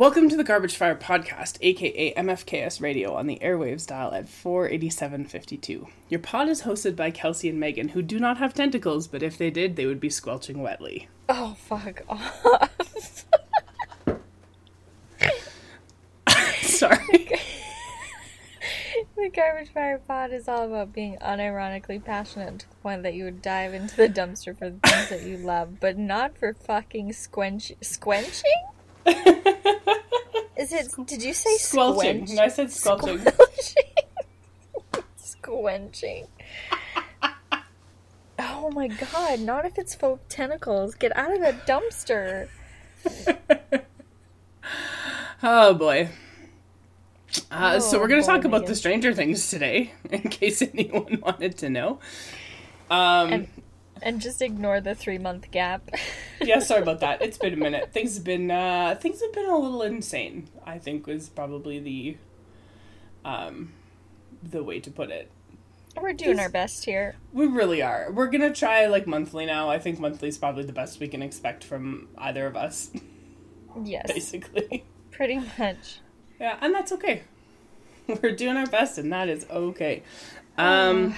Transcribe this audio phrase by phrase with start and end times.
[0.00, 5.88] Welcome to the Garbage Fire Podcast, aka MFKS Radio, on the airwaves dial at 48752.
[6.08, 9.36] Your pod is hosted by Kelsey and Megan, who do not have tentacles, but if
[9.36, 11.10] they did, they would be squelching wetly.
[11.28, 13.26] Oh, fuck off.
[16.62, 17.28] Sorry.
[19.16, 23.24] the Garbage Fire Pod is all about being unironically passionate to the point that you
[23.24, 27.10] would dive into the dumpster for the things that you love, but not for fucking
[27.10, 28.64] squench- squenching?
[30.60, 30.88] Is it?
[31.06, 32.26] Did you say Squelching.
[32.26, 32.38] squench?
[32.38, 33.20] I said squelching.
[35.16, 36.26] Squenching.
[38.42, 39.40] Oh my god!
[39.40, 40.94] Not if it's full of tentacles.
[40.94, 42.48] Get out of the dumpster.
[45.42, 46.08] Oh boy.
[47.50, 51.20] Uh, so Oh, we're going to talk about the Stranger Things today, in case anyone
[51.22, 51.98] wanted to know.
[52.90, 53.48] Um, And
[54.02, 55.90] and just ignore the three month gap.
[56.40, 57.22] yeah, sorry about that.
[57.22, 57.92] It's been a minute.
[57.92, 60.48] Things have been uh, things have been a little insane.
[60.64, 62.16] I think was probably the
[63.24, 63.72] um,
[64.42, 65.30] the way to put it.
[66.00, 67.16] We're doing our best here.
[67.32, 68.10] We really are.
[68.12, 69.68] We're gonna try like monthly now.
[69.68, 72.90] I think monthly is probably the best we can expect from either of us,
[73.84, 74.84] Yes, basically.
[75.10, 76.00] pretty much.
[76.40, 77.22] Yeah, and that's okay.
[78.22, 80.02] We're doing our best, and that is okay.
[80.56, 81.14] Um,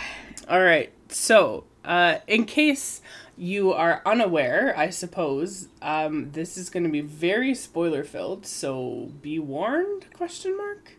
[0.49, 0.93] all right.
[1.09, 3.01] So, uh, in case
[3.37, 8.47] you are unaware, I suppose um, this is going to be very spoiler filled.
[8.47, 10.07] So be warned?
[10.13, 10.93] Question mark.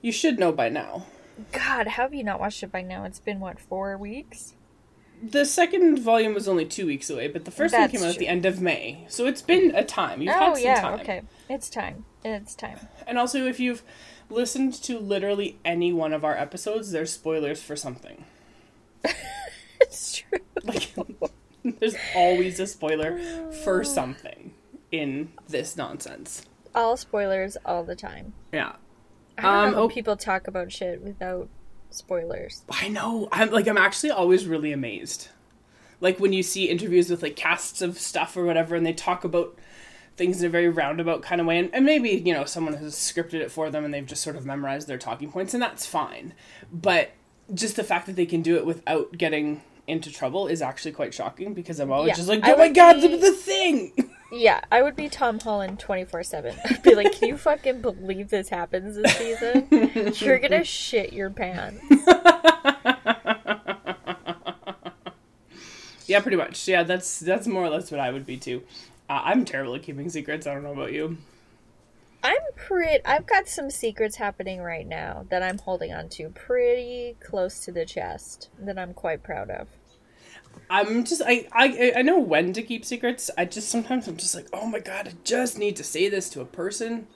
[0.00, 1.06] You should know by now.
[1.52, 3.04] God, how have you not watched it by now?
[3.04, 4.54] It's been what four weeks?
[5.22, 8.18] The second volume was only two weeks away, but the first one came out at
[8.18, 10.20] the end of May, so it's been a time.
[10.20, 11.00] You've had oh some yeah, time.
[11.00, 11.22] okay.
[11.48, 12.04] It's time.
[12.24, 12.78] It's time.
[13.06, 13.82] And also, if you've
[14.28, 18.24] listened to literally any one of our episodes, there's spoilers for something.
[19.94, 20.38] It's true.
[20.62, 20.92] Like,
[21.80, 23.18] there's always a spoiler
[23.64, 24.52] for something
[24.92, 26.42] in this nonsense.
[26.74, 28.32] All spoilers all the time.
[28.52, 28.72] Yeah.
[29.38, 31.48] I don't Um, know oh- people talk about shit without
[31.90, 32.62] spoilers.
[32.70, 33.28] I know.
[33.32, 35.28] I'm like, I'm actually always really amazed.
[36.00, 39.24] Like, when you see interviews with, like, casts of stuff or whatever, and they talk
[39.24, 39.56] about
[40.16, 41.58] things in a very roundabout kind of way.
[41.58, 44.36] And, and maybe, you know, someone has scripted it for them and they've just sort
[44.36, 46.34] of memorized their talking points, and that's fine.
[46.72, 47.10] But
[47.52, 51.12] just the fact that they can do it without getting into trouble is actually quite
[51.14, 53.92] shocking because I'm always Yeah, just like, oh my god, be- the, thing!
[54.32, 56.56] Yeah, I would be Tom Holland twenty four seven.
[56.64, 59.68] I'd be like, Can you fucking believe this happens this season?
[60.16, 61.84] You're gonna shit your pants.
[66.06, 66.66] Yeah, pretty much.
[66.68, 68.62] Yeah, that's that's more or less what I would be too.
[69.08, 70.46] Uh, I'm terrible at keeping secrets.
[70.46, 71.16] I don't know about you.
[72.24, 77.16] I'm pretty I've got some secrets happening right now that I'm holding on to pretty
[77.22, 79.68] close to the chest that I'm quite proud of.
[80.70, 83.30] I'm just I, I I know when to keep secrets.
[83.36, 86.30] I just sometimes I'm just like, oh my god, I just need to say this
[86.30, 87.06] to a person.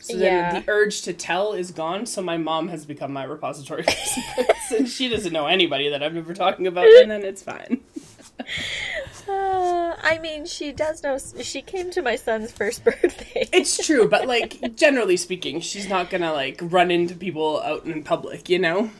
[0.00, 0.50] So then Yeah.
[0.50, 2.04] the urge to tell is gone.
[2.04, 6.18] So my mom has become my repository secrets, and she doesn't know anybody that I'm
[6.18, 7.80] ever talking about, and then it's fine.
[9.26, 9.63] Ah,
[10.04, 11.18] I mean, she does know.
[11.40, 13.48] She came to my son's first birthday.
[13.52, 18.04] It's true, but like generally speaking, she's not gonna like run into people out in
[18.04, 18.90] public, you know.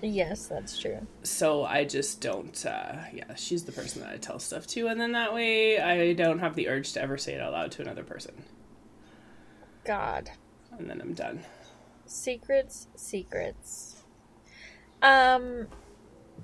[0.00, 1.04] yes, that's true.
[1.24, 2.64] so I just don't.
[2.64, 6.12] Uh, yeah, she's the person that I tell stuff to, and then that way I
[6.12, 8.44] don't have the urge to ever say it out loud to another person,
[9.84, 10.30] God.
[10.78, 11.40] and then I'm done.
[12.06, 14.02] Secrets, secrets.
[15.02, 15.66] Um,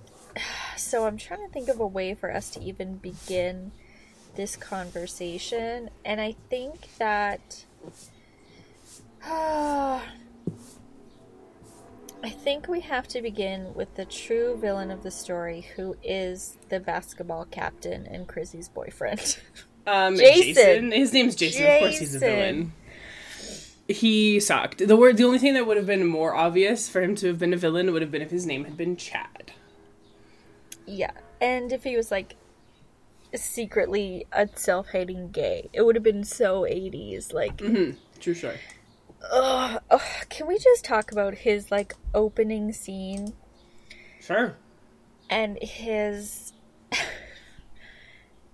[0.77, 3.71] so I'm trying to think of a way for us to even begin
[4.39, 7.65] this conversation, and I think that.
[12.21, 16.57] I think we have to begin with the true villain of the story, who is
[16.69, 19.39] the basketball captain and Chrissy's boyfriend.
[19.87, 20.55] Um, Jason.
[20.55, 20.93] Jason.
[20.93, 21.67] His name's Jason.
[21.67, 22.73] Of course, he's a villain.
[23.89, 24.87] He sucked.
[24.87, 25.17] The word.
[25.17, 27.57] The only thing that would have been more obvious for him to have been a
[27.57, 29.53] villain would have been if his name had been Chad.
[30.87, 32.37] Yeah, and if he was like
[33.35, 37.33] secretly a self-hating gay, it would have been so 80s.
[37.33, 37.59] Like,
[38.21, 38.57] True story.
[39.33, 43.35] ugh, ugh, can we just talk about his like opening scene
[44.21, 44.57] Sure.
[45.31, 46.53] and his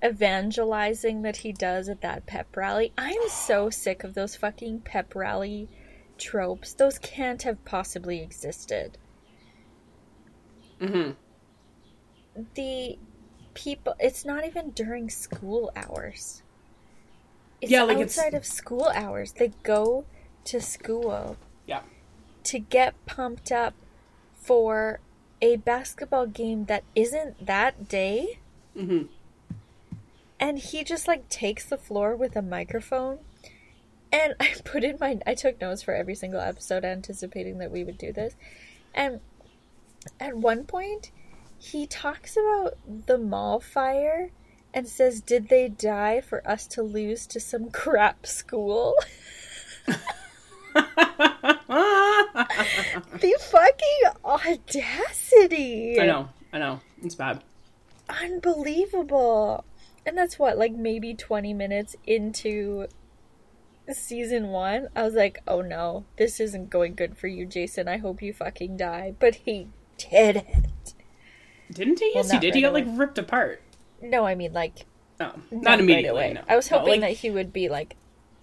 [0.05, 2.93] evangelizing that he does at that pep rally?
[2.99, 5.69] I'm so sick of those fucking pep rally
[6.19, 6.75] tropes.
[6.75, 8.99] Those can't have possibly existed.
[10.81, 11.13] Mm-hmm.
[12.55, 12.99] the
[13.55, 16.43] people it's not even during school hours
[17.61, 20.05] it's Yeah, like, it's- outside of school hours they go
[20.45, 21.37] to school
[21.67, 21.83] Yeah.
[22.45, 23.75] to get pumped up
[24.37, 25.01] for
[25.41, 28.39] a basketball game that isn't that day
[28.77, 29.07] Mm-hmm.
[30.41, 33.19] and he just like takes the floor with a microphone
[34.13, 37.83] And I put in my I took notes for every single episode anticipating that we
[37.85, 38.35] would do this.
[38.95, 39.21] And
[40.21, 41.11] at one point
[41.59, 44.31] he talks about the mall fire
[44.73, 48.95] and says, Did they die for us to lose to some crap school?
[49.87, 49.99] the
[53.41, 56.01] fucking audacity.
[56.01, 56.81] I know, I know.
[57.03, 57.43] It's bad.
[58.09, 59.65] Unbelievable.
[60.07, 62.89] And that's what, like maybe 20 minutes into
[63.93, 64.89] season one.
[64.95, 67.89] I was like, oh no, this isn't going good for you, Jason.
[67.89, 69.15] I hope you fucking die.
[69.19, 70.84] But he did it.
[71.75, 72.13] Didn't he?
[72.15, 72.55] Yes, Well, he did.
[72.55, 73.61] He right got like ripped apart.
[74.01, 74.87] No, I mean, like,
[75.21, 76.21] Oh, not, not immediately.
[76.21, 76.33] right away.
[76.35, 76.43] no.
[76.49, 77.97] I was No, hoping like, that he would be like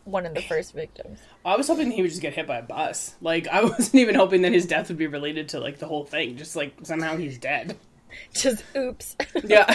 [0.05, 1.19] one of the first victims.
[1.45, 3.15] I was hoping he would just get hit by a bus.
[3.21, 6.05] Like I wasn't even hoping that his death would be related to like the whole
[6.05, 6.37] thing.
[6.37, 7.77] Just like somehow he's dead.
[8.33, 9.15] Just oops.
[9.43, 9.73] Yeah.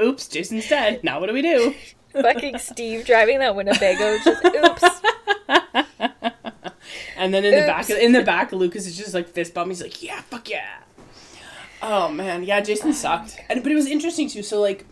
[0.00, 1.04] Oops, Jason's dead.
[1.04, 1.74] Now what do we do?
[2.12, 4.18] fucking Steve driving that Winnebago.
[4.24, 4.84] Just oops.
[7.16, 9.70] And then in the back, in the back, Lucas is just like fist bump.
[9.70, 10.78] He's like, "Yeah, fuck yeah."
[11.86, 13.38] Oh man, yeah, Jason sucked.
[13.48, 14.42] And but it was interesting too.
[14.42, 14.86] So like,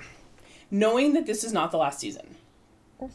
[0.71, 2.37] knowing that this is not the last season,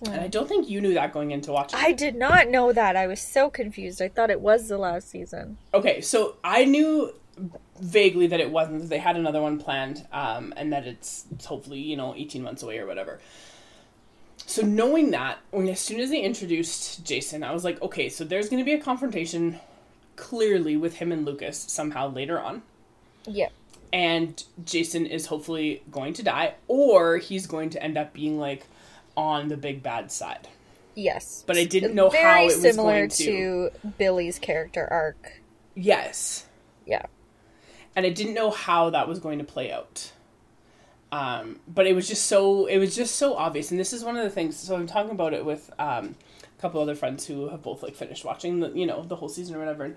[0.06, 1.80] and I don't think you knew that going into watching.
[1.80, 2.96] I did not know that.
[2.96, 4.02] I was so confused.
[4.02, 5.58] I thought it was the last season.
[5.74, 7.14] Okay, so I knew
[7.80, 8.82] vaguely that it wasn't.
[8.82, 12.42] That they had another one planned, um, and that it's, it's hopefully you know eighteen
[12.42, 13.20] months away or whatever.
[14.48, 18.24] So knowing that, when as soon as they introduced Jason, I was like, okay, so
[18.24, 19.60] there's going to be a confrontation,
[20.16, 22.62] clearly with him and Lucas somehow later on,
[23.26, 23.50] Yeah.
[23.94, 28.66] And Jason is hopefully going to die, or he's going to end up being like
[29.16, 30.48] on the big bad side.
[30.96, 31.44] Yes.
[31.46, 33.70] But I didn't know Very how it was similar going to.
[33.98, 35.42] Billy's character arc.
[35.76, 36.46] Yes,
[36.88, 37.04] Yeah.
[37.96, 40.12] and I didn't know how that was going to play out.
[41.12, 44.18] Um, but it was just so it was just so obvious, and this is one
[44.18, 44.58] of the things.
[44.58, 46.16] So I'm talking about it with um,
[46.58, 49.30] a couple other friends who have both like finished watching the you know the whole
[49.30, 49.96] season or whatever, and,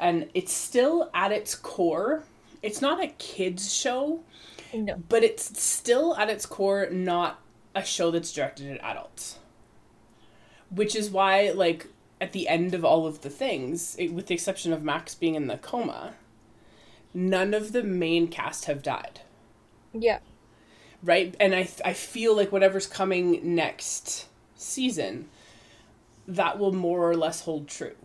[0.00, 2.24] and it's still at its core.
[2.62, 4.20] It's not a kids show,
[4.74, 4.96] No.
[5.08, 7.40] but it's still at its core not
[7.74, 9.38] a show that's directed at adults.
[10.70, 11.86] Which is why, like,
[12.20, 15.34] at the end of all of the things, it, with the exception of Max being
[15.34, 16.14] in the coma,
[17.14, 19.20] none of the main cast have died,
[19.92, 20.18] Yeah.
[21.02, 21.34] right?
[21.40, 25.28] And I, I feel like whatever's coming next season,
[26.28, 27.96] that will more or less hold true.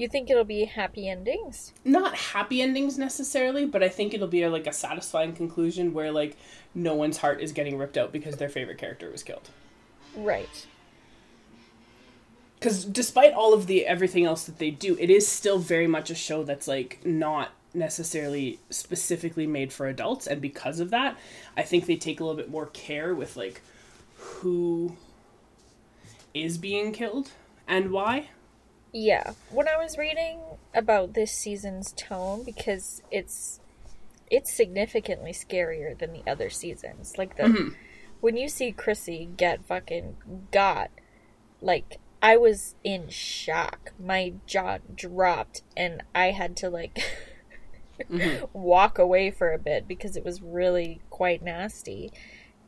[0.00, 1.74] You think it'll be happy endings?
[1.84, 6.10] Not happy endings necessarily, but I think it'll be a, like a satisfying conclusion where
[6.10, 6.38] like
[6.74, 9.50] no one's heart is getting ripped out because their favorite character was killed.
[10.16, 10.66] Right.
[12.58, 16.10] because despite all of the everything else that they do it is still very much
[16.10, 21.16] a show that's like not necessarily specifically made for adults and because of that
[21.56, 23.60] i think they take a little bit more care with like
[24.16, 24.96] who
[26.34, 27.30] is being killed
[27.68, 28.28] and why
[28.92, 29.32] Yeah.
[29.50, 30.40] When I was reading
[30.74, 33.60] about this season's tone, because it's
[34.30, 37.18] it's significantly scarier than the other seasons.
[37.18, 37.68] Like the mm-hmm.
[38.20, 40.16] when you see Chrissy get fucking
[40.52, 40.90] got,
[41.60, 43.92] like I was in shock.
[43.98, 47.00] My jaw dropped and I had to like
[48.00, 48.46] mm-hmm.
[48.52, 52.12] walk away for a bit because it was really quite nasty.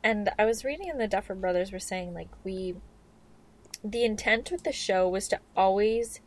[0.03, 2.75] And I was reading and the Duffer brothers were saying like we
[3.83, 6.21] the intent with the show was to always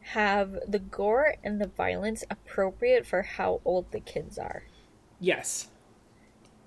[0.00, 4.64] have the gore and the violence appropriate for how old the kids are.
[5.18, 5.68] Yes.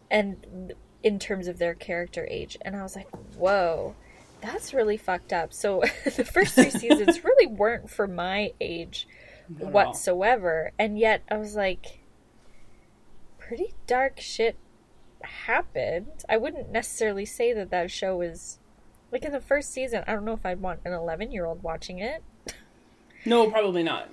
[0.10, 2.58] And in terms of their character age.
[2.62, 3.96] And i was like whoa
[4.42, 5.54] that's really fucked up.
[5.54, 9.08] So the first three seasons really weren't for my age
[9.48, 10.72] Not whatsoever.
[10.80, 12.00] And yet i was like
[13.38, 14.58] pretty dark shit
[15.22, 16.24] happened.
[16.28, 18.60] I wouldn't necessarily say that that show is
[19.14, 21.64] like in the first season i don't know if i'd want an 11 year old
[21.64, 22.22] watching it
[23.26, 24.10] no probably not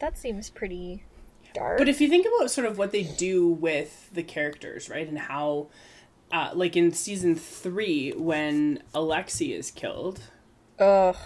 [0.00, 1.04] that seems pretty
[1.54, 5.06] dark But if you think about sort of what they do with the characters, right,
[5.08, 5.68] and how,
[6.32, 10.20] uh, like in season three, when Alexei is killed,
[10.80, 11.16] Ugh.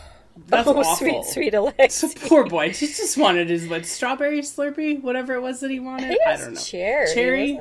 [0.47, 0.97] that's oh, awful.
[0.97, 1.63] sweet, sweet So
[2.09, 2.29] Alexei.
[2.29, 6.11] poor boy, he just wanted his what strawberry Slurpee, whatever it was that he wanted.
[6.11, 6.61] it I don't know.
[6.61, 7.15] Cherry.
[7.15, 7.61] Cherry?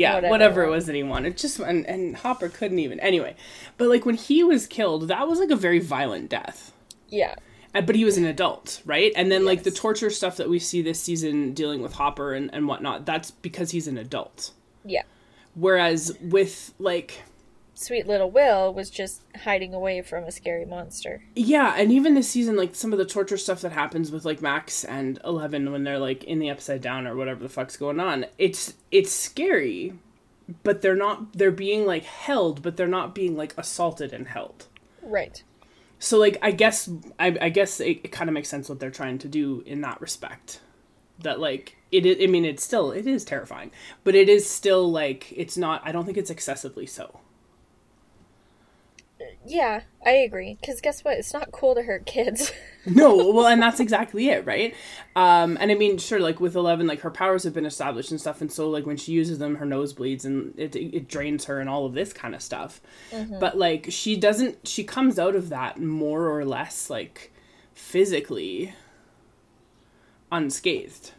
[0.00, 0.30] Yeah, Whatever.
[0.30, 1.36] whatever, it was that he wanted.
[1.36, 2.98] Just and, and Hopper couldn't even.
[3.00, 3.34] Anyway,
[3.76, 6.72] but like when he was killed, that was like a very violent death.
[7.08, 7.34] Yeah.
[7.74, 9.12] Uh, But he was an adult, right?
[9.14, 12.48] And then like the torture stuff that we see this season dealing with Hopper and,
[12.54, 14.52] and whatnot, that's because he's an adult.
[14.84, 15.02] Yeah.
[15.54, 17.22] Whereas with like
[17.80, 21.22] Sweet little Will was just hiding away from a scary monster.
[21.34, 24.42] Yeah, and even this season, like some of the torture stuff that happens with like
[24.42, 27.98] Max and Eleven when they're like in the upside down or whatever the fuck's going
[27.98, 29.94] on, it's it's scary,
[30.62, 34.66] but they're not they're being like held, but they're not being like assaulted and held.
[35.00, 35.42] Right.
[35.98, 36.86] so like I guess
[37.18, 39.80] I, I guess it, it kind of makes sense what they're trying to do in
[39.80, 40.60] that respect.
[41.20, 43.70] That like it I mean it's still it is terrifying,
[44.04, 45.80] but it is still like it's not.
[45.82, 47.20] I don't think it's excessively so.
[49.46, 50.56] Yeah, I agree.
[50.60, 51.18] Because guess what?
[51.18, 52.52] It's not cool to hurt kids.
[52.86, 54.74] no, well, and that's exactly it, right?
[55.16, 58.20] Um, and I mean, sure, like with Eleven, like her powers have been established and
[58.20, 61.46] stuff, and so like when she uses them, her nose bleeds and it it drains
[61.46, 62.80] her and all of this kind of stuff.
[63.10, 63.38] Mm-hmm.
[63.38, 67.32] But like she doesn't, she comes out of that more or less like
[67.72, 68.74] physically
[70.30, 71.12] unscathed.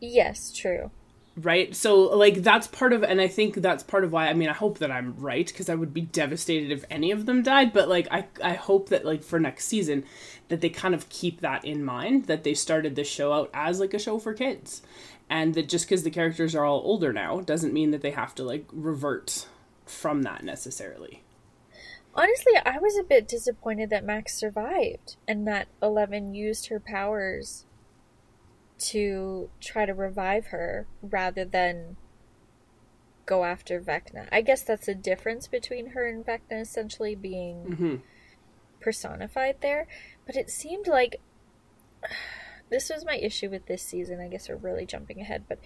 [0.00, 0.90] Yes, true
[1.38, 1.74] right?
[1.74, 4.52] So like that's part of and i think that's part of why i mean i
[4.52, 7.88] hope that i'm right because i would be devastated if any of them died but
[7.88, 10.04] like i i hope that like for next season
[10.48, 13.80] that they kind of keep that in mind that they started this show out as
[13.80, 14.82] like a show for kids.
[15.30, 18.34] And that just because the characters are all older now doesn't mean that they have
[18.36, 19.46] to like revert
[19.84, 21.22] from that necessarily.
[22.14, 27.64] Honestly i was a bit disappointed that max survived and that 11 used her powers
[28.78, 31.96] to try to revive her rather than
[33.26, 34.26] go after Vecna.
[34.32, 37.96] I guess that's the difference between her and Vecna essentially being mm-hmm.
[38.80, 39.86] personified there.
[40.26, 41.20] But it seemed like
[42.70, 44.20] this was my issue with this season.
[44.20, 45.58] I guess we're really jumping ahead, but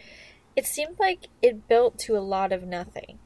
[0.57, 3.19] it seemed like it built to a lot of nothing.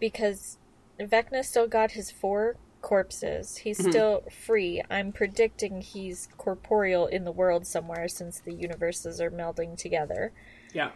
[0.00, 0.58] Because
[1.00, 3.58] Vecna still got his four corpses.
[3.58, 3.90] He's mm-hmm.
[3.90, 4.82] still free.
[4.90, 10.32] I'm predicting he's corporeal in the world somewhere since the universes are melding together.
[10.72, 10.90] Yeah.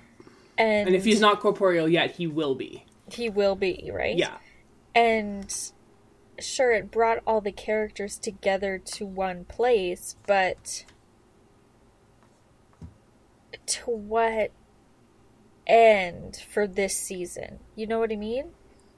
[0.59, 2.85] And, and if he's not corporeal yet, he will be.
[3.11, 4.17] He will be, right?
[4.17, 4.37] Yeah.
[4.95, 5.55] And
[6.39, 10.85] sure, it brought all the characters together to one place, but
[13.67, 14.51] to what
[15.67, 17.61] end for this season?
[17.75, 18.51] You know what I mean?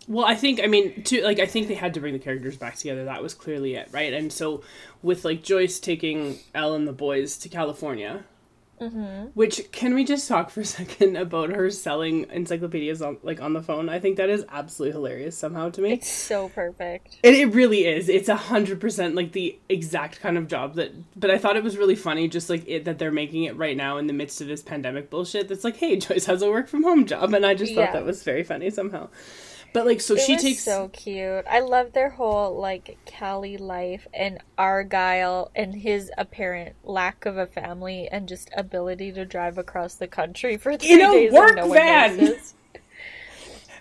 [0.06, 2.56] Well, I think I mean to like I think they had to bring the characters
[2.56, 3.04] back together.
[3.04, 4.12] That was clearly it, right?
[4.12, 4.62] And so
[5.02, 8.24] with like Joyce taking El and the boys to California,
[8.80, 9.26] mm-hmm.
[9.34, 13.54] which can we just talk for a second about her selling encyclopedias on like on
[13.54, 13.88] the phone?
[13.88, 15.94] I think that is absolutely hilarious somehow to me.
[15.94, 17.18] It's so perfect.
[17.22, 18.10] It, it really is.
[18.10, 20.92] It's a hundred percent like the exact kind of job that.
[21.18, 23.76] But I thought it was really funny, just like it that they're making it right
[23.76, 25.48] now in the midst of this pandemic bullshit.
[25.48, 27.92] That's like, hey, Joyce has a work from home job, and I just thought yeah.
[27.92, 29.08] that was very funny somehow.
[29.74, 31.44] But like, so it she takes so cute.
[31.50, 37.46] I love their whole like Cali life and Argyle and his apparent lack of a
[37.48, 42.16] family and just ability to drive across the country for three days work no van.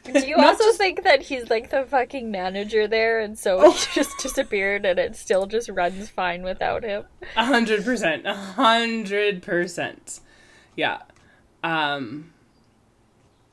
[0.03, 0.79] Do you also just...
[0.79, 3.71] think that he's like the fucking manager there, and so oh.
[3.71, 7.05] he just disappeared, and it still just runs fine without him?
[7.37, 10.21] A hundred percent, a hundred percent.
[10.75, 11.03] Yeah,
[11.63, 12.33] um,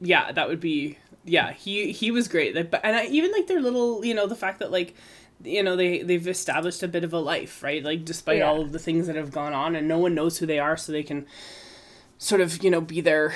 [0.01, 2.55] yeah, that would be yeah, he he was great.
[2.71, 4.95] but And I, even like their little, you know, the fact that like
[5.43, 7.83] you know they they've established a bit of a life, right?
[7.83, 8.49] Like despite yeah.
[8.49, 10.77] all of the things that have gone on and no one knows who they are
[10.77, 11.27] so they can
[12.19, 13.35] sort of, you know, be their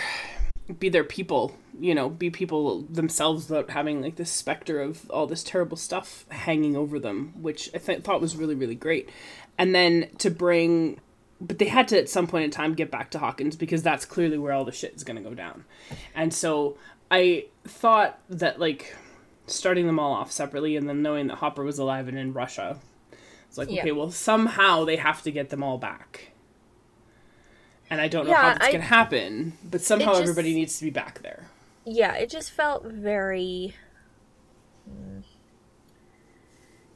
[0.78, 5.26] be their people, you know, be people themselves without having like this specter of all
[5.26, 9.10] this terrible stuff hanging over them, which I th- thought was really really great.
[9.58, 11.00] And then to bring
[11.40, 14.04] but they had to at some point in time get back to Hawkins because that's
[14.04, 15.64] clearly where all the shit is going to go down.
[16.14, 16.78] And so
[17.14, 18.96] I thought that like
[19.46, 22.80] starting them all off separately and then knowing that Hopper was alive and in Russia,
[23.48, 23.82] it's like yeah.
[23.82, 26.32] okay, well somehow they have to get them all back.
[27.88, 30.76] And I don't know yeah, how that's I, gonna happen, but somehow just, everybody needs
[30.78, 31.46] to be back there.
[31.84, 33.76] Yeah, it just felt very.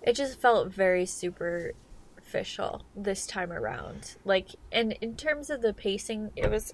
[0.02, 4.16] It just felt very superficial this time around.
[4.24, 6.72] Like, and in terms of the pacing, it was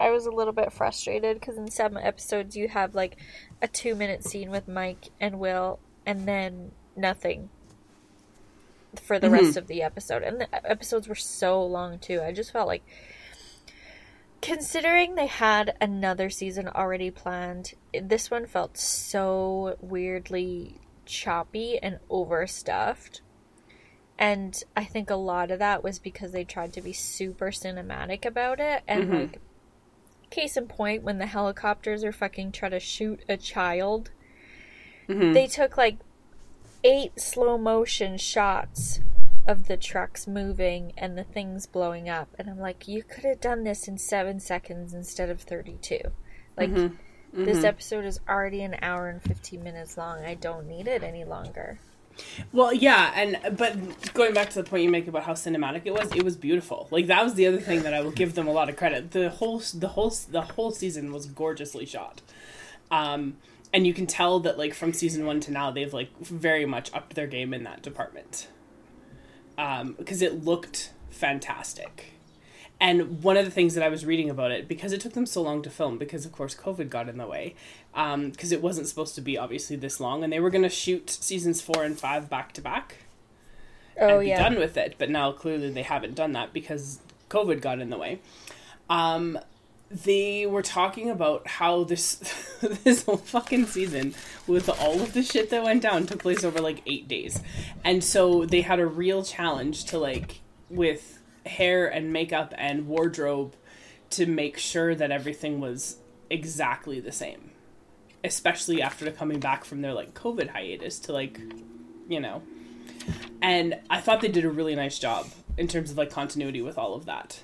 [0.00, 3.16] I was a little bit frustrated because in some episodes you have like
[3.60, 7.50] a two minute scene with Mike and Will and then nothing
[9.02, 9.44] for the mm-hmm.
[9.44, 10.22] rest of the episode.
[10.22, 12.22] And the episodes were so long too.
[12.22, 12.82] I just felt like
[14.40, 23.22] considering they had another season already planned, this one felt so weirdly choppy and overstuffed.
[24.18, 28.24] And I think a lot of that was because they tried to be super cinematic
[28.24, 29.16] about it and mm-hmm.
[29.16, 29.40] like
[30.30, 34.10] Case in point, when the helicopters are fucking trying to shoot a child,
[35.08, 35.32] mm-hmm.
[35.32, 35.98] they took like
[36.84, 39.00] eight slow motion shots
[39.46, 42.28] of the trucks moving and the things blowing up.
[42.38, 45.98] And I'm like, you could have done this in seven seconds instead of 32.
[46.56, 46.94] Like, mm-hmm.
[47.34, 47.44] Mm-hmm.
[47.44, 50.24] this episode is already an hour and 15 minutes long.
[50.24, 51.80] I don't need it any longer.
[52.52, 55.92] Well, yeah, and but going back to the point you make about how cinematic it
[55.92, 56.88] was, it was beautiful.
[56.90, 59.10] Like that was the other thing that I will give them a lot of credit.
[59.10, 62.22] The whole the whole the whole season was gorgeously shot.
[62.90, 63.36] Um
[63.72, 66.92] and you can tell that like from season 1 to now they've like very much
[66.94, 68.48] upped their game in that department.
[69.56, 72.17] Um because it looked fantastic.
[72.80, 75.26] And one of the things that I was reading about it, because it took them
[75.26, 77.56] so long to film, because of course COVID got in the way,
[77.92, 81.10] because it wasn't supposed to be obviously this long, and they were going to shoot
[81.10, 82.98] seasons four and five back to back
[84.00, 84.42] Oh and be yeah.
[84.42, 84.94] done with it.
[84.98, 88.20] But now clearly they haven't done that because COVID got in the way.
[88.88, 89.38] Um,
[89.90, 92.16] they were talking about how this
[92.84, 94.14] this whole fucking season
[94.46, 97.40] with all of the shit that went down took place over like eight days,
[97.84, 101.17] and so they had a real challenge to like with
[101.48, 103.54] hair and makeup and wardrobe
[104.10, 105.96] to make sure that everything was
[106.30, 107.50] exactly the same.
[108.24, 111.40] Especially after coming back from their like covid hiatus to like
[112.08, 112.42] you know.
[113.42, 115.26] And i thought they did a really nice job
[115.56, 117.40] in terms of like continuity with all of that.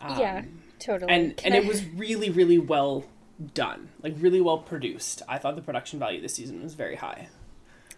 [0.00, 0.42] Um, yeah,
[0.78, 1.12] totally.
[1.12, 3.04] and Can and I- it was really really well
[3.54, 3.88] done.
[4.02, 5.22] Like really well produced.
[5.28, 7.28] I thought the production value this season was very high.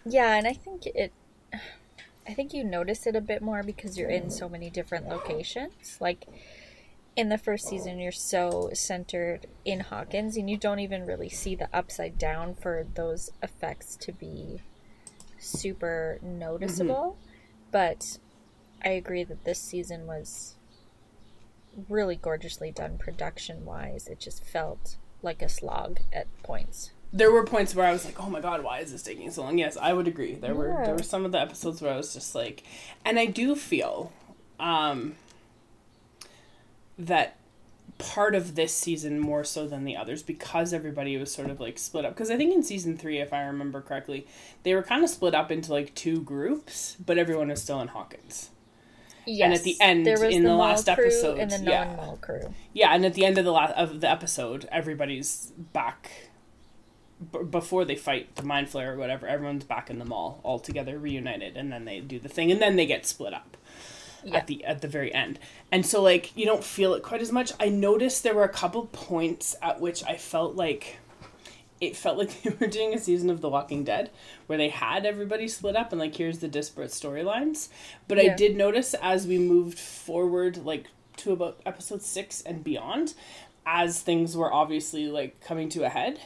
[0.05, 1.11] Yeah, and I think it
[2.27, 5.97] I think you notice it a bit more because you're in so many different locations.
[5.99, 6.25] Like
[7.15, 11.55] in the first season you're so centered in Hawkins and you don't even really see
[11.55, 14.61] the upside down for those effects to be
[15.37, 17.17] super noticeable.
[17.19, 17.69] Mm-hmm.
[17.71, 18.17] But
[18.83, 20.55] I agree that this season was
[21.89, 24.07] really gorgeously done production wise.
[24.07, 26.91] It just felt like a slog at points.
[27.15, 29.43] There were points where I was like, "Oh my god, why is this taking so
[29.43, 30.35] long?" Yes, I would agree.
[30.35, 32.63] There were there were some of the episodes where I was just like,
[33.05, 34.11] and I do feel
[34.59, 35.15] um
[36.99, 37.37] that
[37.97, 41.77] part of this season more so than the others because everybody was sort of like
[41.77, 44.27] split up because I think in season 3 if I remember correctly,
[44.63, 47.87] they were kind of split up into like two groups, but everyone was still in
[47.87, 48.49] Hawkins.
[49.25, 52.13] Yes, And at the end, in the mall last episode, and the yeah.
[52.21, 52.53] crew.
[52.73, 56.24] Yeah, and at the end of the last of the episode, everybody's back.
[57.31, 60.59] B- before they fight the Mind Flayer or whatever, everyone's back in the mall all
[60.59, 63.55] together, reunited, and then they do the thing, and then they get split up
[64.23, 64.37] Yeah.
[64.37, 65.39] at the at the very end.
[65.71, 67.51] And so, like, you don't feel it quite as much.
[67.59, 70.97] I noticed there were a couple points at which I felt like
[71.81, 74.09] it felt like they were doing a season of The Walking Dead
[74.47, 77.69] where they had everybody split up and like here's the disparate storylines.
[78.07, 80.85] But I did notice as we moved forward, like
[81.17, 83.13] to about episode six and beyond,
[83.65, 86.19] as things were obviously like coming to a head,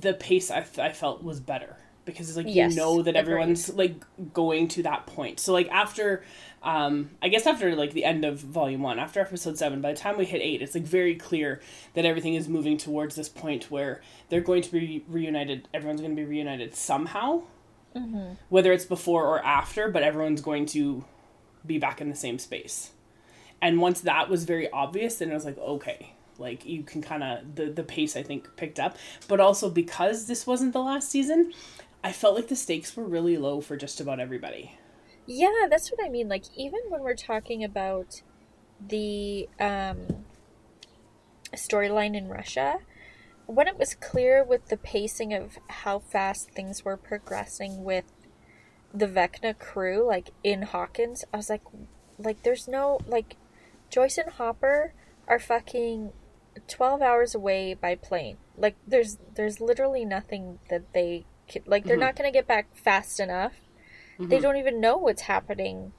[0.00, 3.20] the pace I, I felt was better because it's like Yes, you know that agreed.
[3.20, 3.94] everyone's like
[4.32, 5.40] going to that point.
[5.40, 6.24] So like after
[6.62, 9.98] um I guess after like the end of volume 1, after episode 7, by the
[9.98, 11.60] time we hit 8, it's like very clear
[11.94, 16.14] that everything is moving towards this point where they're going to be reunited, everyone's going
[16.16, 17.42] to be reunited somehow.
[18.48, 21.04] Whether it's before or after, but everyone's going to
[21.64, 22.90] be back in the same space.
[23.62, 27.22] And once that was very obvious, then I was like, okay, like you can kind
[27.22, 28.96] of the the pace I think picked up,
[29.28, 31.52] but also because this wasn't the last season,
[32.02, 34.76] I felt like the stakes were really low for just about everybody.
[35.26, 36.28] Yeah, that's what I mean.
[36.28, 38.22] Like even when we're talking about
[38.86, 40.24] the um,
[41.54, 42.78] storyline in Russia,
[43.46, 48.04] when it was clear with the pacing of how fast things were progressing with
[48.92, 51.62] the Vecna crew, like in Hawkins, I was like,
[52.18, 53.36] like there's no like
[53.90, 54.92] Joyce and Hopper
[55.26, 56.12] are fucking
[56.68, 58.36] twelve hours away by plane.
[58.56, 62.00] Like there's there's literally nothing that they could, like they're mm-hmm.
[62.00, 63.54] not gonna get back fast enough.
[64.18, 64.28] Mm-hmm.
[64.28, 65.92] They don't even know what's happening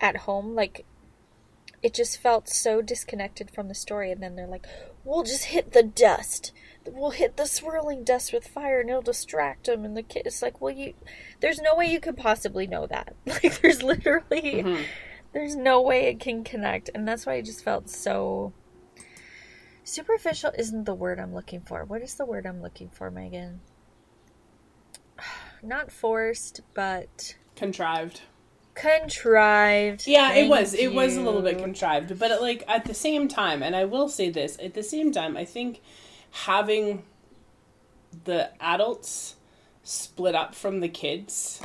[0.00, 0.54] at home.
[0.54, 0.84] Like
[1.82, 4.66] it just felt so disconnected from the story and then they're like
[5.04, 6.52] we'll just hit the dust.
[6.86, 10.42] We'll hit the swirling dust with fire and it'll distract them and the kid is
[10.42, 10.94] like well you
[11.40, 13.14] there's no way you could possibly know that.
[13.26, 14.82] Like there's literally mm-hmm.
[15.32, 16.90] there's no way it can connect.
[16.94, 18.52] And that's why i just felt so
[19.84, 23.60] superficial isn't the word i'm looking for what is the word i'm looking for megan
[25.62, 28.22] not forced but Contrived.
[28.74, 30.06] contrived.
[30.06, 30.74] Yeah, it Thank was.
[30.74, 34.08] It was a little bit contrived, but like at the same time, and I will
[34.08, 35.80] say this, at the same time, I think
[36.30, 37.04] having
[38.24, 39.36] the adults
[39.82, 41.60] split up from the kids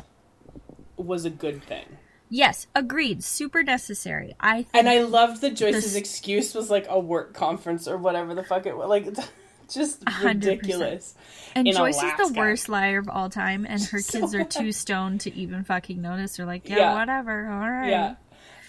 [0.96, 1.96] was a good thing.
[2.30, 3.24] Yes, agreed.
[3.24, 4.34] Super necessary.
[4.38, 7.96] I think And I loved that Joyce's This- excuse was like a work conference or
[7.96, 8.88] whatever the fuck it was.
[8.88, 9.06] Like,
[9.70, 10.44] just hundred percent.
[10.62, 11.14] ridiculous.
[11.54, 14.72] and in Joyce is the worst liar of all time, and her kids are too
[14.72, 16.36] stoned to even fucking notice.
[16.36, 16.94] They're like, yeah, Yeah.
[16.94, 17.90] whatever, all right.
[17.90, 18.14] Yeah.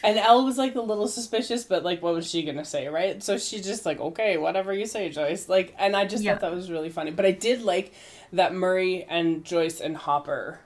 [0.01, 3.21] And El was like a little suspicious, but like, what was she gonna say, right?
[3.21, 5.49] So she's just like, okay, whatever you say, Joyce.
[5.49, 6.31] Like, and I just Yeah.
[6.33, 7.11] thought that was really funny.
[7.11, 7.93] But I did like
[8.31, 10.61] that Murray and Joyce and Hopper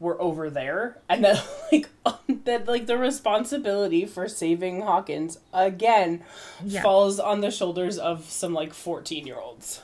[0.00, 1.88] were over there, and that like
[2.44, 6.22] that like the responsibility for saving Hawkins again
[6.64, 6.82] Yeah.
[6.82, 9.82] falls on the shoulders of some like fourteen year olds.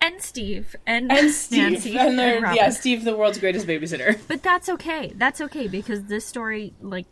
[0.00, 2.56] and Steve and and Steve, Nancy and Robin.
[2.56, 4.18] yeah, Steve, the world's greatest babysitter.
[4.28, 5.12] But that's okay.
[5.16, 7.06] That's okay because this story, like,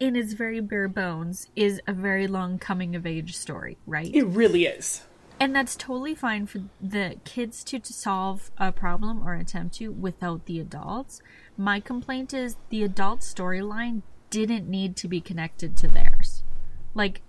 [0.00, 4.10] in its very bare bones, is a very long coming of age story, right?
[4.14, 5.02] It really is.
[5.40, 9.88] And that's totally fine for the kids to, to solve a problem or attempt to
[9.90, 11.20] without the adults.
[11.56, 16.42] My complaint is the adult storyline didn't need to be connected to theirs.
[16.94, 17.22] Like,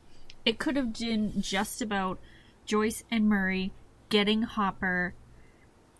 [0.43, 2.19] it could have been just about
[2.65, 3.71] Joyce and Murray
[4.09, 5.13] getting Hopper.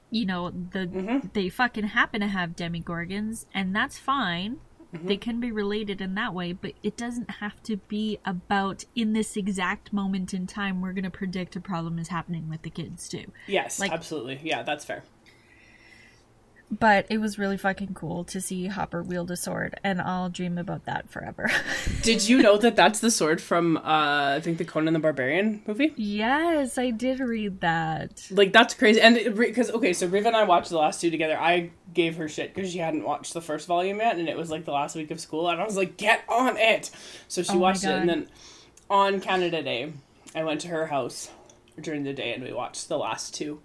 [0.10, 1.28] You know, the mm-hmm.
[1.34, 4.58] they fucking happen to have Demogorgons, and that's fine.
[4.94, 5.08] Mm-hmm.
[5.08, 9.14] They can be related in that way, but it doesn't have to be about in
[9.14, 13.10] this exact moment in time we're gonna predict a problem is happening with the kids
[13.10, 13.32] too.
[13.48, 14.40] Yes, Like- absolutely.
[14.44, 15.04] Yeah, that's fair.
[16.72, 20.58] But it was really fucking cool to see Hopper wield a sword, and I'll dream
[20.58, 21.52] about that forever.
[22.02, 25.62] Did you know that that's the sword from uh, I think the Conan the Barbarian
[25.68, 25.94] movie?
[25.96, 28.28] yes, I did read that.
[28.32, 29.00] Like that's crazy.
[29.00, 31.38] And because okay, so Riva and I watched the last two together.
[31.38, 34.50] I gave her shit because she hadn't watched the first volume yet, and it was
[34.50, 36.90] like the last week of school, and I was like, "Get on it!"
[37.28, 38.28] So she Oh watched it, and then
[38.90, 39.94] on Canada Day,
[40.34, 41.30] I went to her house
[41.80, 43.60] during the day, and we watched the last two.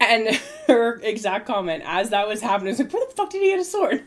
[0.00, 0.28] And
[0.66, 3.60] her exact comment as that was happening was like, "Where the fuck did he get
[3.60, 4.02] a sword?"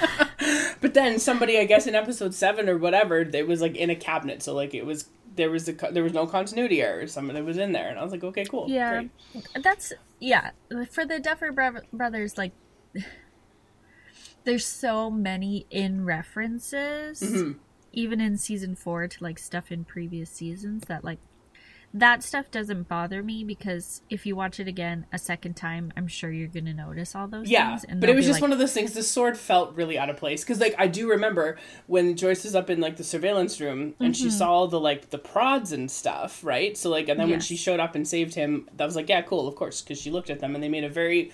[0.80, 3.96] but then somebody, I guess, in episode seven or whatever, it was like in a
[3.96, 7.06] cabinet, so like it was there was a there was no continuity error.
[7.06, 10.50] Somebody was in there, and I was like, "Okay, cool, Yeah, great." that's yeah.
[10.90, 12.52] For the Duffer bro- brothers, like,
[14.44, 17.52] there's so many in references, Mm-hmm.
[17.92, 21.18] even in season four to like stuff in previous seasons that like
[21.92, 26.06] that stuff doesn't bother me because if you watch it again a second time, I'm
[26.06, 27.98] sure you're gonna notice all those Yeah, things.
[27.98, 28.92] but it was just like, one of those things.
[28.92, 32.54] The sword felt really out of place because, like, I do remember when Joyce was
[32.54, 34.38] up in like the surveillance room and she mm-hmm.
[34.38, 36.76] saw all the like the prods and stuff, right?
[36.76, 39.22] So like, and then when she showed up and saved him, that was like, yeah,
[39.22, 41.32] cool, of course, because she looked at them and they made a very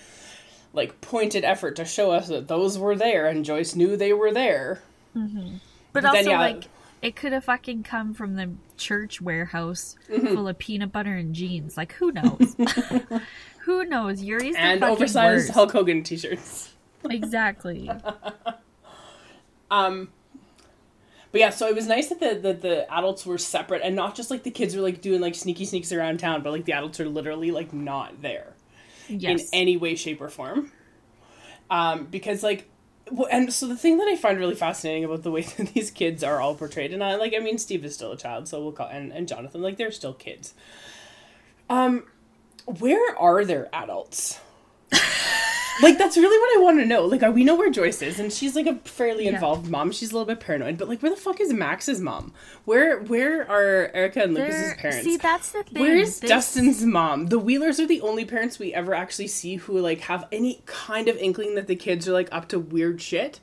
[0.73, 4.31] like pointed effort to show us that those were there and Joyce knew they were
[4.31, 4.81] there.
[5.15, 5.57] Mm-hmm.
[5.93, 6.39] But But also, then, yeah.
[6.39, 6.63] like,
[7.01, 10.27] it could have fucking come from the church warehouse Mm-hmm.
[10.35, 11.75] full of peanut butter and jeans.
[11.77, 12.55] Like, who knows?
[13.65, 14.21] who knows?
[14.21, 15.51] Yuri's and oversized worst.
[15.51, 16.73] Hulk Hogan t-shirts.
[17.09, 17.89] Exactly.
[19.69, 20.09] Um,
[21.31, 24.15] but yeah, so it was nice that the, the the adults were separate and not
[24.15, 26.71] just like the kids were like doing like sneaky sneaks around town, but like the
[26.73, 28.53] adults are literally like not there.
[29.09, 29.41] Yes.
[29.41, 30.71] in any way, shape, or form.
[31.69, 32.69] Um, because like,
[33.31, 36.23] and so the thing that I find really fascinating about the way that these kids
[36.23, 38.71] are all portrayed, and I like, I mean, Steve is still a child, so we'll
[38.71, 40.53] call and and Jonathan, like, they're still kids.
[41.69, 42.05] Um,
[42.65, 44.39] where are their adults?
[45.81, 47.05] like that's really what I want to know.
[47.05, 49.33] Like uh, we know where Joyce is, and she's like a fairly Yeah.
[49.35, 49.91] involved mom.
[49.91, 52.33] She's a little bit paranoid, but like where the fuck is Max's mom?
[52.65, 55.03] Where where are Erica and Lucas's They're- parents?
[55.03, 55.81] See, that's the thing.
[55.81, 57.27] Where is This- Dustin's mom?
[57.27, 61.07] The Wheelers are the only parents we ever actually see who like have any kind
[61.07, 63.39] of inkling that the kids are like up to weird shit,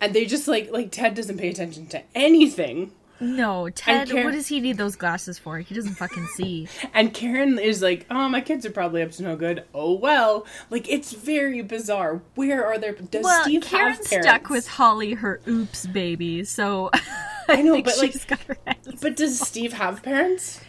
[0.00, 2.92] and they just like like Ted doesn't pay attention to anything,
[3.22, 4.08] No, Ted.
[4.08, 5.58] Karen- What does he need those glasses for?
[5.60, 6.68] He doesn't fucking see.
[6.94, 9.64] and Karen is like, oh my kids are probably up to no good.
[9.74, 12.20] Oh well, like it's very bizarre.
[12.34, 12.92] Where are their?
[12.92, 14.28] Does well, Steve Karen's have parents?
[14.28, 16.44] stuck with Holly, her oops baby.
[16.44, 16.90] So
[17.48, 19.00] I know, think but like, she's got her hands.
[19.00, 20.60] but does Steve have parents?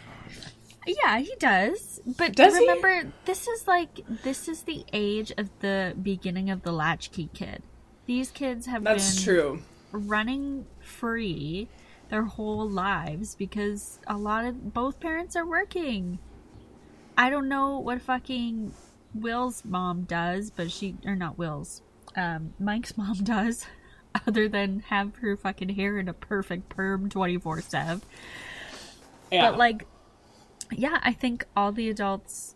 [0.86, 2.00] Yeah, he does.
[2.06, 2.60] But Does he?
[2.60, 7.62] remember, this is like this is the age of the beginning of the latchkey kid.
[8.04, 9.62] These kids have That's been true.
[9.92, 11.68] running free
[12.08, 16.18] their whole lives because a lot of both parents are working.
[17.16, 18.72] I don't know what fucking
[19.14, 21.82] Will's mom does, but she or not Will's,
[22.16, 23.66] um, Mike's mom does,
[24.26, 28.02] other than have her fucking hair in a perfect perm twenty four seven.
[29.50, 29.86] But like,
[30.72, 32.54] yeah, I think all the adults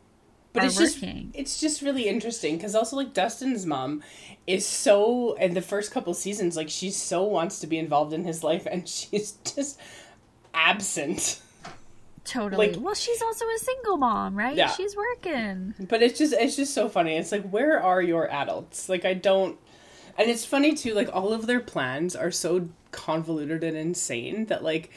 [0.53, 0.99] but it's just
[1.35, 4.03] it's just really interesting because also like Dustin's mom
[4.47, 8.25] is so in the first couple seasons like she so wants to be involved in
[8.25, 9.79] his life and she's just
[10.55, 11.41] absent.
[12.25, 12.69] totally.
[12.73, 14.57] like- well, she's also a single mom, right?
[14.57, 14.71] Yeah.
[14.71, 15.75] She's working.
[15.79, 17.17] But it's just it's just so funny.
[17.17, 18.89] It's like where are your adults?
[18.89, 19.59] Like I don't
[20.17, 24.65] and it's funny too like all of their plans are so convoluted and insane that
[24.65, 24.91] like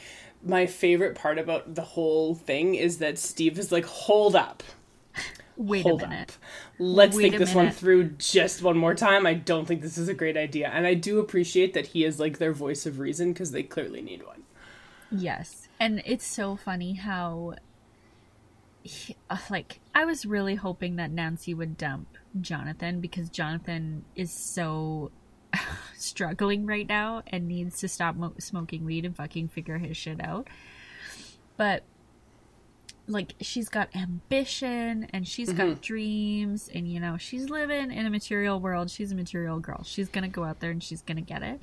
[0.43, 4.63] my favorite part about the whole thing is that Steve is like hold up.
[5.61, 6.31] Wait hold a minute.
[6.31, 6.45] up.
[6.79, 9.27] Let's Wait think this one through just one more time.
[9.27, 10.69] I don't think this is a great idea.
[10.69, 14.01] And I do appreciate that he is like their voice of reason because they clearly
[14.01, 14.43] need one.
[15.11, 15.67] Yes.
[15.79, 17.55] And it's so funny how
[18.83, 22.07] he- uh, like I was really hoping that Nancy would dump
[22.39, 25.11] Jonathan because Jonathan is so
[25.95, 30.19] struggling right now and needs to stop mo- smoking weed and fucking figure his shit
[30.23, 30.47] out.
[31.57, 31.83] But
[33.07, 35.81] like she's got ambition and she's got mm-hmm.
[35.81, 40.07] dreams and you know she's living in a material world she's a material girl she's
[40.09, 41.59] gonna go out there and she's gonna get it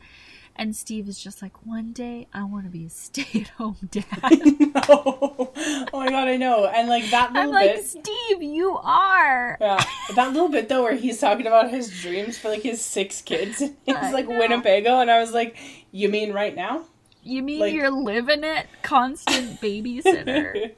[0.56, 4.04] and steve is just like one day i want to be a stay-at-home dad
[4.88, 5.52] oh,
[5.92, 6.66] oh my god, I know.
[6.66, 7.86] And like that little bit i'm little like bit.
[7.86, 12.48] steve you are Yeah, that little bit though, where he's talking about his dreams for
[12.48, 13.58] like his six kids.
[13.86, 14.38] He's like know.
[14.38, 15.56] Winnebago, and I was like,
[15.90, 16.84] "You mean right now?"
[17.22, 20.72] you mean Like- you're living it constant babysitter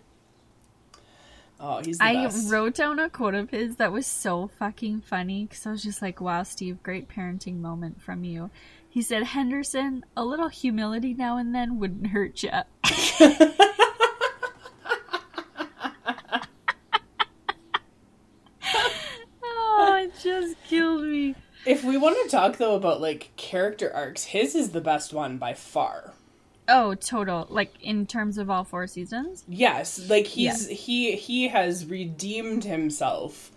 [1.63, 2.51] Oh, he's I best.
[2.51, 6.01] wrote down a quote of his that was so fucking funny because I was just
[6.01, 8.51] like, wow, Steve, great parenting moment from you.
[8.89, 12.51] He said, Henderson, a little humility now and then wouldn't hurt you.
[19.43, 21.35] oh, it just killed me.
[21.67, 25.39] if we want to talk though about like character arcs, his is the best one
[25.39, 26.15] by far.
[26.71, 27.47] Oh, total.
[27.51, 29.45] Like, in terms of all four seasons?
[29.49, 30.81] Yes, like he's Yes.
[30.81, 33.51] he he has redeemed himself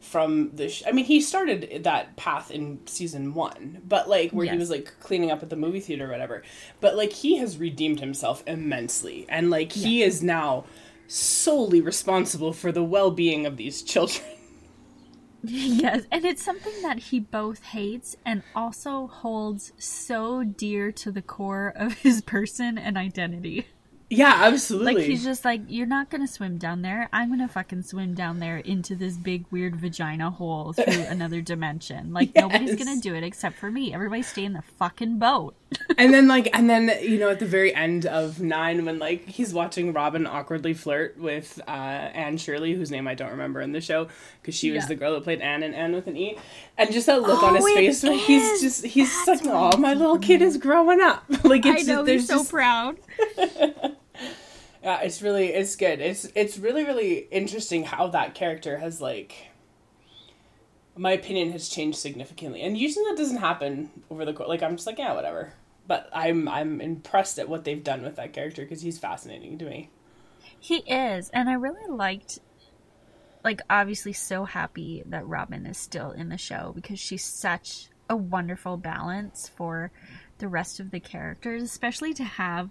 [0.00, 0.68] from the.
[0.68, 4.70] Sh- I mean, he started that path in season one, but like where he was
[4.70, 6.42] like cleaning up at the movie theater or whatever.
[6.80, 10.64] But like he has redeemed himself immensely, and like he is now
[11.08, 14.24] solely responsible for the well being of these children.
[15.52, 21.22] Yes, and it's something that he both hates and also holds so dear to the
[21.22, 23.66] core of his person and identity.
[24.12, 24.94] Yeah, absolutely.
[24.94, 27.08] Like he's just like, you're not gonna swim down there.
[27.12, 32.12] I'm gonna fucking swim down there into this big weird vagina hole through another dimension.
[32.12, 33.94] Like nobody's gonna do it except for me.
[33.94, 35.54] Everybody stay in the fucking boat.
[35.96, 39.24] and then like and then you know at the very end of nine when like
[39.28, 43.70] he's watching robin awkwardly flirt with uh anne shirley whose name i don't remember in
[43.70, 44.08] the show
[44.42, 44.88] because she was Yeah.
[44.88, 46.36] the girl that played anne and anne with an e
[46.76, 49.76] and just that look on his Oh, face when he's just he's That's like oh
[49.76, 52.50] my little kid is growing up like it's I know just, there's he's so just,
[52.50, 52.96] proud.
[54.82, 56.00] Yeah it's really it's good.
[56.00, 59.48] It's it's really really interesting how that character has like
[60.96, 62.62] my opinion has changed significantly.
[62.62, 65.52] And usually that doesn't happen over the course like i'm just like yeah whatever.
[65.86, 69.64] But i'm i'm impressed at what they've done with that character because he's fascinating to
[69.64, 69.90] me.
[70.58, 72.38] He is, and I really liked
[73.42, 78.16] like obviously so happy that Robin is still in the show because she's such a
[78.16, 79.90] wonderful balance for
[80.38, 82.70] the rest of the characters, especially to have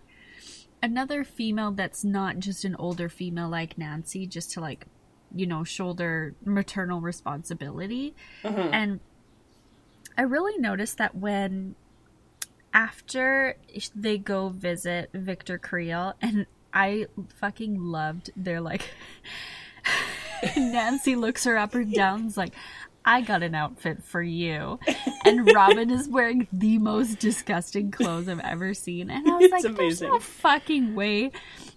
[0.82, 4.86] another female that's not just an older female like Nancy just to like
[5.34, 8.15] you know shoulder maternal responsibility.
[8.44, 8.74] Mm-hmm.
[8.74, 9.00] And
[10.18, 11.76] I really noticed that when
[12.74, 13.58] after
[13.96, 18.89] they go visit Victor Creel, and I fucking loved their like.
[20.56, 22.54] Nancy looks her up and down, is like,
[23.10, 24.80] I got an outfit for you.
[25.26, 29.10] And Robin is wearing the most disgusting clothes I've ever seen.
[29.10, 31.32] And I was It's like, there's no fucking way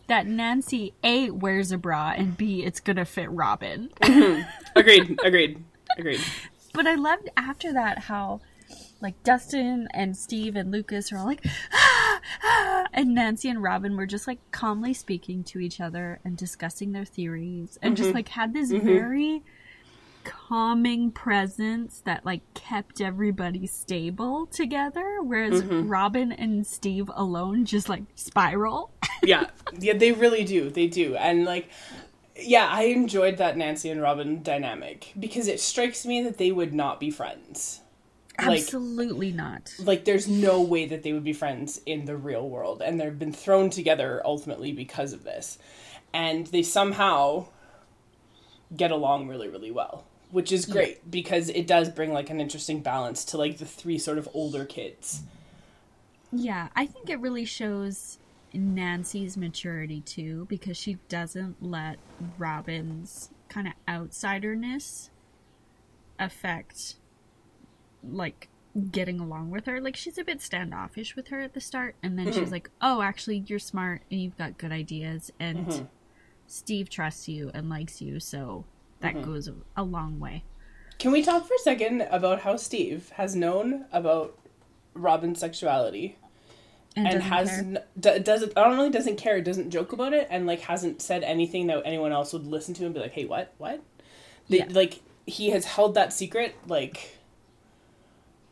[0.09, 3.88] that Nancy A wears a bra and B it's gonna fit Robin.
[4.77, 5.64] agreed agreed
[5.97, 6.21] agreed
[6.75, 8.42] But I loved after that how
[9.01, 13.97] like Dustin and Steve and Lucas are all like ah, ah, and Nancy and Robin
[13.97, 18.29] were just like calmly speaking to each other and discussing their theories and just like
[18.29, 19.42] had this very
[20.24, 25.88] calming presence that like kept everybody stable together whereas mm-hmm.
[25.88, 28.92] Robin and Steve alone just like spiral.
[29.22, 29.48] yeah.
[29.78, 30.70] Yeah they really do.
[30.70, 31.16] They do.
[31.16, 31.68] And like
[32.35, 36.72] yeah i enjoyed that nancy and robin dynamic because it strikes me that they would
[36.72, 37.80] not be friends.
[38.38, 39.74] Like Absolutely not.
[39.78, 43.18] like there's no way that they would be friends in the real world and they've
[43.18, 45.58] been thrown together ultimately because of this.
[46.14, 47.46] And they somehow
[48.74, 52.81] get along really really well which is great because it does bring like an interesting
[52.81, 55.23] balance to like the three sort of older kids.
[56.33, 58.18] Yeah, I think it really shows
[58.55, 61.99] Nancy's maturity too because she doesn't let
[62.38, 65.11] Robin's kind of outsiderness
[66.18, 66.95] affect
[68.03, 68.49] like
[68.90, 69.83] getting along with her.
[69.83, 72.53] Like she's a bit standoffish with her at the start and then she's mm-hmm.
[72.53, 75.85] like, "Oh, actually you're smart and you've got good ideas and mm-hmm.
[76.47, 78.64] Steve trusts you and likes you, so
[79.03, 79.33] that mm-hmm.
[79.33, 80.45] goes a, long way."
[80.99, 84.38] Can we talk for a second about how Steve has known about
[84.95, 86.17] Robin's sexuality
[86.97, 87.59] and doesn't has care.
[87.59, 91.23] n- d- doesn't not only doesn't care, doesn't joke about it, and like hasn't said
[91.23, 93.53] anything that anyone else would listen to and be like, "Hey, what?
[93.59, 93.83] What?"
[94.49, 94.69] They, Yeah.
[94.71, 97.19] Like he has held that secret like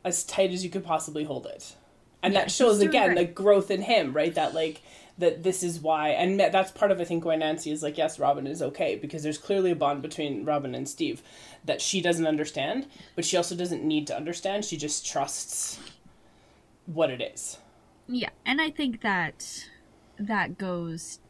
[0.05, 1.75] as tight as you could possibly hold it,
[2.23, 4.35] and Yeah, that shows again the growth in him, right?
[4.35, 4.81] That like
[5.20, 8.18] that this is why, and that's part of I think why Nancy is like, yes,
[8.18, 11.22] Robin is okay because there's clearly a bond between Robin and Steve
[11.64, 14.64] that she doesn't understand, but she also doesn't need to understand.
[14.64, 15.78] She just trusts
[16.87, 17.59] what it is.
[18.09, 19.68] Yeah, and I think that
[20.18, 21.20] that goes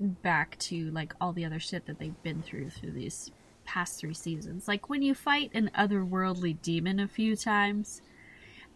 [0.00, 3.30] back to like all the other shit that they've been through through these
[3.64, 4.68] past three seasons.
[4.68, 8.02] Like when you fight an otherworldly demon a few times,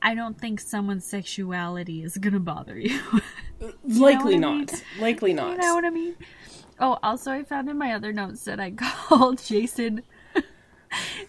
[0.02, 3.00] I don't think someone's sexuality is gonna bother you.
[3.84, 4.72] Likely what I not.
[4.72, 4.80] mean?
[4.98, 5.52] Likely not.
[5.52, 6.16] you know what I mean?
[6.78, 10.02] Oh, also I found in my other notes that I called Jason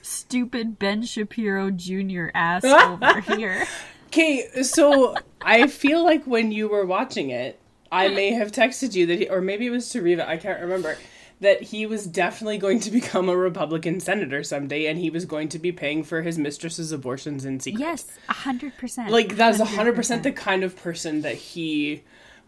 [0.02, 2.28] stupid Ben Shapiro Jr.
[2.34, 3.68] ass over here.
[4.08, 7.60] Okay, so I feel like when you were watching it,
[7.92, 10.62] I may have texted you that, he, or maybe it was to Riva, I can't
[10.62, 10.98] remember,
[11.42, 15.50] that he was definitely going to become a Republican senator someday, and he was going
[15.50, 17.82] to be paying for his mistress's abortions in secret.
[17.82, 19.10] Yes, a hundred percent.
[19.12, 22.04] like that's a hundred percent the kind of person that he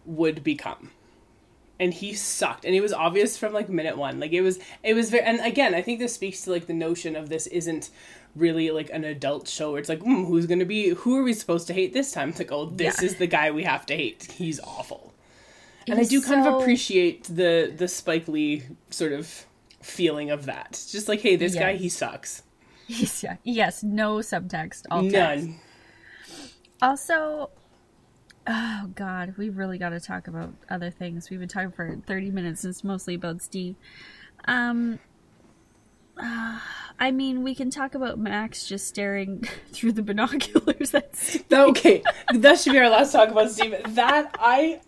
[0.05, 0.91] would become.
[1.79, 4.19] And he sucked, and it was obvious from like minute one.
[4.19, 5.23] Like it was, it was very.
[5.25, 7.89] And again, I think this speaks to like the notion of this isn't
[8.35, 9.71] really like an adult show.
[9.71, 10.89] Where it's like, mm, who's gonna be?
[10.89, 12.29] Who are we supposed to hate this time?
[12.29, 13.07] It's like, oh, this Yeah.
[13.07, 14.31] is the guy we have to hate.
[14.31, 15.12] He's awful.
[15.87, 19.45] And I do kind of appreciate the the Spike Lee sort of
[19.81, 20.67] feeling of that.
[20.69, 22.43] It's just like, hey, this guy, he sucks.
[22.87, 25.45] Yes, yeah, yes, no subtext, all text.
[25.47, 25.55] None.
[26.81, 27.49] Also,
[28.45, 31.29] oh god, we really got to talk about other things.
[31.29, 33.75] We've been talking for thirty minutes, and it's mostly about Steve.
[34.45, 34.99] Um,
[36.17, 36.59] uh,
[36.99, 40.93] I mean, we can talk about Max just staring through the binoculars.
[40.93, 41.47] at Steve.
[41.47, 43.75] That- okay, that should be our last talk about Steve.
[43.95, 44.81] That I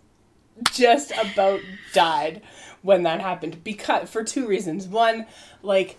[0.72, 1.60] just about
[1.92, 2.42] died
[2.82, 4.86] when that happened because for two reasons.
[4.86, 5.26] One,
[5.62, 5.98] like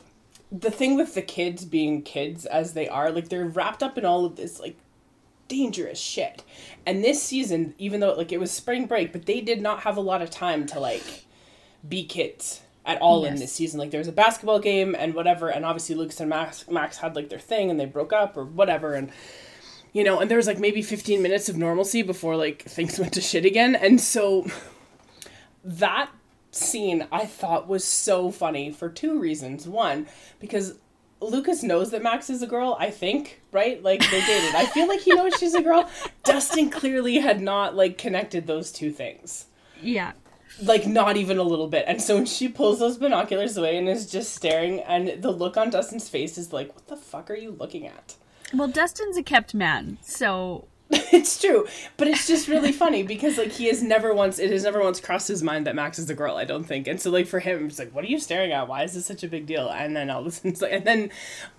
[0.52, 4.06] the thing with the kids being kids as they are, like they're wrapped up in
[4.06, 4.78] all of this like
[5.48, 6.44] dangerous shit.
[6.86, 9.98] And this season, even though like it was spring break, but they did not have
[9.98, 11.26] a lot of time to like
[11.88, 13.80] be kids at all in this season.
[13.80, 17.16] Like there was a basketball game and whatever, and obviously Lucas and Max Max had
[17.16, 19.12] like their thing and they broke up or whatever and
[19.98, 23.14] you know, and there was like maybe 15 minutes of normalcy before like things went
[23.14, 23.76] to shit again.
[23.76, 24.46] And so
[25.64, 26.12] that
[26.52, 29.68] scene I thought was so funny for two reasons.
[29.68, 30.06] One,
[30.40, 30.76] because
[31.20, 33.82] Lucas knows that Max is a girl, I think, right?
[33.82, 34.54] Like they dated.
[34.54, 35.90] I feel like he knows she's a girl.
[36.24, 39.48] Dustin clearly had not like connected those two things.
[39.82, 40.12] Yeah,
[40.62, 41.86] Like not even a little bit.
[41.88, 45.58] And so when she pulls those binoculars away and is just staring and the look
[45.58, 48.14] on Dustin's face is like, What the fuck are you looking at?
[48.54, 53.52] Well, Dustin's a kept man, so it's true, but it's just really funny because like
[53.52, 56.14] he has never once it has never once crossed his mind that Max is a
[56.14, 56.38] girl.
[56.38, 58.68] I don't think, and so like for him, it's like, what are you staring at?
[58.68, 59.68] Why is this such a big deal?
[59.70, 61.10] And then all of a sudden, it's like, and then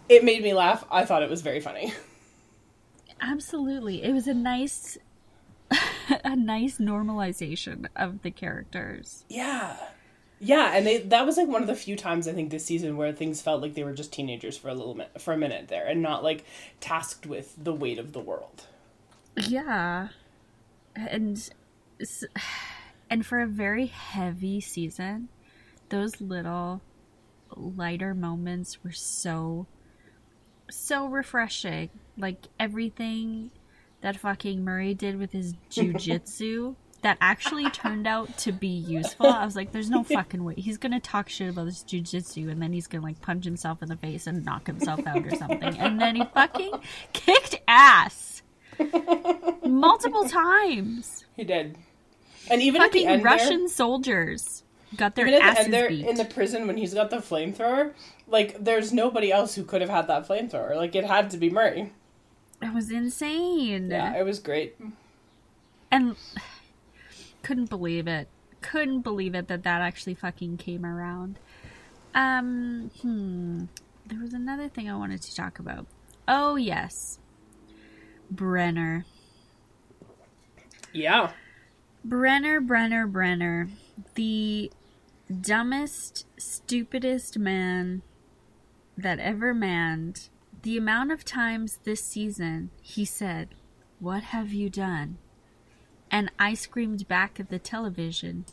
[0.09, 0.85] it made me laugh.
[0.90, 1.92] I thought it was very funny.
[3.20, 4.96] absolutely, it was a nice,
[6.24, 9.24] a nice normalization of the characters.
[9.29, 9.77] Yeah,
[10.40, 12.96] yeah, and they that was like one of the few times I think this season
[12.96, 15.68] where things felt like they were just teenagers for a little minute, for a minute
[15.68, 16.44] there, and not like
[16.81, 18.66] tasked with the weight of the world.
[19.37, 20.09] Yeah,
[20.94, 21.48] and
[23.11, 25.29] and for a very heavy season,
[25.88, 26.83] those little
[27.57, 29.66] lighter moments were so
[30.70, 31.90] so refreshing.
[32.16, 33.51] Like everything
[34.03, 39.27] that fucking Murray did with his jujitsu that actually turned out to be useful.
[39.27, 40.55] I was like, there's no fucking way.
[40.57, 43.89] He's gonna talk shit about his jujitsu and then he's gonna like punch himself in
[43.89, 45.79] the face and knock himself out or something.
[45.79, 46.73] And then he fucking
[47.13, 48.43] kicked ass
[49.65, 51.25] multiple times.
[51.37, 51.77] He did,
[52.51, 54.65] and even at the Fucking end there- Russian soldiers
[54.97, 56.07] got their Even at the asses end there beat.
[56.07, 57.93] in the prison when he's got the flamethrower,
[58.27, 60.75] like there's nobody else who could have had that flamethrower.
[60.77, 61.93] Like it had to be Murray.
[62.63, 63.91] It was insane.
[63.91, 64.77] Yeah, it was great.
[65.93, 66.17] and
[67.49, 68.29] couldn't believe it.
[68.61, 71.39] Couldn't believe it that that actually fucking came around.
[72.15, 73.65] Um hmm.
[74.05, 75.87] There was another thing i wanted to talk about.
[76.27, 77.19] Oh yes.
[78.31, 79.07] Brenner.
[80.93, 81.33] Yeah.
[82.05, 83.71] brenner brenner brenner.
[84.15, 84.71] The
[85.41, 88.03] dumbest stupidest man
[88.99, 90.29] that ever manned.
[90.65, 93.55] The amount of times this season he said
[94.01, 95.17] what have you done
[96.11, 98.45] and I screamed back at the television.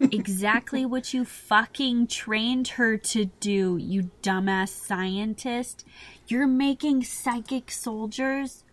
[0.00, 5.84] Exactly what you fucking trained her to do, you dumbass scientist.
[6.26, 8.64] You're making psychic soldiers,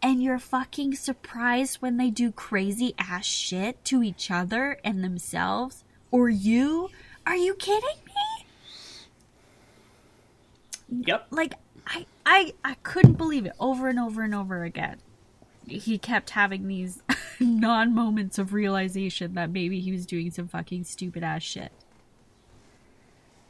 [0.00, 5.82] and you're fucking surprised when they do crazy ass shit to each other and themselves?
[6.12, 6.90] Or you?
[7.26, 8.46] Are you kidding me?
[10.88, 11.26] Yep.
[11.30, 11.54] like
[11.86, 14.98] I, I I couldn't believe it over and over and over again.
[15.66, 17.02] He kept having these
[17.40, 21.72] non moments of realization that maybe he was doing some fucking stupid ass shit.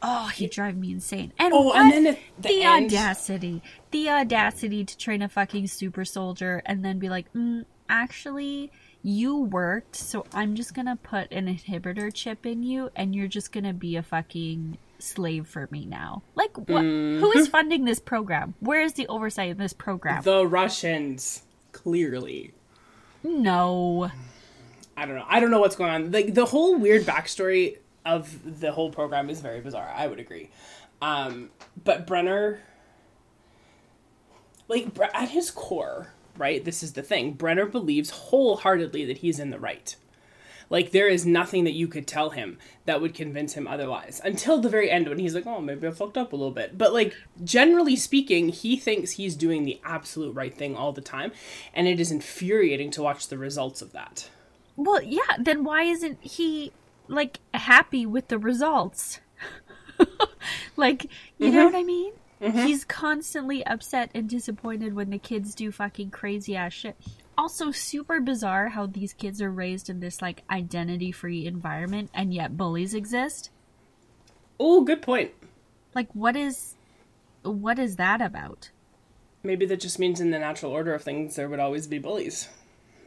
[0.03, 1.33] Oh, he'd drive me insane.
[1.39, 1.77] And Oh, what?
[1.77, 6.99] and then the the audacity, the audacity to train a fucking super soldier and then
[6.99, 8.71] be like, mm, actually,
[9.03, 13.53] you worked, so I'm just gonna put an inhibitor chip in you, and you're just
[13.53, 16.23] gonna be a fucking slave for me now.
[16.35, 16.83] Like, what?
[16.83, 18.55] Who is funding this program?
[18.61, 20.23] Where is the oversight of this program?
[20.23, 21.43] The Russians,
[21.77, 22.53] clearly.
[23.22, 24.11] no.
[24.99, 25.27] I don't know.
[25.29, 26.11] I don't know what's going on.
[26.11, 29.93] Like the whole weird backstory of the whole program is very bizarre.
[29.95, 30.49] I would agree.
[31.03, 31.51] Um,
[31.85, 32.61] but Brenner,
[34.68, 36.64] like at his core, right?
[36.64, 37.33] This is the thing.
[37.35, 39.97] Brenner believes wholeheartedly that he's in the right.
[40.69, 44.21] Like there is nothing that you could tell him that would convince him otherwise.
[44.25, 46.77] Until the very end when he's like, "Oh, maybe I fucked up a little bit."
[46.77, 47.14] But like
[47.45, 51.33] generally speaking, he thinks he's doing the absolute right thing all the time,
[51.73, 54.29] and it is infuriating to watch the results of that.
[54.77, 56.73] Well, yeah, then why isn't he
[57.09, 59.21] like happy with the results?
[60.77, 61.07] like,
[61.39, 61.64] you know mm-hmm.
[61.67, 62.12] what I mean?
[62.43, 62.67] Mm-hmm.
[62.67, 66.97] He's constantly upset and disappointed when the kids do fucking crazy ass shit.
[67.39, 72.32] Also, super bizarre how these kids are raised in this like identity free environment and
[72.32, 73.51] yet bullies exist.
[74.59, 75.32] Oh, good point.
[75.95, 76.74] Like, what is
[77.43, 78.70] what is that about?
[79.43, 82.49] Maybe that just means in the natural order of things there would always be bullies.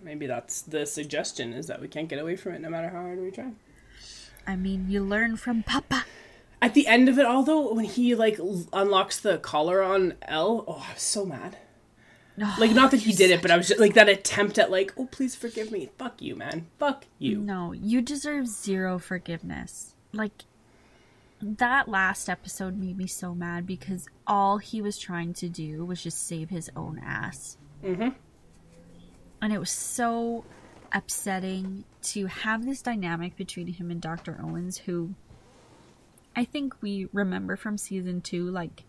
[0.02, 3.02] Maybe that's the suggestion is that we can't get away from it no matter how
[3.02, 3.52] hard we try.
[4.48, 6.06] I mean, you learn from Papa.
[6.62, 8.40] At the end of it all though, when he like
[8.72, 11.58] unlocks the collar on El, oh, I was so mad.
[12.58, 14.94] Like not that he did it, but I was just like that attempt at like,
[14.98, 16.68] "Oh, please forgive me." Fuck you, man.
[16.80, 17.38] Fuck you.
[17.40, 19.94] No, you deserve zero forgiveness.
[20.14, 20.46] Like
[21.42, 26.04] that last episode made me so mad because all he was trying to do was
[26.04, 27.58] just save his own ass.
[27.84, 28.16] Mhm.
[29.42, 30.44] And it was so
[30.92, 34.40] upsetting to have this dynamic between him and Dr.
[34.42, 35.14] Owens who
[36.36, 38.86] I think we remember from season 2 like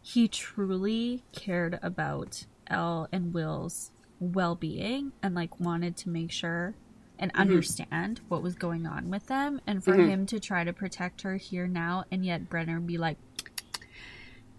[0.00, 3.90] he truly cared about El and Will's
[4.20, 6.74] well-being and like wanted to make sure
[7.18, 7.40] and mm-hmm.
[7.40, 10.08] understand what was going on with them and for mm-hmm.
[10.08, 13.18] him to try to protect her here now and yet Brenner be like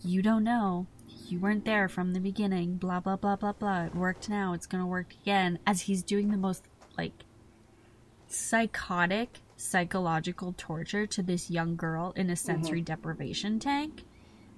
[0.02, 0.88] you don't know.
[1.28, 2.76] You weren't there from the beginning.
[2.76, 3.84] Blah blah blah blah blah.
[3.86, 4.54] It worked now.
[4.54, 5.60] It's gonna work again.
[5.66, 6.64] As he's doing the most
[6.98, 7.14] like
[8.28, 12.86] psychotic psychological torture to this young girl in a sensory mm-hmm.
[12.86, 14.06] deprivation tank.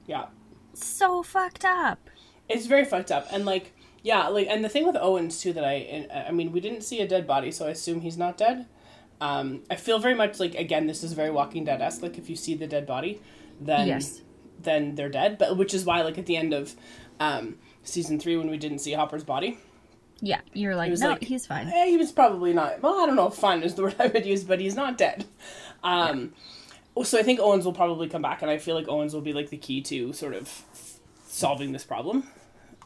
[0.06, 0.26] Yeah.
[0.74, 2.10] so fucked up
[2.50, 3.74] It's very fucked up, and like,
[4.04, 7.00] yeah, like, and the thing with Owens too that I, I mean, we didn't see
[7.02, 8.66] a dead body, so I assume he's not dead.
[9.22, 12.02] Um, I feel very much like again, this is very Walking Dead esque.
[12.02, 13.22] Like, if you see the dead body,
[13.60, 14.22] then Yes.
[14.62, 15.38] then they're dead.
[15.38, 16.76] But which is why, like, at the end of
[17.20, 19.58] um, season three, when we didn't see Hopper's body,
[20.24, 22.82] yeah you're like no like, he's fine eh, he was probably not.
[22.84, 24.98] Well, I don't know if "fine" is the word I would use, but he's not
[24.98, 25.26] dead.
[25.84, 26.34] Um,
[27.04, 29.34] So I think Owens will probably come back, and I feel like Owens will be
[29.34, 30.64] like the key to sort of
[31.32, 32.28] solving this problem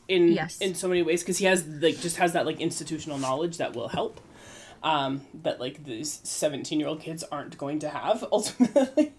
[0.08, 0.60] in Yes.
[0.60, 3.76] in so many ways because he has like just has that like institutional knowledge that
[3.76, 4.22] will help.
[4.84, 9.14] Um, that like these seventeen year old kids aren't going to have ultimately,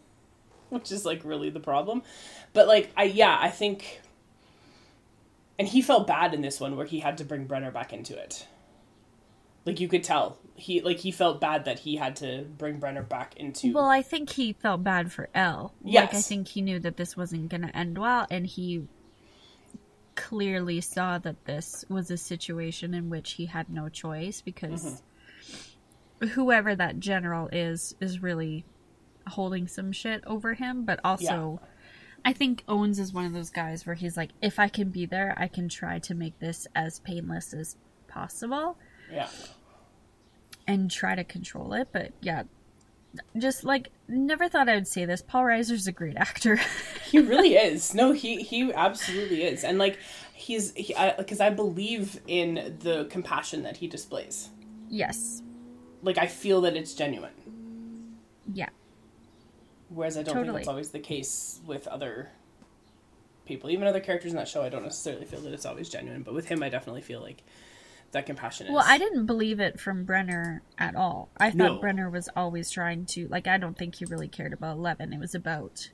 [0.70, 2.02] which is like really the problem.
[2.52, 4.00] But like I yeah I think.
[5.58, 8.14] And he felt bad in this one where he had to bring Brenner back into
[8.16, 8.46] it.
[9.64, 13.02] Like you could tell, he like he felt bad that he had to bring Brenner
[13.02, 13.72] back into.
[13.72, 15.72] Well, I think he felt bad for El.
[15.82, 18.86] Like, I think he knew that this wasn't going to end well, and he
[20.16, 25.02] clearly saw that this was a situation in which he had no choice because
[26.20, 26.26] mm-hmm.
[26.28, 28.64] whoever that general is is really
[29.28, 30.84] holding some shit over him.
[30.84, 31.60] But also,
[32.24, 35.06] I think Owens is one of those guys where he's like, if I can be
[35.06, 37.76] there, I can try to make this as painless as
[38.08, 38.78] possible
[39.12, 39.28] yeah,
[40.66, 41.88] and try to control it.
[41.92, 42.44] But yeah,
[43.36, 45.22] just like never thought I would say this.
[45.22, 46.58] Paul Reiser's a great actor.
[47.10, 47.94] he really is.
[47.94, 49.98] No, he he absolutely is, and like
[50.34, 50.86] he's because
[51.38, 54.50] he, I, I believe in the compassion that he displays.
[54.88, 55.42] yes.
[56.02, 57.32] Like I feel that it's genuine,
[58.52, 58.68] Yeah.
[59.88, 60.58] whereas I don't think Totally.
[60.60, 62.28] that's always the case with other
[63.44, 64.62] people, even other characters in that show.
[64.62, 67.42] I don't necessarily feel that it's always genuine, but with him, I definitely feel like
[68.16, 68.72] that compassion is.
[68.72, 71.28] Well, I didn't believe it from Brenner at all.
[71.36, 71.78] I thought No.
[71.78, 75.12] Brenner was always trying to like I don't think he really cared about Eleven.
[75.12, 75.90] It was about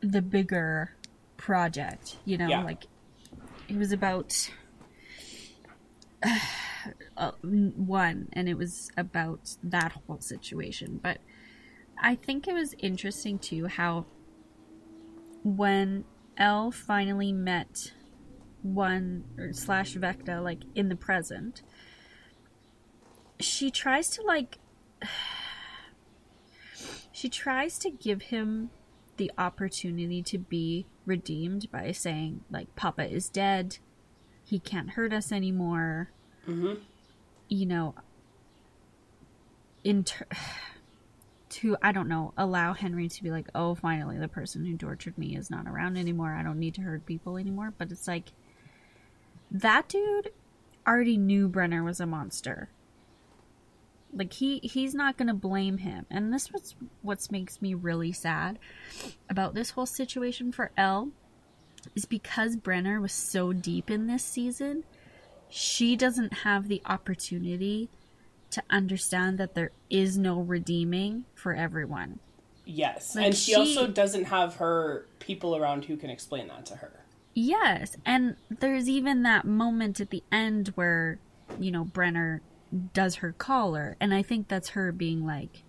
[0.00, 0.92] the bigger
[1.36, 2.62] project, you know, Yeah.
[2.62, 2.84] like
[3.68, 4.50] it was about
[7.16, 11.00] uh, one and it was about that whole situation.
[11.02, 11.18] But
[12.00, 14.06] I think it was interesting too how
[15.42, 16.04] when
[16.36, 17.92] El finally met
[18.62, 21.62] one or slash Vecna like in the present,
[23.38, 24.58] she tries to like
[27.12, 28.70] she tries to give him
[29.16, 33.78] the opportunity to be redeemed by saying like Papa is dead,
[34.44, 36.10] he can't hurt us anymore.
[36.48, 36.80] Mm-hmm.
[37.48, 37.94] you know,
[39.84, 40.26] inter-
[41.50, 45.18] to I don't know, allow Henry to be like, "Oh, finally the person who tortured
[45.18, 46.34] me is not around anymore.
[46.34, 48.32] I don't need to hurt people anymore." But it's like
[49.50, 50.30] that dude
[50.86, 52.68] already knew Brenner was a monster.
[54.12, 56.06] Like he he's not going to blame him.
[56.10, 58.58] And this was what makes me really sad
[59.28, 61.10] about this whole situation for El
[61.94, 64.84] is because Brenner was so deep in this season,
[65.48, 67.88] she doesn't have the opportunity
[68.50, 72.18] to understand that there is no redeeming for everyone.
[72.66, 73.14] Yes.
[73.14, 76.76] Like, and she, she- also doesn't have her people around who can explain that to
[76.76, 76.99] her.
[77.34, 81.18] Yes, and there's even that moment at the end where,
[81.58, 82.42] you know, Brenner
[82.92, 85.62] does her collar, and I think that's her being like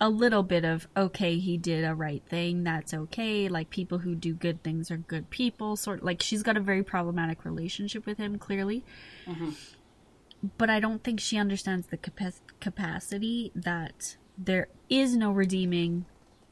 [0.00, 3.48] a little bit of okay, he did a right thing, that's okay.
[3.48, 6.82] Like people who do good things are good people, sort like she's got a very
[6.82, 8.84] problematic relationship with him clearly.
[9.26, 9.50] Mm-hmm.
[10.58, 16.04] But I don't think she understands the capa- capacity that there is no redeeming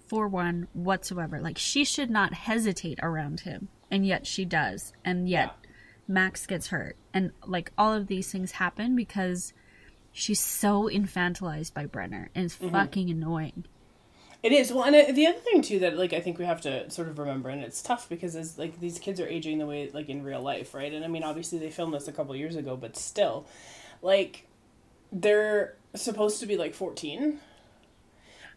[0.07, 1.40] for one whatsoever.
[1.40, 5.55] Like she should not hesitate around him, and yet she does, and yet
[6.07, 9.52] Max gets hurt, and like all of these things happen because
[10.12, 13.64] she's so infantilized by Brenner, and it's fucking annoying.
[14.44, 16.61] It is well, and uh, the other thing too that like I think we have
[16.61, 19.64] to sort of remember, and it's tough because as like these kids are aging the
[19.64, 20.92] way like in real life, right?
[20.92, 23.46] And I mean, obviously they filmed this a couple years ago, but still,
[24.02, 24.46] like
[25.11, 27.40] they're supposed to be like fourteen,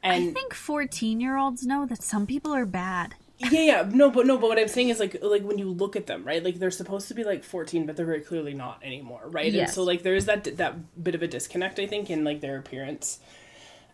[0.04, 3.16] and I think fourteen-year-olds know that some people are bad.
[3.40, 5.96] yeah, yeah, no, but no, but what I'm saying is like like when you look
[5.96, 6.44] at them, right?
[6.44, 9.46] Like they're supposed to be like 14, but they're very clearly not anymore, right?
[9.48, 9.76] And Yes.
[9.76, 12.58] so like there is that that bit of a disconnect, I think, in like their
[12.58, 13.20] appearance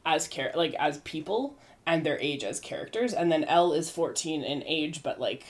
[0.06, 3.14] as care, like as people and their age as characters.
[3.14, 5.44] And then El is 14 in age, but like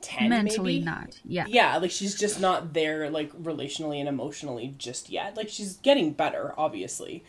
[0.00, 0.84] 10 Mentally maybe?
[0.84, 1.20] not.
[1.24, 1.44] Yeah.
[1.48, 5.36] Yeah, like she's just not there like relationally and emotionally just yet.
[5.36, 7.22] Like she's getting better, obviously.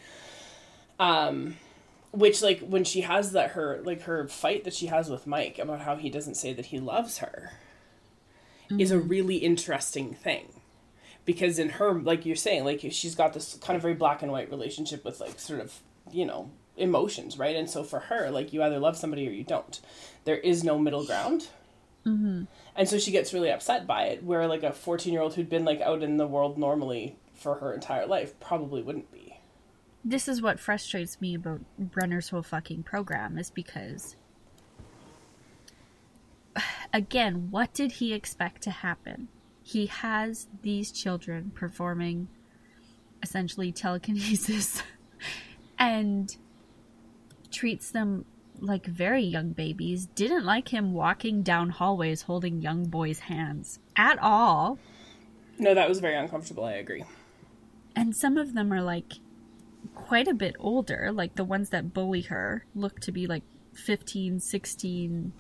[1.00, 1.58] Um
[2.12, 5.60] which like when she has that her like her fight that she has with Mike
[5.60, 7.52] about how he doesn't say that he loves her
[8.78, 9.08] is a mm-hmm.
[9.08, 10.54] really interesting thing.
[11.26, 14.32] Because in her like you're saying like she's got this kind of very black and
[14.32, 15.80] white relationship with like sort of,
[16.12, 17.56] you know, emotions, right?
[17.56, 19.80] And so for her like you either love somebody or you don't.
[20.26, 21.48] There is no middle ground.
[22.06, 22.44] Mm-hmm.
[22.76, 25.50] And so she gets really upset by it, where like a 14 year old who'd
[25.50, 29.29] been like out in the world normally for her entire life probably wouldn't be.
[30.04, 34.16] This is what frustrates me about Brenner's whole fucking program is because
[36.94, 39.28] again, what did he expect to happen?
[39.64, 42.28] He has these children performing
[43.22, 44.82] essentially telekinesis
[45.80, 46.36] and
[47.52, 48.26] treats them
[48.60, 50.08] like very young babies.
[50.08, 54.78] Didn't like him walking down hallways holding young boys' hands at all.
[55.58, 56.64] No, that was very uncomfortable.
[56.66, 57.04] I agree.
[57.96, 59.14] And some of them are like
[59.96, 64.40] quite a bit older, like the ones that bully her look to be like 15,
[64.40, 65.34] 16,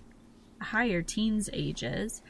[0.61, 2.21] higher teens ages.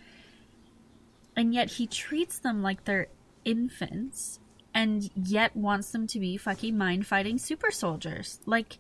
[1.36, 3.08] And yet he treats them like they're
[3.46, 4.40] infants
[4.74, 8.40] and yet wants them to be fucking mind fighting super soldiers.
[8.46, 8.78] Like,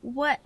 [0.00, 0.40] what?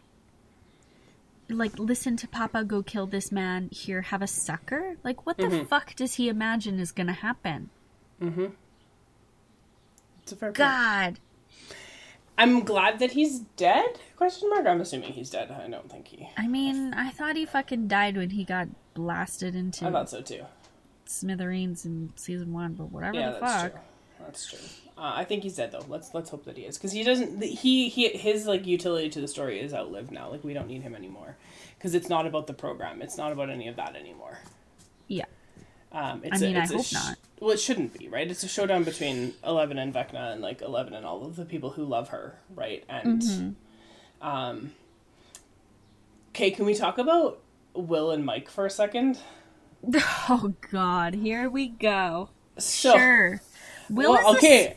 [1.49, 4.97] Like, listen to Papa go kill this man, here have a sucker?
[5.05, 5.65] Like, what the mm-hmm.
[5.67, 7.71] fuck does he imagine is gonna happen?
[8.21, 8.47] Mm-hmm.
[10.23, 10.57] It's a fair point.
[12.39, 13.99] I'm glad that he's dead.
[14.17, 14.67] Question mark.
[14.67, 15.51] I'm assuming he's dead.
[15.51, 16.29] I don't think he.
[16.37, 20.21] I mean, I thought he fucking died when he got blasted into I thought so
[20.23, 20.45] too.
[21.07, 23.73] smithereens in season one, but whatever Yeah, the that's fuck.
[23.73, 23.81] true.
[24.21, 24.59] That's true.
[24.99, 25.85] Uh, I think he's dead though.
[25.89, 27.43] Let's let's hope that he is because he doesn't.
[27.43, 30.31] He he his like utility to the story is outlived now.
[30.31, 31.37] Like we don't need him anymore
[31.79, 33.03] because it's not about the program.
[33.03, 34.39] It's not about any of that anymore.
[35.07, 35.27] Yeah.
[35.93, 37.17] Um, it's I mean, a, I it's a hope sh- not.
[37.41, 38.31] Well, it shouldn't be, right?
[38.31, 41.71] It's a showdown between Eleven and Vecna, and like Eleven and all of the people
[41.71, 42.85] who love her, right?
[42.89, 44.27] And, Mm-hmm.
[44.27, 44.73] um,
[46.31, 47.41] okay, can we talk about
[47.75, 49.19] Will and Mike for a second?
[50.29, 52.31] Oh god, here we go.
[52.59, 53.41] So, sure.
[53.89, 54.77] Will well, is okay,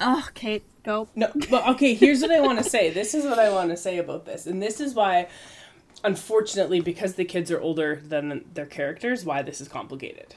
[0.00, 1.08] Oh, Kate, go.
[1.14, 1.94] no, but okay.
[1.94, 2.90] Here's what I want to say.
[2.90, 5.28] This is what I want to say about this, and this is why,
[6.04, 10.34] unfortunately, because the kids are older than their characters, why this is complicated.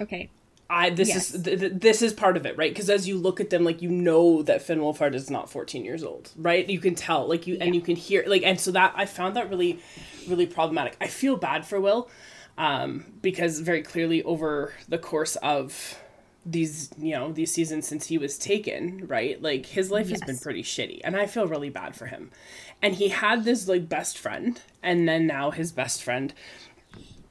[0.00, 0.28] Okay.
[0.70, 1.34] I this Yes.
[1.34, 2.72] is th- th- this is part of it, right?
[2.72, 5.84] Because as you look at them, like you know that Finn Wolfhard is not fourteen
[5.84, 6.68] years old, right?
[6.68, 9.36] You can tell, like you and you can hear, like, and so that I found
[9.36, 9.80] that really,
[10.26, 10.96] really problematic.
[11.00, 12.08] I feel bad for Will,
[12.56, 15.98] um, because very clearly over the course of
[16.46, 19.40] these, you know, these seasons since he was taken, right?
[19.42, 22.30] Like his life has been pretty shitty, and I feel really bad for him.
[22.80, 26.32] And he had this like best friend, and then now his best friend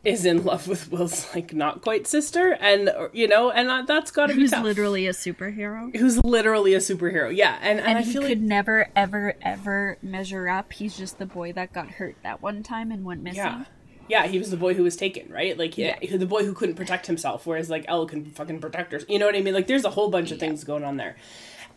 [0.03, 4.09] is in love with Will's like not quite sister, and you know, and uh, that's
[4.11, 4.63] got to be Who's tough.
[4.63, 5.95] literally a superhero.
[5.95, 7.35] Who's literally a superhero?
[7.35, 10.73] Yeah, and and, And I he feel could like never, ever, ever measure up.
[10.73, 13.37] He's just the boy that got hurt that one time and went missing.
[13.43, 13.65] yeah.
[14.09, 15.57] Yeah, he was the boy who was taken, right?
[15.57, 18.99] Like, yeah, the boy who couldn't protect himself, whereas like El can fucking protect her.
[19.07, 19.53] You know what I mean?
[19.53, 21.15] Like, there's a whole bunch of things going on there,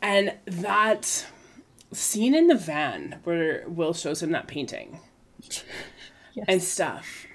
[0.02, 1.26] and that
[1.92, 4.98] scene in the van where Will shows him that painting
[6.48, 7.26] and stuff.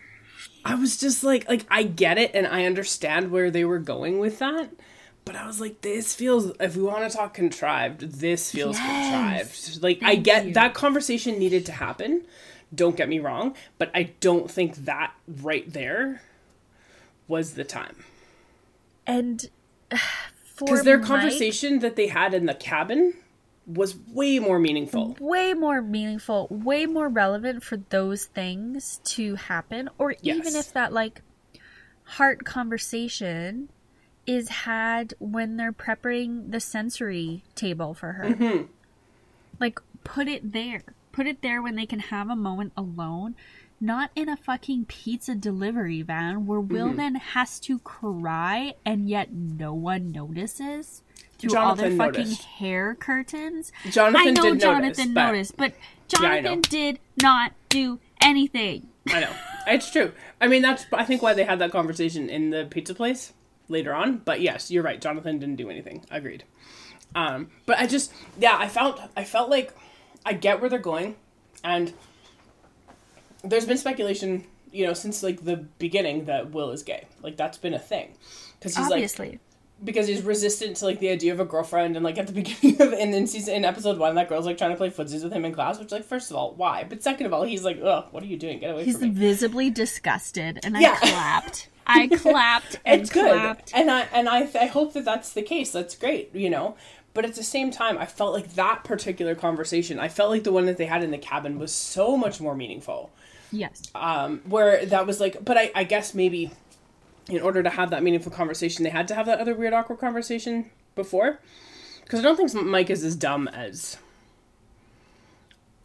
[0.69, 4.19] I was just like, like I get it and I understand where they were going
[4.19, 4.69] with that,
[5.25, 6.51] but I was like, this feels.
[6.59, 9.55] If we want to talk contrived, this feels Yes.
[9.57, 9.83] contrived.
[9.83, 10.53] Like I get you.
[10.53, 12.25] that conversation needed to happen.
[12.73, 16.21] Don't get me wrong, but I don't think that right there
[17.27, 17.95] was the time
[19.07, 19.49] And
[20.43, 23.13] for because their Mike, conversation that they had in the cabin
[23.73, 25.15] was way more meaningful.
[25.19, 30.91] way more meaningful, way more relevant for those things to happen, or even if that
[30.91, 31.21] like
[32.03, 33.69] heart conversation
[34.25, 38.25] is had when they're prepping the sensory table for her.
[38.25, 38.63] Mm-hmm.
[39.59, 40.81] Like put it there.
[41.11, 43.35] Put it there when they can have a moment alone.
[43.81, 46.73] Not in a fucking pizza delivery van where Mm-hmm.
[46.73, 51.01] Will then has to cry and yet no one notices
[51.39, 52.43] through all Jonathan their fucking noticed.
[52.43, 53.71] hair curtains.
[53.89, 55.75] Jonathan I know did Jonathan notice, noticed, but know.
[56.07, 58.87] Jonathan did not do anything.
[59.09, 59.31] I know.
[59.67, 60.11] It's true.
[60.41, 63.33] I mean, that's I think why they had that conversation in the pizza place
[63.67, 64.17] later on.
[64.17, 64.99] But yes, you're right.
[64.99, 66.05] Jonathan didn't do anything.
[66.11, 66.43] Agreed.
[67.15, 69.73] Um, but I just yeah, I felt I felt like
[70.25, 71.15] I get where they're going,
[71.63, 71.93] and
[73.43, 77.05] there's been speculation, you know, since like the beginning that Will is gay.
[77.21, 78.15] Like that's been a thing
[78.59, 79.39] because he's like Obviously.
[79.83, 82.81] Because he's resistant to like the idea of a girlfriend and like at the beginning
[82.81, 85.31] of and then season in episode one that girl's like trying to play footsies with
[85.31, 87.79] him in class which like first of all why but second of all he's like
[87.83, 90.81] ugh what are you doing get away He's from me He's visibly disgusted, and I
[90.81, 90.95] Yeah.
[90.99, 91.69] clapped.
[91.87, 93.71] I clapped and it's good clapped.
[93.73, 96.75] and i and I, I hope that that's the case that's great you know
[97.15, 100.51] but at the same time i felt like that particular conversation i felt like the
[100.51, 103.09] one that they had in the cabin was so much more meaningful
[103.51, 103.81] Yes.
[103.95, 106.51] um where that was like but i i guess maybe
[107.29, 109.99] in order to have that meaningful conversation they had to have that other weird awkward
[109.99, 111.39] conversation before
[112.03, 113.97] because i don't think mike is as dumb as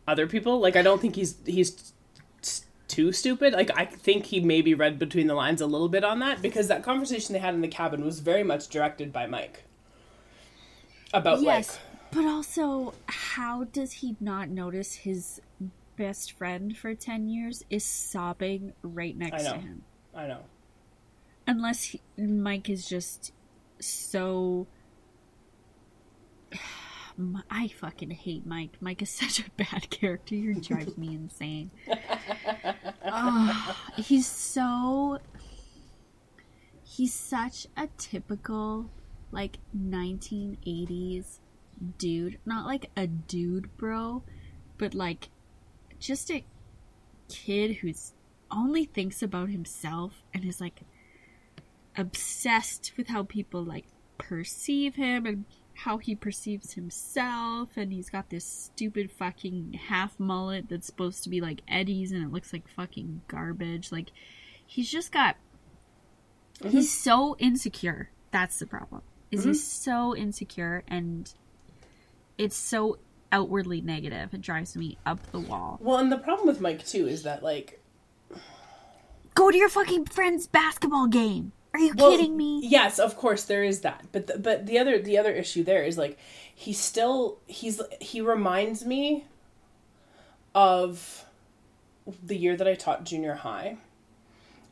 [0.09, 1.92] other people like i don't think he's he's
[2.86, 6.18] too stupid like i think he maybe read between the lines a little bit on
[6.18, 9.64] that because that conversation they had in the cabin was very much directed by mike
[11.12, 11.68] about Yes.
[11.70, 11.80] like
[12.12, 15.40] But also, how does he not notice his
[15.97, 19.55] best friend for 10 years is sobbing right next to him?
[19.55, 19.62] I to know.
[19.68, 19.82] him?
[20.14, 20.38] i know
[21.47, 23.32] Unless he, Mike is just
[23.80, 24.66] so.
[27.51, 28.76] I fucking hate Mike.
[28.80, 30.34] Mike is such a bad character.
[30.34, 31.70] He drives me insane.
[33.07, 35.18] oh, he's so.
[36.82, 38.90] He's such a typical,
[39.32, 41.40] like, 1980s
[41.99, 42.38] dude.
[42.45, 44.22] Not like a dude, bro,
[44.78, 45.28] but like
[45.99, 46.45] just a
[47.28, 48.12] kid who's
[48.51, 50.82] only thinks about himself and is like
[51.97, 53.86] obsessed with how people like
[54.18, 60.68] perceive him and how he perceives himself and he's got this stupid fucking half mullet
[60.68, 63.90] that's supposed to be like Eddie's and it looks like fucking garbage.
[63.90, 64.11] Like
[64.64, 65.36] he's just got
[66.61, 66.70] mm-hmm.
[66.70, 68.11] he's so insecure.
[68.30, 69.92] That's the problem is he's mm-hmm.
[69.92, 71.32] so insecure and
[72.38, 72.99] it's so
[73.32, 74.32] outwardly negative.
[74.32, 75.78] It drives me up the wall.
[75.82, 77.82] Well and the problem with mike too is that like
[79.34, 83.45] go to your fucking friend's basketball game are you Well, kidding me Yes, of course
[83.45, 84.07] there is that.
[84.12, 86.18] But the, but the other the other issue there is like
[86.55, 89.25] he's still he's he reminds me
[90.55, 91.25] of
[92.22, 93.77] the year that I taught junior high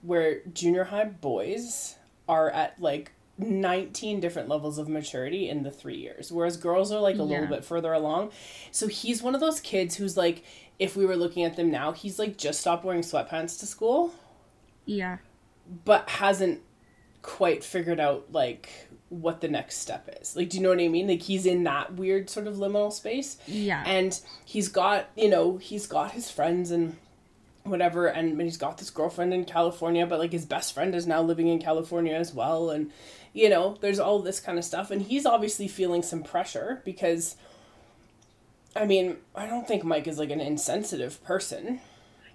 [0.03, 1.97] where junior high boys
[2.29, 7.01] are at like 19 different levels of maturity in the 3 years whereas girls are
[7.01, 8.31] like a little bit further along.
[8.71, 10.45] So he's one of those kids who's like
[10.79, 14.15] if we were looking at them now, he's like just stopped wearing sweatpants to school
[14.85, 15.19] yeah
[15.85, 16.61] but hasn't
[17.23, 20.37] quite figured out like what the next step is.
[20.37, 21.07] Like, do you know what I mean?
[21.07, 25.57] Like, he's in that weird sort of liminal space, yeah and he's got you know
[25.57, 26.97] he's got his friends and
[27.65, 31.23] whatever, and he's got this girlfriend in California, but like his best friend is now
[31.23, 32.91] living in California as well, and
[33.33, 37.37] you know there's all this kind of stuff, and he's obviously feeling some pressure because.
[38.75, 41.83] I mean, I don't think Mike is like an insensitive person.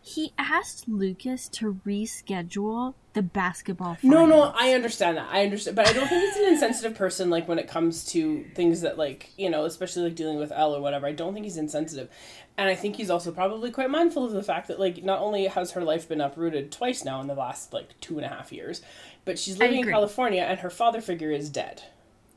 [0.08, 3.98] He asked Lucas to reschedule the basketball.
[4.02, 4.54] No, no.
[4.56, 5.28] I understand that.
[5.30, 7.30] I understand, but I don't think he's an insensitive person.
[7.30, 10.74] Like when it comes to things that, like you know, especially like dealing with El
[10.74, 11.08] or whatever.
[11.08, 12.10] I don't think he's insensitive,
[12.58, 15.48] and I think he's also probably quite mindful of the fact that, like, not only
[15.48, 18.54] has her life been uprooted twice now in the last like two and a half
[18.54, 18.82] years,
[19.26, 19.90] but she's living in.
[19.90, 21.84] California and her father figure is dead.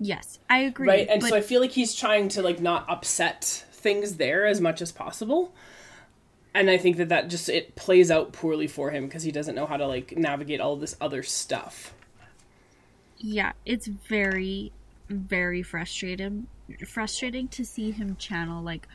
[0.01, 0.89] Yes, I agree.
[0.89, 4.47] right and but so i feel like he's trying to like not upset things there
[4.47, 5.55] as much as possible
[6.55, 9.55] and i think that that just it plays out poorly for him because he doesn't
[9.55, 11.93] know how to like navigate all this other stuff
[13.21, 14.73] yeah, it's very,
[15.09, 16.47] very frustrating.
[16.87, 18.89] Frustrating to see him channel like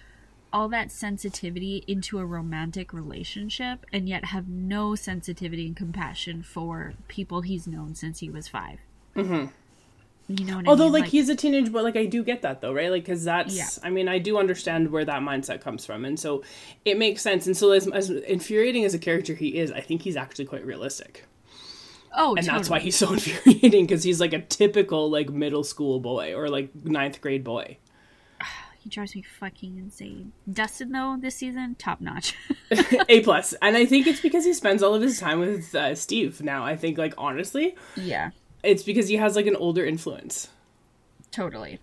[0.51, 6.93] all that sensitivity into a romantic relationship, and yet have no sensitivity and compassion for
[7.08, 8.80] people he's known since he was 5
[9.16, 9.45] Mm-hmm.
[10.28, 11.02] You know although I mean?
[11.02, 13.56] like, he's a teenage boy like i do get that though right like because that's
[13.56, 13.68] Yeah.
[13.84, 16.44] i mean i do understand where that mindset comes from and so
[16.84, 20.02] it makes sense and so as, as infuriating as a character he is i think
[20.02, 21.26] he's actually quite realistic
[22.18, 22.58] oh, and totally.
[22.58, 26.50] that's why he's so infuriating because he's like a typical like middle school boy or
[26.50, 27.78] like ninth grade boy
[28.80, 30.32] he drives me fucking insane.
[30.52, 32.36] Dustin though this season, top notch.
[33.10, 35.96] A plus, and I think it's because he spends all of his time with uh,
[35.96, 36.64] Steve now.
[36.66, 38.30] I think, like honestly, yeah,
[38.66, 40.49] it's because he has like an older influence.
[41.32, 41.80] totally.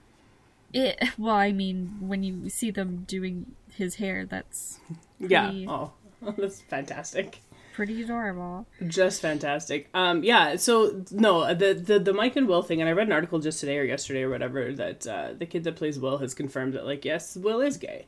[0.72, 4.78] It well, I mean, when you see them doing his hair, that's
[5.18, 5.50] Yeah.
[5.68, 5.92] Oh,
[6.38, 7.40] that's fantastic.
[7.74, 8.66] pretty adorable.
[8.86, 9.88] Just fantastic.
[9.94, 10.56] Um, yeah.
[10.56, 13.60] So no, the the the Mike and Will thing, and I read an article just
[13.60, 16.86] today or yesterday or whatever that uh, the kid that plays Will has confirmed that
[16.86, 18.06] like yes, Will is gay,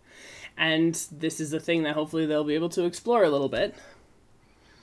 [0.56, 3.74] and this is a thing that hopefully they'll be able to explore a little bit.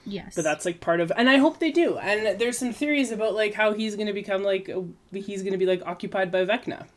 [0.05, 1.97] Yes, But that's like part of, and I hope they do.
[1.97, 4.69] And there's some theories about like how he's gonna become like
[5.13, 6.87] he's gonna be like occupied by Vecna.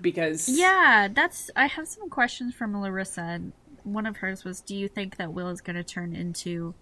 [0.00, 1.50] Because Yeah, that's.
[1.54, 3.40] I have some questions from Larissa.
[3.84, 6.74] One of hers was, "Do you think that Will is going to turn into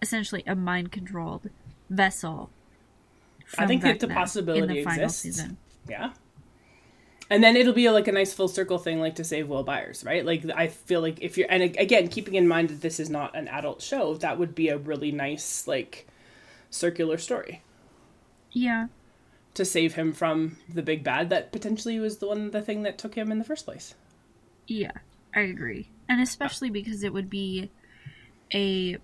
[0.00, 1.50] essentially a mind-controlled
[1.90, 2.50] vessel?"
[3.58, 5.22] I think that the possibility in the final exists.
[5.22, 5.58] season.
[5.86, 6.12] Yeah.
[7.32, 10.04] And then it'll be like a nice full circle thing, like to save Will Byers,
[10.04, 10.24] right?
[10.24, 13.34] Like I feel like if you're, and again, keeping in mind that this is not
[13.36, 16.06] an adult show, that would be a really nice like
[16.70, 17.62] circular story
[18.52, 18.86] Yeah,
[19.54, 22.98] to save him from the big bad that potentially was the one, the thing that
[22.98, 23.94] took him in the first place.
[24.66, 24.92] yeah,
[25.34, 27.70] I agree, and especially because it would be
[28.54, 28.98] a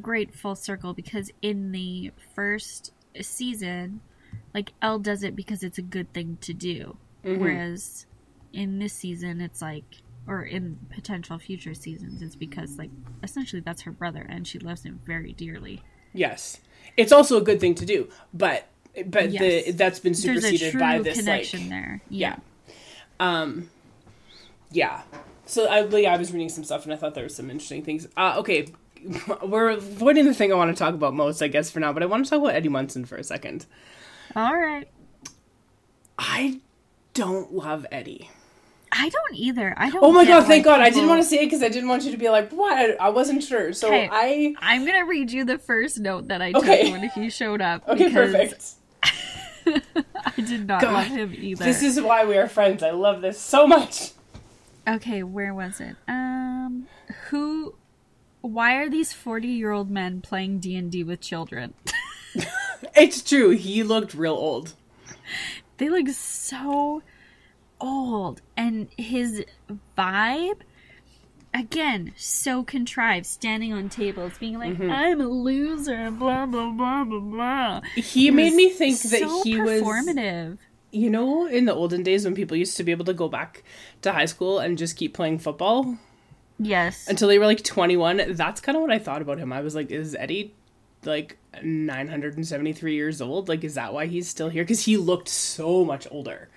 [0.00, 4.02] great full circle because in the first season,
[4.54, 6.98] like El does it because it's a good thing to do,
[7.36, 8.06] whereas
[8.52, 9.84] in this season it's like
[10.26, 12.90] or in potential future seasons it's because like
[13.22, 15.82] essentially that's her brother and she loves him very dearly.
[16.14, 16.60] Yes,
[16.96, 18.66] it's also a good thing to do, but
[19.06, 19.64] but Yes.
[19.66, 22.00] the that's been superseded by this connection like there.
[22.08, 22.36] yeah.
[23.20, 23.70] Um,
[24.70, 25.02] yeah.
[25.46, 27.82] So I, like, I was reading some stuff and I thought there were some interesting
[27.82, 28.06] things.
[28.16, 28.68] Uh, okay,
[29.42, 31.92] we're avoiding the thing I want to talk about most, I guess, for now.
[31.92, 33.66] But I want to talk about Eddie Munson for a second.
[34.36, 34.88] All right.
[36.18, 36.60] I
[37.18, 38.30] don't love Eddie.
[38.90, 39.74] I don't either.
[39.76, 40.46] I don't Oh my god!
[40.46, 40.80] Thank God!
[40.80, 42.98] I didn't want to say it because I didn't want you to be like, "What?"
[43.00, 43.72] I wasn't sure.
[43.72, 44.08] So Okay.
[44.10, 44.54] I.
[44.60, 46.84] I'm gonna read you the first note that I Okay.
[46.84, 47.82] took when he showed up.
[47.88, 48.64] Okay, because perfect.
[50.24, 51.64] I did not God, love him either.
[51.64, 52.82] This is why we are friends.
[52.82, 54.12] I love this so much.
[54.88, 55.96] Okay, where was it?
[56.08, 56.86] Um,
[57.28, 57.74] who?
[58.40, 61.74] Why are these forty-year-old men playing D and D with children?
[62.94, 63.50] It's true.
[63.50, 64.74] He looked real old.
[65.78, 67.02] They look so
[67.80, 69.44] old, and his
[69.96, 70.60] vibe.
[71.54, 74.90] Again, so contrived, standing on tables, being like, Mm-hmm.
[74.90, 77.80] "I'm a loser," blah blah blah blah blah.
[77.96, 80.58] He It made me think that so he was performative.
[80.92, 83.62] you know, in the olden days when people used to be able to go back
[84.02, 85.96] to high school and just keep playing football
[86.58, 89.52] Yes, until they were like 21, that's kind of what I thought about him.
[89.52, 90.54] I was like, is Eddie
[91.04, 93.48] like 973 years old?
[93.48, 94.64] Like, is that why he's still here?
[94.64, 96.48] Because he looked so much older.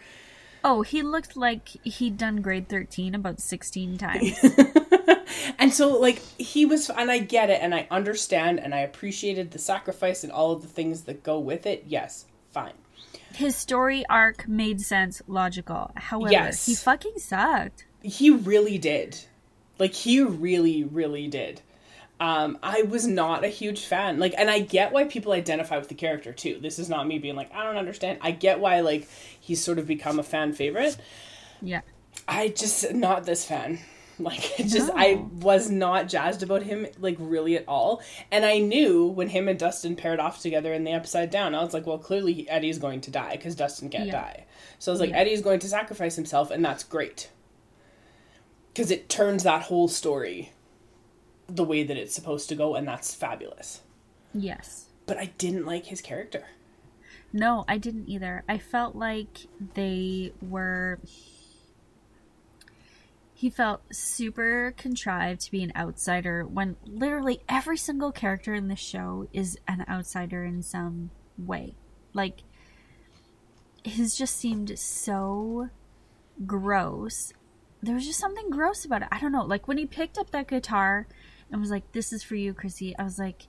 [0.64, 4.40] Oh, he looked like he'd done grade 13 about 16 times.
[5.58, 9.52] And so, like, he was, and I get it, and I understand, and I appreciated
[9.52, 11.86] the sacrifice and all of the things that go with it.
[11.88, 12.74] Yes, fine.
[13.34, 15.92] His story arc made sense, logical.
[15.96, 16.66] However, Yes.
[16.66, 17.86] he fucking sucked.
[18.04, 19.20] he really did
[19.80, 21.62] like he really really did
[22.22, 25.90] um i was not a huge fan like and i get why people identify with
[25.90, 26.60] the character too.
[26.62, 28.20] This is not me being like i don't understand.
[28.22, 29.10] I get why like
[29.40, 30.96] he's sort of become a fan favorite.
[31.62, 31.82] Yeah.
[32.28, 33.80] i just not this fan.
[34.20, 38.04] Like just i was not jazzed about him like really at all.
[38.32, 41.64] And i knew when him and dustin paired off together in the upside down i
[41.64, 44.22] was like well clearly eddie's going to die because dustin can't Yeah.
[44.22, 44.46] die.
[44.78, 45.18] So i was like Yeah.
[45.22, 47.32] eddie's going to sacrifice himself and that's great.
[48.72, 50.52] Because it turns that whole story
[51.56, 53.82] the way that it's supposed to go, and that's fabulous.
[54.34, 54.88] Yes.
[55.06, 56.46] But I didn't like his character.
[57.34, 58.44] No, I didn't either.
[58.48, 61.00] I felt like they were.
[63.34, 68.76] He felt super contrived to be an outsider when literally every single character in the
[68.76, 71.74] show is an outsider in some way.
[72.14, 72.44] Like,
[73.84, 75.70] his just seemed so
[76.46, 77.34] gross.
[77.82, 79.08] There was just something gross about it.
[79.12, 79.44] I don't know.
[79.44, 81.08] Like, when he picked up that guitar
[81.52, 83.48] and was like, This is for you, Chrissy, I was like,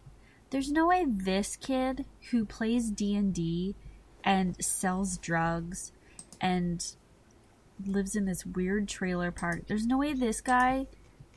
[0.50, 3.74] there's no way this kid who plays D&D
[4.22, 5.92] and sells drugs
[6.42, 6.94] and
[7.86, 9.62] lives in this weird trailer park.
[9.66, 10.86] There's no way this guy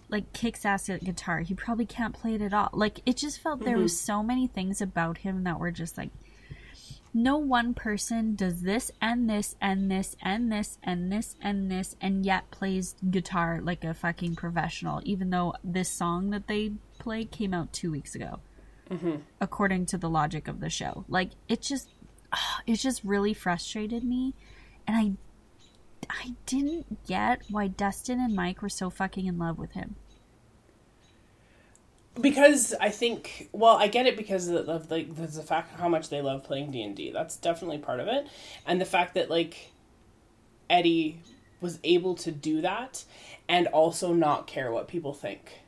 [0.09, 1.39] like kicks ass at guitar.
[1.39, 2.69] He probably can't play it at all.
[2.73, 4.05] Like it just felt there was mm-hmm.
[4.05, 6.11] so many things about him that were just like
[7.17, 11.95] no one person does this and this and this and this and this and this
[12.01, 17.23] and yet plays guitar like a fucking professional even though this song that they play
[17.23, 18.41] came out 2 weeks ago
[18.89, 19.15] mm-hmm.
[19.41, 21.05] according to the logic of the show.
[21.07, 21.89] Like it just
[22.67, 24.33] it just really frustrated me
[24.87, 25.13] and I
[26.09, 29.95] I didn't get why Dustin and Mike were so fucking in love with him.
[32.19, 36.09] Because I think well I get it because of the, the, the fact how much
[36.09, 37.11] they love playing D and D.
[37.11, 38.27] That's definitely part of it,
[38.65, 39.71] and the fact that like
[40.69, 41.19] Eddie
[41.61, 43.03] was able to do that
[43.47, 45.59] and also not care what people think.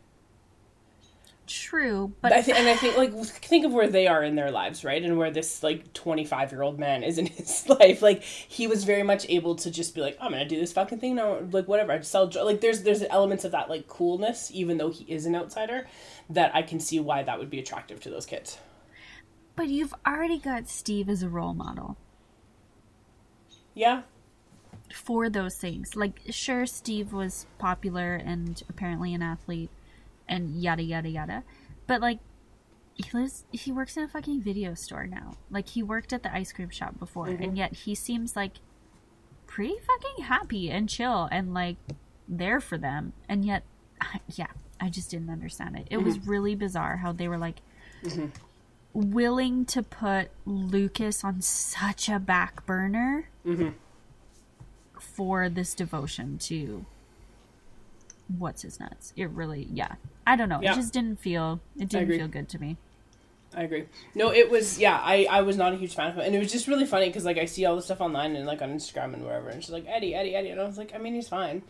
[1.48, 4.52] True, But I think and I think like think of where they are in their
[4.52, 5.02] lives, right?
[5.02, 8.02] And where this like twenty five year old man is in his life.
[8.02, 11.00] Like he was very much able to just be like, I'm gonna do this fucking
[11.00, 11.40] thing now.
[11.52, 12.46] Like whatever, I just sell dr-.
[12.46, 15.88] like there's there's elements of that like coolness, even though he is an outsider,
[16.30, 18.58] that I can see why that would be attractive to those kids.
[19.58, 21.98] but you've already got Steve as a role model
[23.74, 24.04] Yeah,
[24.94, 25.96] for those things.
[25.96, 29.70] Like sure Steve was popular and apparently an athlete
[30.28, 31.44] and yada yada yada.
[31.86, 32.20] But like
[32.96, 35.38] he lives he works in a fucking video store now.
[35.50, 37.56] Like he worked at the ice cream shop before and mm-hmm.
[37.56, 38.54] yet he seems like
[39.46, 41.78] pretty fucking happy and chill and like
[42.28, 43.14] there for them.
[43.30, 43.64] And yet
[44.36, 44.48] yeah,
[44.80, 45.88] I just didn't understand it.
[45.90, 46.30] It was mm-hmm.
[46.30, 47.62] really bizarre how they were like
[48.04, 48.28] mm-hmm.
[48.94, 53.30] willing to put Lucas on such a back burner
[55.00, 56.86] for this devotion to
[58.38, 59.14] what's his nuts.
[59.16, 59.96] It really, yeah.
[60.26, 60.60] I don't know.
[60.62, 60.74] Yeah.
[60.74, 61.60] It just didn't feel.
[61.80, 62.78] It didn't feel good to me.
[63.56, 63.86] I agree.
[64.14, 65.00] No, it was yeah.
[65.02, 67.08] I I was not a huge fan of it, and it was just really funny
[67.08, 69.64] because like I see all the stuff online and like on Instagram and wherever, and
[69.64, 71.64] she's like Eddie, Eddie, Eddie, and I was like, I mean, he's fine.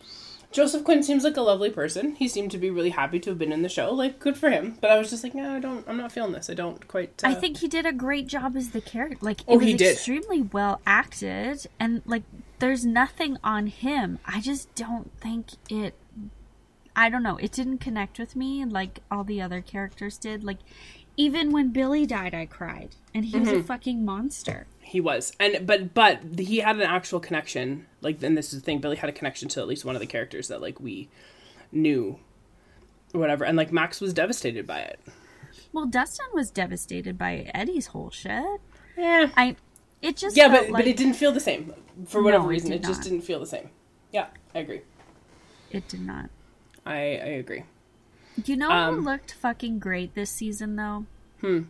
[0.50, 2.14] Joseph Quinn seems like a lovely person.
[2.14, 3.92] He seemed to be really happy to have been in the show.
[3.92, 4.78] Like, good for him.
[4.80, 5.86] But I was just like, no, I don't.
[5.86, 6.48] I'm not feeling this.
[6.48, 7.22] I don't quite.
[7.22, 7.28] Uh...
[7.28, 9.18] I think he did a great job as the character.
[9.20, 9.92] Like, it Oh, was he did.
[9.92, 12.22] extremely well acted, and like,
[12.60, 14.18] there's nothing on him.
[14.26, 15.94] I just don't think it.
[16.98, 17.36] I don't know.
[17.36, 20.42] It didn't connect with me like all the other characters did.
[20.42, 20.58] Like,
[21.16, 23.50] even when Billy died, I cried, and he Mm-hmm.
[23.52, 24.66] was a fucking monster.
[24.80, 27.86] He was, and but but he had an actual connection.
[28.00, 28.80] Like, and this is the thing.
[28.80, 31.08] Billy had a connection to at least one of the characters that like we
[31.70, 32.18] knew,
[33.12, 33.44] whatever.
[33.44, 34.98] And like Max was devastated by it.
[35.72, 38.60] Well, Dustin was devastated by Eddie's whole shit.
[38.96, 39.56] Yeah, I.
[40.02, 41.74] It just yeah, felt but like but it didn't feel the same
[42.06, 42.70] for whatever No, it reason.
[42.70, 43.70] did It just didn't feel the same.
[44.12, 44.82] Yeah, I agree.
[45.70, 46.30] it did not.
[46.88, 47.64] I I agree.
[48.44, 51.06] You know Um, who looked fucking great this season though?
[51.40, 51.62] Hmm.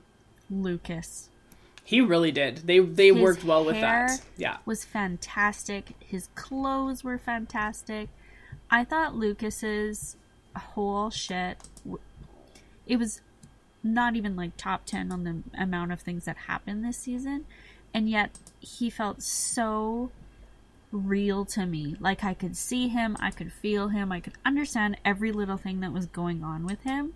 [0.50, 1.28] Lucas
[1.84, 2.58] He really did.
[2.66, 4.22] They they His worked well with that.
[4.36, 4.58] Yeah.
[4.64, 5.92] was fantastic.
[6.00, 8.08] His clothes were fantastic.
[8.70, 10.16] I thought Lucas's
[10.56, 11.58] whole shit.
[12.86, 13.20] It was
[13.82, 17.46] not even like top ten on the amount of things that happened this season,
[17.94, 20.10] and yet he felt so
[20.92, 21.96] real to me.
[22.00, 25.80] Like I could see him, I could feel him, I could understand every little thing
[25.80, 27.14] that was going on with him.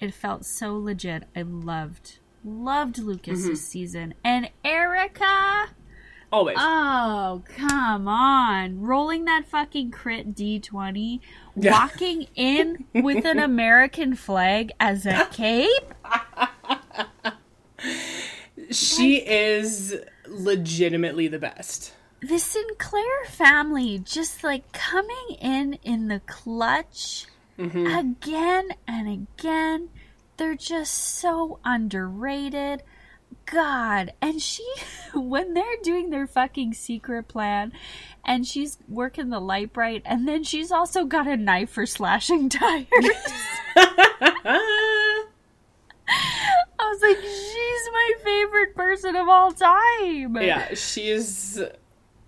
[0.00, 1.24] It felt so legit.
[1.36, 3.48] I loved, loved Lucas Mm-hmm.
[3.50, 4.14] this season.
[4.24, 5.68] And Erica!
[6.32, 6.56] Always.
[6.58, 8.80] Oh, come on.
[8.80, 11.20] Rolling that fucking crit D20,
[11.56, 11.72] Yeah.
[11.72, 15.68] walking in with an American flag as a cape?
[18.70, 19.94] she is
[20.26, 21.92] legitimately the best.
[22.22, 27.26] The Sinclair family just like coming in in the clutch
[27.58, 27.86] mm-hmm.
[27.86, 29.88] again and again.
[30.36, 32.84] They're just so underrated.
[33.46, 34.12] God.
[34.22, 34.66] And she,
[35.14, 37.72] when they're doing their fucking secret plan
[38.24, 42.86] and she's working the Lite-Brite, and then she's also got a knife for slashing tires.
[46.78, 50.36] I was like, she's my favorite person of all time.
[50.36, 51.60] yeah, she's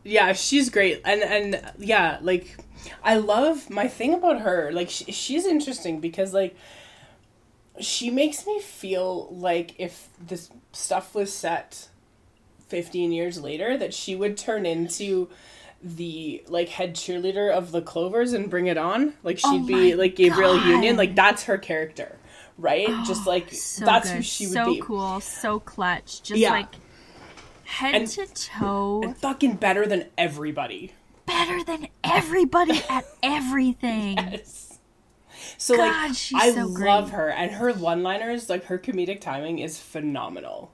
[0.05, 1.01] yeah, she's great.
[1.05, 2.57] And and yeah, like
[3.03, 4.71] I love my thing about her.
[4.73, 6.57] Like she, she's interesting because like
[7.81, 11.89] she makes me feel like if this stuff was set
[12.69, 15.29] 15 years later that she would turn into
[15.83, 19.95] the like head cheerleader of the clovers and bring it on like she'd Oh be
[19.95, 20.67] like gabriel God.
[20.67, 22.21] union like that's her character
[22.57, 24.13] right oh, just like So that's good.
[24.13, 26.23] who she would so be so cool, so clutch.
[26.23, 26.51] Just Yeah.
[26.51, 26.77] like
[27.65, 30.93] head And- to toe, and fucking better than everybody
[31.27, 34.19] better than everybody at everything.
[34.19, 34.79] Yes.
[35.57, 37.15] So God, like I so love great.
[37.15, 40.73] her and her one-liners, like her comedic timing is phenomenal.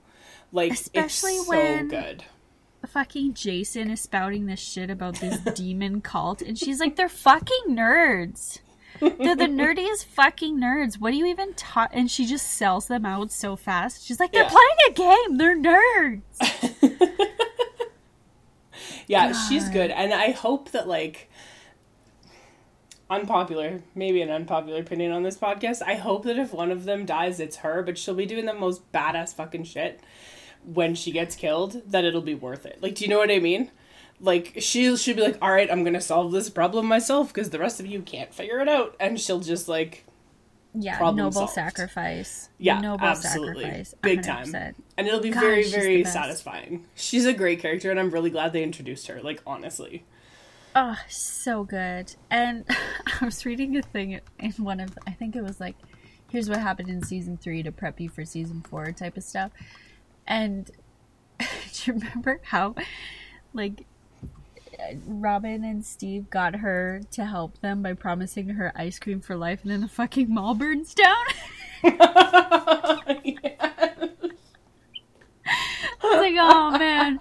[0.53, 2.25] Like Especially it's so when- good.
[2.89, 7.67] fucking Jason is spouting this shit about this demon cult, and she's like, "They're fucking
[7.69, 8.59] nerds.
[8.99, 10.99] They're the nerdiest fucking nerds.
[10.99, 14.05] What do you even talk?" And she just sells them out so fast.
[14.05, 14.49] She's like, "They're Yeah.
[14.51, 14.93] playing a
[15.29, 15.37] game.
[15.39, 16.75] They're nerds."
[19.11, 21.29] Yeah, she's good, and I hope that like
[23.11, 25.83] unpopular, maybe an unpopular opinion on this podcast.
[25.83, 28.55] I hope that if one of them dies, it's her, but she'll be doing the
[28.55, 29.99] most badass fucking shit
[30.65, 31.83] when she gets killed.
[31.91, 32.81] That it'll be worth it.
[32.81, 33.73] Like, do you know what I mean?
[34.21, 37.59] Like she she'll be like, all right, I'm gonna solve this problem myself because the
[37.59, 40.05] rest of you can't figure it out, and she'll just like
[40.73, 41.53] Yeah, noble solved.
[41.53, 42.49] sacrifice.
[42.59, 43.65] Yeah, noble absolutely.
[43.65, 43.95] sacrifice.
[44.03, 44.25] Big 100%.
[44.25, 44.75] time.
[44.97, 46.87] and it'll be God, very very satisfying.
[46.95, 49.21] She's a great character, and I'm really glad they introduced her.
[49.21, 50.05] Like honestly,
[50.75, 52.15] Oh, so good.
[52.31, 52.65] And
[53.21, 55.77] I was reading a thing in one of, I think it was like,
[56.31, 59.51] here's what happened in season three to prep you for season four type of stuff.
[60.27, 60.71] And
[61.39, 61.47] do
[61.85, 62.77] you remember how,
[63.53, 63.87] like,
[65.07, 69.61] Robin and Steve got her to help them by promising her ice cream for life,
[69.63, 71.17] and then the fucking mall burns down?
[76.03, 77.19] I was like, oh man,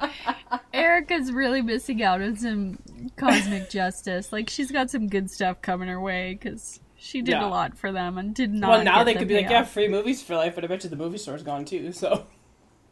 [0.73, 2.79] Erica's really missing out on some
[3.17, 4.31] cosmic justice.
[4.31, 7.45] Like, she's got some good stuff coming her way because she did Yeah.
[7.45, 8.69] a lot for them and did not.
[8.69, 10.83] well now they the could be like, yeah, free movies for life, but I bet
[10.83, 11.91] you the movie store's gone too.
[11.91, 12.25] So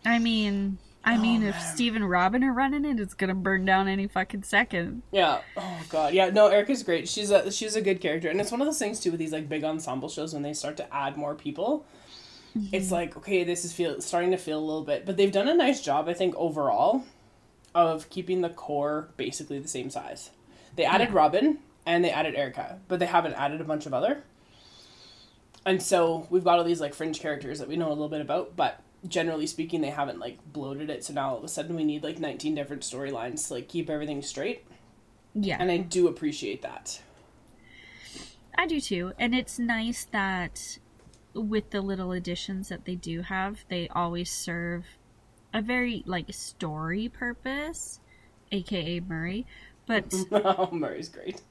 [0.05, 1.73] I mean, I mean, if Oh, man.
[1.75, 5.03] Steve and Robin are running it, it's gonna burn down any fucking second.
[5.11, 7.07] yeah, oh god, yeah, no, Erica's great.
[7.07, 9.31] She's a she's a good character, and it's one of those things too with these
[9.31, 11.85] like big ensemble shows when they start to add more people.
[12.57, 12.75] Mm-hmm.
[12.75, 15.47] It's like okay, this is feel starting to feel a little bit, but they've done
[15.47, 17.03] a nice job, I think, overall,
[17.73, 20.31] of keeping the core basically the same size.
[20.75, 21.15] They added Yeah.
[21.17, 24.23] Robin and they added Erica, but they haven't added a bunch of other.
[25.65, 28.21] And so we've got all these like fringe characters that we know a little bit
[28.21, 31.03] about, but generally speaking, they haven't like bloated it.
[31.03, 33.89] So now all of a sudden we need like 19 different storylines to like keep
[33.89, 34.65] everything straight.
[35.33, 37.01] Yeah, And I do appreciate that.
[38.57, 39.13] I do too.
[39.19, 40.79] And it's nice that
[41.33, 44.85] with the little additions that they do have, they always serve
[45.53, 47.99] a very like story purpose,
[48.51, 49.45] aka Murray.
[49.85, 51.41] But oh, Murray's great.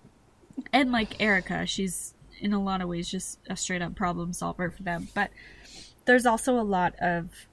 [0.73, 4.71] and like Erica, she's in a lot of ways just a straight up problem solver
[4.71, 5.09] for them.
[5.15, 5.31] But
[6.07, 7.47] there's also a lot of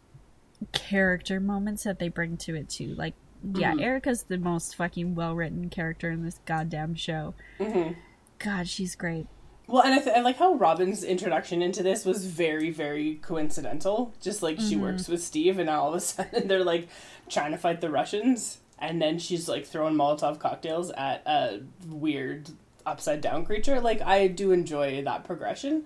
[0.72, 2.96] character moments that they bring to it too.
[2.96, 3.14] Like,
[3.56, 3.82] yeah, mm-hmm.
[3.82, 7.34] Erica's the most fucking well written character in this goddamn show.
[7.60, 7.94] Mm-hmm.
[8.40, 9.28] God, she's great.
[9.68, 14.14] Well, and I, th- I like how Robin's introduction into this was very, very coincidental.
[14.22, 14.84] Just like she mm-hmm.
[14.84, 16.88] works with Steve, and all of a sudden they're like
[17.30, 22.50] trying to fight the Russians, and then she's like throwing Molotov cocktails at a weird
[22.86, 23.80] upside down creature.
[23.80, 25.86] Like I do enjoy that progression,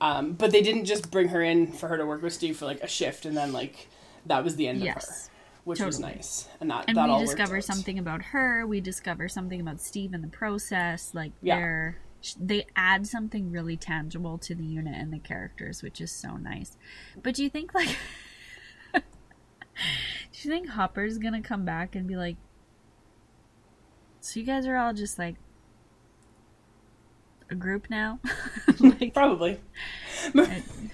[0.00, 2.64] um, but they didn't just bring her in for her to work with Steve for
[2.66, 3.88] like a shift, and then like
[4.26, 5.30] that was the end of her, Yes.
[5.64, 8.66] which was nice, and that And that all we discover something about her.
[8.66, 11.12] We discover something about Steve in the process.
[11.14, 11.56] Like Yeah.
[11.56, 11.98] they're
[12.40, 16.76] they add something really tangible to the unit and the characters, which is so nice.
[17.22, 17.96] But do you think like
[18.94, 19.00] do
[20.42, 22.36] you think Hopper's gonna come back and be like
[24.20, 25.36] So you guys are all just like
[27.50, 28.18] a group now?
[28.80, 29.58] like Probably.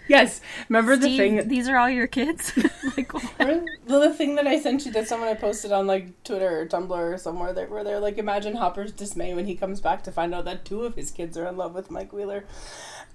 [0.09, 0.40] yes.
[0.68, 2.53] Remember the Steve, thing these are all your kids?
[2.96, 3.12] like?
[3.38, 6.61] Remember the, the thing that I sent you that someone I posted on like Twitter
[6.61, 10.03] or Tumblr or somewhere that where they're like, imagine Hopper's dismay when he comes back
[10.05, 12.44] to find out that two of his kids are in love with Mike Wheeler.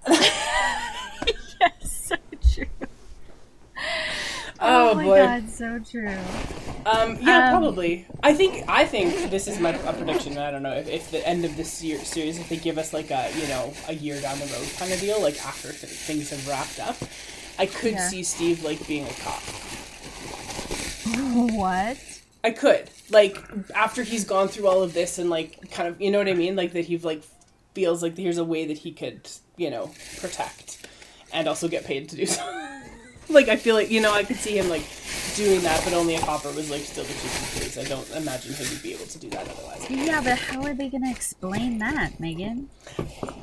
[0.08, 0.22] yes,
[1.82, 2.16] so
[2.54, 2.66] true.
[4.60, 5.16] Oh, my boy.
[5.18, 6.18] god, so true.
[6.86, 8.06] Um, yeah, Um, probably.
[8.24, 10.38] I think I think this is my a prediction.
[10.38, 12.94] I don't know if, if the end of this year, series, if they give us
[12.94, 15.92] like a you know a year down the road kind of deal, like after th-
[15.92, 16.96] things have wrapped up,
[17.60, 18.08] I could Yeah.
[18.08, 19.42] see Steve like being a cop.
[21.56, 21.98] What?
[22.44, 23.38] I could like
[23.76, 26.34] after he's gone through all of this and like kind of you know what I
[26.34, 27.24] mean, like that he like
[27.74, 30.88] feels like here's a way that he could you know protect
[31.34, 32.44] and also get paid to do so.
[33.30, 34.84] like I feel like you know I could see him like
[35.36, 37.78] doing that, but only if Hopper was like still the chief of police.
[37.78, 39.86] I don't imagine he would be able to do that otherwise.
[39.90, 42.70] Yeah, but how are they gonna explain that, Megan?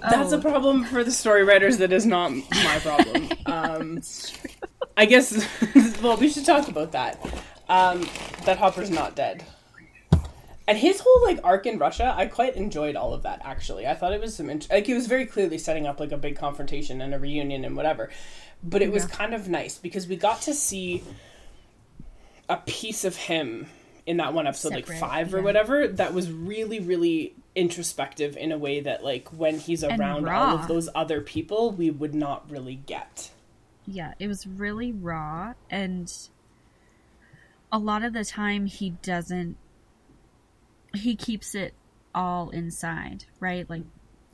[0.00, 0.40] That's a Oh.
[0.40, 1.78] problem for the story writers.
[1.78, 3.28] That is not my problem.
[3.46, 4.00] Um,
[4.96, 5.46] I guess.
[6.02, 7.20] well, we should talk about that.
[7.68, 8.08] Um,
[8.46, 9.44] that Hopper's not dead.
[10.66, 13.42] And his whole like arc in Russia, I quite enjoyed all of that.
[13.44, 16.10] Actually, I thought it was some int- like it was very clearly setting up like
[16.10, 18.10] a big confrontation and a reunion and whatever.
[18.64, 21.02] But it was kind of nice because we got to see
[22.48, 23.66] a piece of him
[24.06, 25.44] in that one episode, like five or yeah.
[25.44, 30.58] whatever, that was really, really introspective in a way that like when he's around all
[30.58, 33.30] of those other people, we would not really get.
[33.86, 36.12] Yeah, it was really raw and
[37.70, 39.56] a lot of the time he doesn't
[40.94, 41.74] he keeps it
[42.14, 43.68] all inside, right?
[43.68, 43.82] Like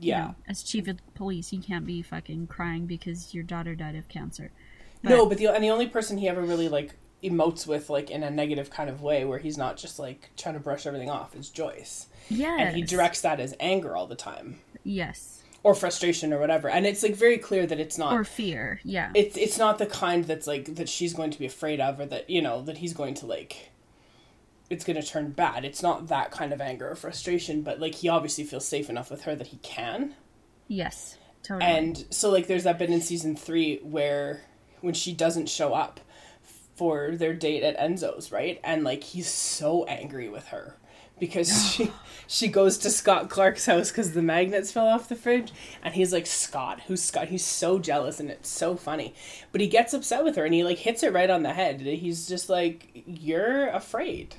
[0.00, 0.20] you Yeah.
[0.20, 4.08] know, as chief of police, you can't be fucking crying because your daughter died of
[4.08, 4.50] cancer.
[5.02, 8.22] no, but the and the only person he ever really like emotes with like in
[8.22, 11.36] a negative kind of way where he's not just like trying to brush everything off
[11.36, 12.06] is Joyce.
[12.28, 12.56] Yeah.
[12.58, 14.60] And he directs that as anger all the time.
[14.84, 15.42] Yes.
[15.62, 16.70] Or frustration or whatever.
[16.70, 18.80] And it's like very clear that it's not Or fear.
[18.84, 19.10] Yeah.
[19.14, 22.06] it's it's not the kind that's like that she's going to be afraid of or
[22.06, 23.70] that you know that he's going to like
[24.70, 27.96] it's going to turn bad it's not that kind of anger or frustration but like
[27.96, 30.14] he obviously feels safe enough with her that he can
[30.68, 31.16] yes.
[31.42, 31.70] Totally.
[31.70, 34.42] and so like there's that bit in season three where
[34.80, 36.00] when she doesn't show up
[36.76, 40.76] for their date at enzo's right and like he's so angry with her
[41.20, 41.92] because she
[42.26, 45.52] she goes to Scott Clarke's house because the magnets fell off the fridge,
[45.84, 47.28] and he's like Scott, who's Scott?
[47.28, 49.14] He's so jealous, and it's so funny.
[49.52, 51.80] But he gets upset with her, and he like hits it right on the head.
[51.82, 54.36] He's just like, "You're afraid.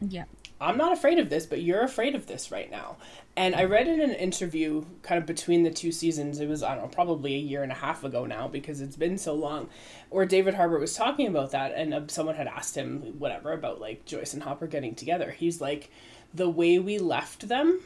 [0.00, 0.24] Yeah.
[0.60, 2.96] I'm not afraid of this, but you're afraid of this right now."
[3.36, 6.74] And I read in an interview, kind of between the two seasons, it was I
[6.74, 9.68] don't know, probably a year and a half ago now because it's been so long,
[10.10, 13.80] where David Harbour was talking about that, and uh, someone had asked him whatever about
[13.80, 15.30] like Joyce and Hopper getting together.
[15.30, 15.90] He's like,
[16.34, 17.80] the way we left them,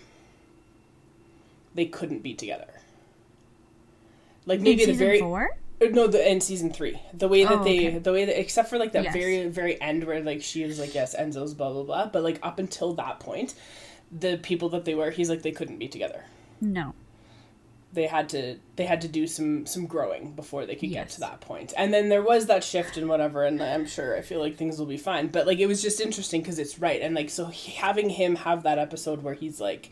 [1.74, 2.80] they couldn't be together.
[4.46, 5.56] Like maybe the very four?
[5.80, 7.98] No, the in season three, the way that Oh, they, okay.
[7.98, 9.12] the way that, except for like that Yes.
[9.14, 12.38] very, very end where like she is like, yes, Enzo's blah blah blah, but like
[12.42, 13.54] up until that point,
[14.10, 16.24] the people that they were, he's like they couldn't be together.
[16.60, 16.94] No.
[17.92, 21.20] They had to, they had to do some some growing before they could get to
[21.20, 21.72] that point.
[21.76, 24.78] And then there was that shift and whatever, and I'm sure I feel like things
[24.80, 25.28] will be fine.
[25.28, 27.44] But like it was just interesting because it's right, and like so
[27.76, 29.90] having him have that episode where he's like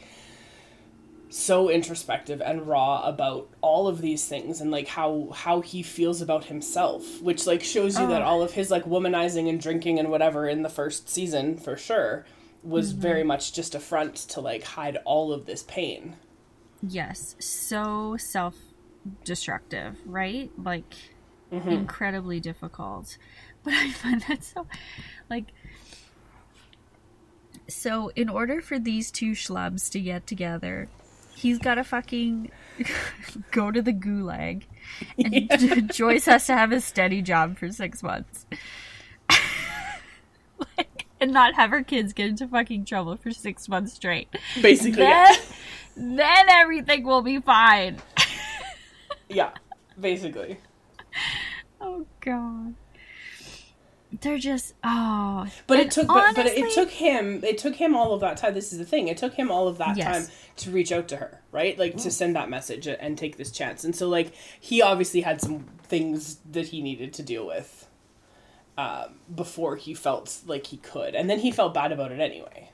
[1.35, 6.21] so introspective and raw about all of these things and like how how he feels
[6.21, 8.27] about himself which like shows you that Oh.
[8.27, 12.27] all of his like womanizing and drinking and whatever in the first season for sure
[12.63, 16.17] was very much just a front to like hide all of this pain
[16.85, 17.37] Yes.
[17.39, 18.57] So self
[19.25, 20.51] destructive, right?
[20.59, 20.95] Like
[21.53, 21.69] Mm-hmm.
[21.69, 23.17] incredibly difficult.
[23.65, 24.67] But I find that so
[25.31, 25.47] like
[27.69, 30.89] so in order for these two schlubs to get together,
[31.43, 32.51] he's gotta fucking
[33.51, 34.63] go to the gulag.
[35.19, 38.47] And Joyce has to have a steady job for six months.
[40.79, 44.29] like, and not have her kids get into fucking trouble for six months straight.
[44.61, 45.37] basically Then, yeah.
[45.97, 47.99] then everything will be fine.
[49.29, 49.51] yeah
[49.99, 50.59] basically
[51.81, 52.75] Oh god.
[54.21, 55.47] They're just oh.
[55.67, 58.37] But And it took but, but it took him it took him all of that
[58.37, 60.07] time this is the thing it took him all of that Yes.
[60.07, 61.79] time to reach out to her right?
[61.79, 63.85] Like to send that message and take this chance.
[63.85, 67.89] And so like he obviously had some things that he needed to deal with
[68.79, 71.15] um, before he felt like he could.
[71.15, 72.71] And then he felt bad about it anyway.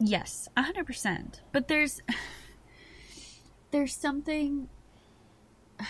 [0.00, 1.42] Yes, a hundred percent.
[1.52, 2.00] But there's
[3.70, 4.68] there's something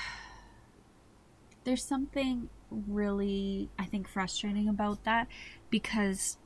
[1.64, 5.26] there's something really I think frustrating about that
[5.70, 6.36] because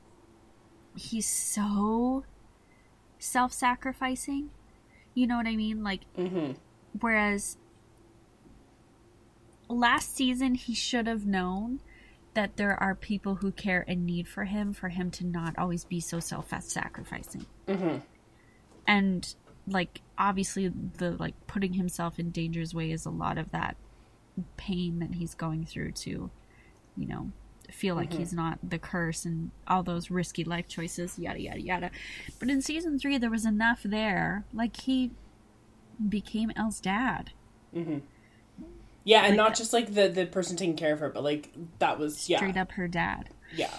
[0.95, 2.23] he's so
[3.19, 4.49] self-sacrificing.
[5.13, 5.83] You know what I mean?
[5.83, 6.53] Like mm-hmm.
[6.99, 7.57] Whereas
[9.67, 11.79] last season, he should have known
[12.33, 15.85] that there are people who care and need for him for him to not always
[15.85, 17.45] be so self sacrificing.
[17.67, 17.97] Mm-hmm.
[18.87, 19.35] And,
[19.67, 23.77] like, obviously, the like putting himself in danger's way is a lot of that
[24.57, 26.31] pain that he's going through to,
[26.95, 27.31] you know,
[27.71, 28.19] feel like mm-hmm.
[28.19, 31.91] he's not the curse and all those risky life choices, yada, yada, yada.
[32.39, 34.45] But in season three, there was enough there.
[34.53, 35.11] Like, he
[36.09, 37.31] became El's dad.
[37.75, 37.99] Mm-hmm.
[39.03, 41.97] yeah and not just like the the person taking care of her but like that
[41.97, 43.29] was yeah straight up her dad.
[43.55, 43.73] Yeah.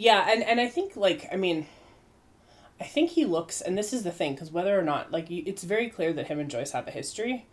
[0.00, 1.66] Yeah, and and I think like I mean
[2.80, 5.62] I think he looks and this is the thing cuz whether or not like it's
[5.62, 7.46] very clear that him and Joyce have a history,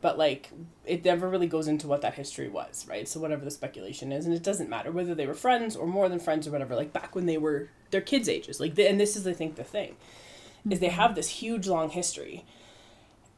[0.00, 0.50] but like
[0.86, 3.08] it never really goes into what that history was, right?
[3.08, 6.08] So whatever the speculation is and it doesn't matter whether they were friends or more
[6.08, 8.60] than friends or whatever like back when they were their kids ages.
[8.60, 9.96] Like the, and this is I think the thing
[10.68, 12.44] is they have this huge long history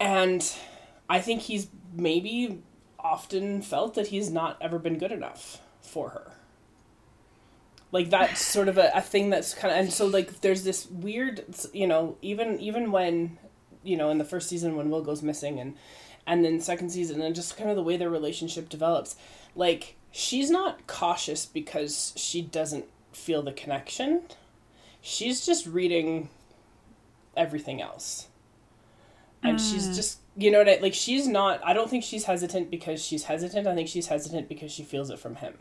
[0.00, 0.52] And
[1.08, 2.62] I think he's maybe
[2.98, 6.32] often felt that he's not ever been good enough for her.
[7.92, 10.86] Like that's sort of a, a thing that's kind of and so like there's this
[10.90, 13.38] weird you know even even when
[13.82, 15.74] you know in the first season when Will goes missing and
[16.26, 19.16] and then second season and just kind of the way their relationship develops.
[19.54, 24.22] Like she's not cautious because she doesn't feel the connection.
[25.00, 26.28] She's just reading
[27.36, 28.28] everything else.
[29.44, 32.70] And she's just you know what I, like she's not i don't think she's hesitant
[32.70, 33.66] because she's hesitant.
[33.66, 35.58] I think she's hesitant because she feels it from him.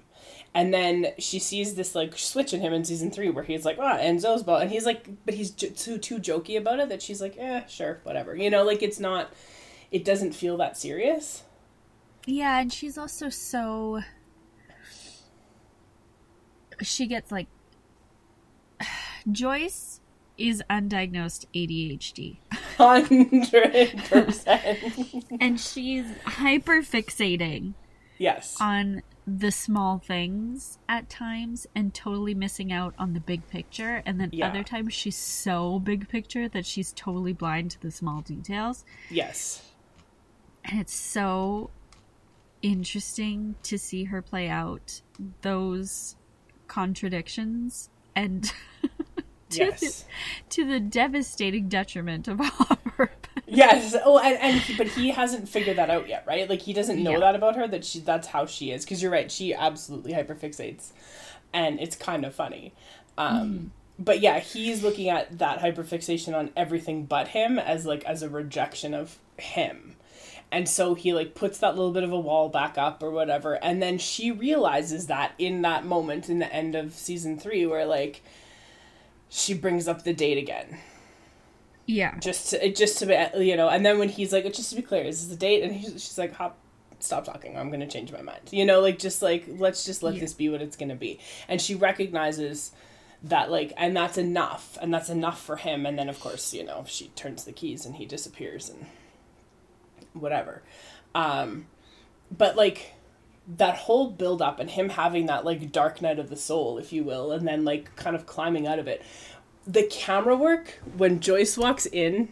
[0.53, 3.77] And then she sees this like switch in him in season three where he's like
[3.79, 7.01] ah enzo's ball and he's like but he's j- too too jokey about it that
[7.01, 8.63] she's like eh sure whatever you know?
[8.63, 9.33] Like it's not
[9.91, 11.43] it doesn't feel that serious
[12.25, 14.01] Yeah, and she's also so.
[16.81, 17.47] She gets like.
[19.31, 19.99] Joyce
[20.37, 22.37] is undiagnosed ADHD.
[22.77, 27.73] 100% And she's hyper fixating
[28.17, 34.01] yes on the small things at times and totally missing out on the big picture.
[34.05, 34.47] And then Yeah.
[34.47, 38.83] other times she's so big picture that she's totally blind to the small details.
[39.11, 39.61] yes
[40.65, 41.71] And it's so
[42.61, 45.01] interesting to see her play out
[45.41, 46.15] those
[46.67, 48.43] contradictions and
[49.49, 50.03] to, yes the,
[50.49, 52.77] to the devastating detriment of all.
[53.47, 53.95] Yes.
[54.05, 56.49] Oh, and, and he, but he hasn't figured that out yet, right?
[56.49, 57.19] Like he doesn't know Yeah.
[57.19, 58.85] that about her that she that's how she is.
[58.85, 60.91] Because you're right, she absolutely hyperfixates,
[61.51, 62.73] and it's kind of funny.
[63.17, 68.21] Um, But yeah, he's looking at that hyperfixation on everything but him as like as
[68.23, 69.95] a rejection of him.
[70.51, 73.53] And so he like puts that little bit of a wall back up or whatever,
[73.63, 77.85] and then she realizes that in that moment in the end of season three, where
[77.85, 78.21] like
[79.29, 80.77] she brings up the date again.
[81.87, 82.17] Yeah.
[82.19, 84.81] just to, just to be you know and then when he's like just to be
[84.81, 85.63] clear is this a date?
[85.63, 86.57] And he's, she's like hop
[86.99, 88.41] stop talking i'm gonna change my mind.
[88.51, 90.21] You know like just like let's just let Yeah.
[90.21, 91.19] this be what it's gonna be.
[91.47, 92.71] And she recognizes
[93.23, 95.85] that like and that's enough and that's enough for him.
[95.85, 98.85] And then of course you know she turns the keys and he disappears and
[100.13, 100.61] whatever.
[101.15, 101.67] Um
[102.35, 102.93] but like
[103.57, 106.93] that whole build up and him having that like dark night of the soul if
[106.93, 109.01] you will and then like kind of climbing out of it.
[109.67, 112.29] The camera work when joyce walks in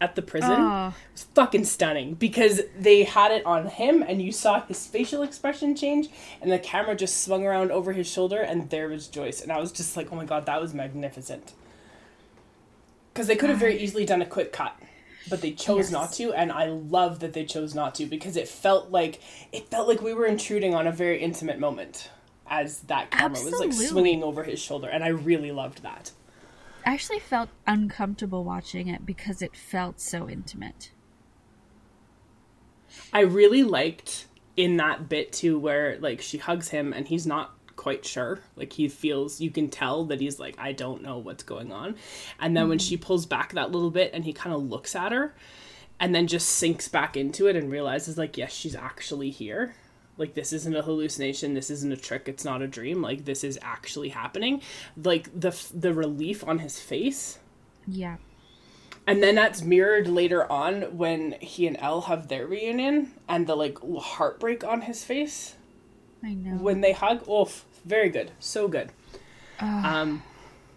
[0.00, 4.30] at the prison Oh, was fucking stunning because they had it on him and you
[4.32, 6.08] saw his facial expression change
[6.42, 9.40] and the camera just swung around over his shoulder and there was Joyce.
[9.40, 11.54] And I was just like oh my god that was magnificent.
[13.12, 14.76] Because they could have very easily done a quick cut
[15.28, 15.90] but they chose Yes.
[15.90, 19.20] not to and I love that they chose not to because it felt like
[19.52, 22.10] it felt like we were intruding on a very intimate moment
[22.48, 26.12] as that camera was like swinging over his shoulder and I really loved that
[26.84, 30.92] I actually felt uncomfortable watching it because it felt so intimate.
[33.12, 34.26] I really liked
[34.56, 37.55] in that bit too where like she hugs him and he's not
[37.86, 38.40] quite sure.
[38.56, 41.94] Like he feels you can tell that he's like I don't know what's going on.
[42.40, 42.84] And then when mm-hmm.
[42.84, 45.36] she pulls back that little bit and he kind of looks at her
[46.00, 49.76] and then just sinks back into it and realizes like yes, she's actually here.
[50.18, 53.02] Like this isn't a hallucination, this isn't a trick, it's not a dream.
[53.02, 54.62] Like this is actually happening.
[55.00, 57.38] Like the f- the relief on his face
[57.86, 58.16] Yeah.
[59.06, 63.54] and then that's mirrored later on when he and El have their reunion and the
[63.54, 65.54] like heartbreak on his face
[66.26, 66.56] I know.
[66.56, 67.24] when they hug.
[67.28, 67.48] Oh,
[67.86, 68.32] very good.
[68.40, 68.90] So good.
[69.60, 70.22] Um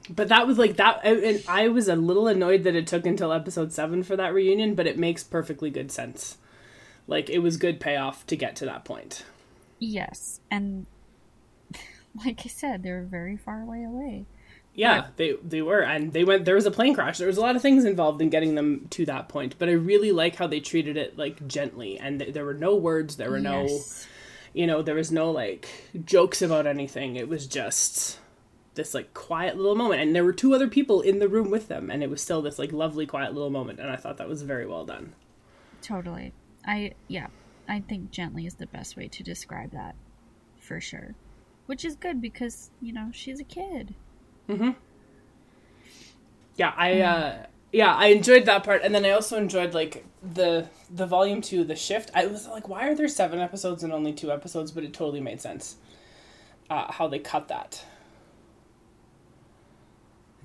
[0.10, 3.32] but that was like that and I was a little annoyed that it took until
[3.34, 6.38] episode 7 for that reunion, but it makes perfectly good sense.
[7.08, 9.24] Like it was good payoff to get to that point.
[9.80, 10.40] Yes.
[10.52, 10.86] And
[12.26, 14.26] like I said, they were very far away away.
[14.74, 16.46] Yeah, they they were, and they went.
[16.46, 17.18] There was a plane crash.
[17.18, 19.56] There was a lot of things involved in getting them to that point.
[19.58, 22.76] But I really like how they treated it like gently, and th- there were no
[22.76, 23.18] words.
[23.18, 24.08] There were no, Yes.
[24.54, 25.68] You know, there was no like
[26.06, 27.16] jokes about anything.
[27.16, 28.20] It was just
[28.76, 31.68] this like quiet little moment, and there were two other people in the room with
[31.68, 33.80] them, and it was still this like lovely quiet little moment.
[33.80, 35.14] And I thought that was very well done.
[35.82, 36.34] Totally.
[36.66, 37.28] I yeah.
[37.68, 39.96] I think gently is the best way to describe that.
[40.60, 41.14] For sure.
[41.68, 43.94] Which is good because, you know, she's a kid.
[46.56, 50.68] Yeah, I uh yeah, I enjoyed that part and then I also enjoyed like the
[50.94, 52.12] the volume 2 the shift.
[52.14, 55.22] I was like why are there 7 episodes and only 2 episodes, but it totally
[55.22, 55.76] made sense.
[56.70, 57.84] Uh how they cut that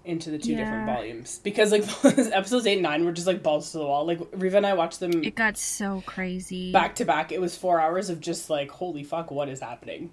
[0.05, 3.73] into the two different volumes because like episodes 8 and 9 were just like balls
[3.73, 4.07] to the wall.
[4.07, 6.73] Like Riva and I watched them It got so crazy.
[6.73, 7.33] back to back.
[7.33, 10.11] It was 4 hours of just like holy fuck what is happening.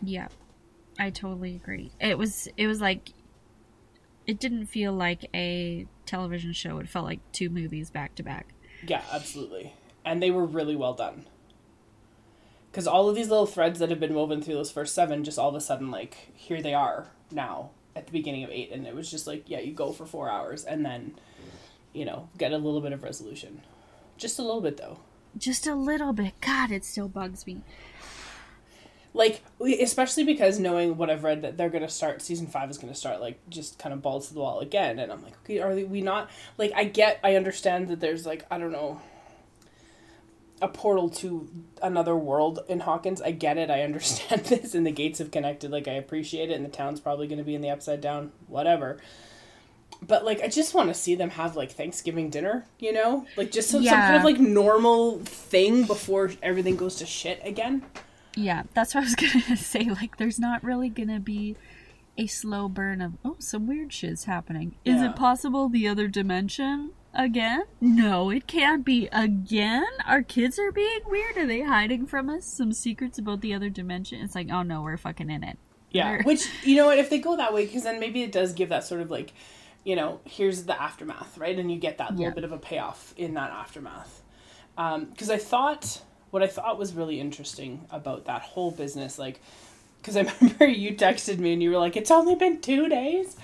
[0.00, 0.28] Yeah.
[0.98, 1.90] I totally agree.
[2.00, 3.10] It was it was like
[4.26, 6.78] it didn't feel like a television show.
[6.78, 8.54] It felt like two movies back to back.
[8.86, 9.74] Yeah, absolutely.
[10.04, 11.26] And they were really well done.
[12.70, 15.38] Because all of these little threads that have been woven through those first seven, just
[15.38, 18.72] all of a sudden, like, here they are now at the beginning of eight.
[18.72, 21.14] And it was just like, yeah, you go for four hours and then,
[21.92, 23.60] you know, get a little bit of resolution.
[24.16, 24.98] Just a little bit, though.
[25.36, 26.34] Just a little bit.
[26.40, 27.62] God, it still bugs me.
[29.14, 32.78] Like, especially because knowing what I've read that they're going to start, season five is
[32.78, 34.98] going to start, like, just kind of balls to the wall again.
[34.98, 38.46] And I'm like, okay, are we not, like, I get, I understand that there's, like,
[38.50, 39.02] I don't know,
[40.62, 41.48] a portal to
[41.82, 43.20] another world in Hawkins.
[43.20, 43.68] I get it.
[43.68, 45.70] I understand this, and the gates have connected.
[45.70, 48.32] Like I appreciate it, and the town's probably going to be in the upside down,
[48.46, 48.98] whatever.
[50.00, 52.64] But like, I just want to see them have like Thanksgiving dinner.
[52.78, 57.06] You know, like just some, some kind of like normal thing before everything goes to
[57.06, 57.82] shit again.
[58.36, 59.14] Yeah, that's what I was
[59.44, 59.84] gonna say.
[59.90, 61.56] Like, there's not really gonna be
[62.18, 64.74] a slow burn of oh, some weird shit's happening.
[64.84, 67.62] Is it possible the other dimension again?
[67.80, 69.84] No, it can't be again.
[70.06, 71.36] Our kids are being weird.
[71.38, 74.20] Are they hiding from us some secrets about the other dimension?
[74.20, 75.58] It's like, oh no, we're fucking in it.
[75.90, 78.32] Yeah, They're- which you know what, if they go that way, because then maybe it
[78.32, 79.32] does give that sort of like,
[79.84, 81.58] you know, here's the aftermath, right?
[81.58, 82.30] And you get that little Yeah.
[82.30, 84.22] bit of a payoff in that aftermath.
[84.78, 86.00] Um, because I thought
[86.32, 89.40] what I thought was really interesting about that whole business, like,
[89.98, 93.36] because I remember you texted me and you were like, "It's only been two days,"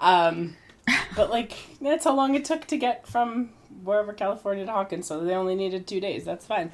[0.00, 0.56] um,
[1.16, 3.50] but like that's how long it took to get from
[3.82, 6.24] wherever California to Hawkins, so they only needed two days.
[6.24, 6.72] That's fine.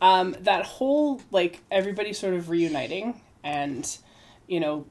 [0.00, 3.98] Um, that whole like everybody sort of reuniting and
[4.48, 4.84] you know,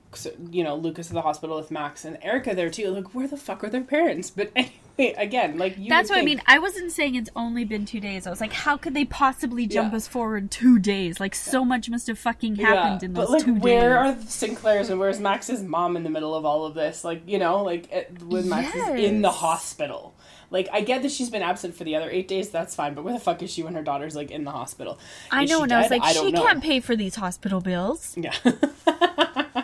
[0.51, 2.91] you know, Lucas at the hospital with Max and Erica there too.
[2.91, 4.29] Like, where the fuck are their parents?
[4.29, 5.89] But anyway, again, like you.
[5.89, 6.41] That's what I mean.
[6.45, 8.27] I wasn't saying it's only been two days.
[8.27, 9.97] I was like, how could they possibly jump Yeah.
[9.97, 11.19] us forward two days?
[11.19, 14.15] Like, so much must have fucking happened in those but like, two where days.
[14.17, 17.03] are the Sinclairs and where's Max's mom in the middle of all of this?
[17.03, 20.13] Like, you know, like it, when Max is in the hospital.
[20.51, 22.49] Like, I get that she's been absent for the other eight days.
[22.49, 22.95] That's fine.
[22.95, 24.97] But where the fuck is she when her daughter's like in the hospital?
[25.31, 26.41] I Is know, and I was like, don't she know.
[26.43, 28.15] can't pay for these hospital bills.
[28.17, 28.33] Yeah.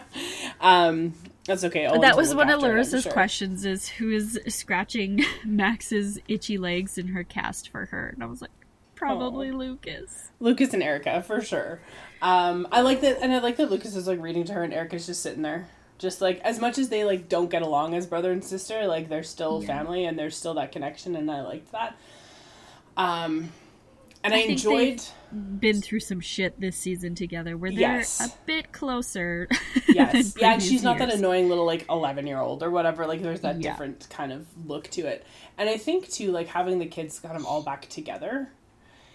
[0.61, 1.13] um,
[1.45, 1.85] that's okay.
[1.87, 3.11] Owen's that was one of Larissa's sure.
[3.11, 8.09] questions: is who is scratching Max's itchy legs in her cast for her?
[8.13, 8.51] And I was like,
[8.95, 10.31] probably Lucas.
[10.39, 11.79] Lucas and Erica for sure.
[12.21, 14.73] Um, I like that, and I like that Lucas is like reading to her, and
[14.73, 15.67] Erica's just sitting there,
[15.99, 19.09] just like as much as they like don't get along as brother and sister, like
[19.09, 19.67] they're still Yeah.
[19.67, 21.95] family, and there's still that connection, and I liked that.
[22.97, 23.51] Um,
[24.25, 25.01] and I, I think enjoyed.
[25.59, 28.21] Been through some shit this season together, where they're Yes.
[28.25, 29.47] a bit closer.
[29.87, 33.05] Yes, yeah, and she's not that annoying little like eleven year old or whatever.
[33.05, 33.71] Like, there's that Yeah.
[33.71, 35.25] different kind of look to it,
[35.57, 38.49] and I think too, like having the kids kind of all back together,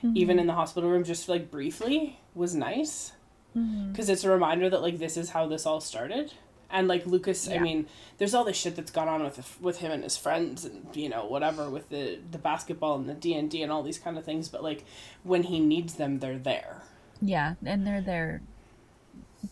[0.03, 0.17] Mm-hmm.
[0.17, 3.13] even in the hospital room, just like briefly, was nice.
[3.57, 3.91] Mm-hmm.
[3.91, 6.33] because it's a reminder that like this is how this all started
[6.73, 7.87] and like lucas i mean
[8.19, 11.09] there's all this shit that's gone on with with him and his friends and you
[11.09, 14.49] know whatever with the the basketball and the d&d and all these kind of things
[14.49, 14.85] but like
[15.23, 16.83] when he needs them they're there
[17.21, 18.41] Yeah, and they're there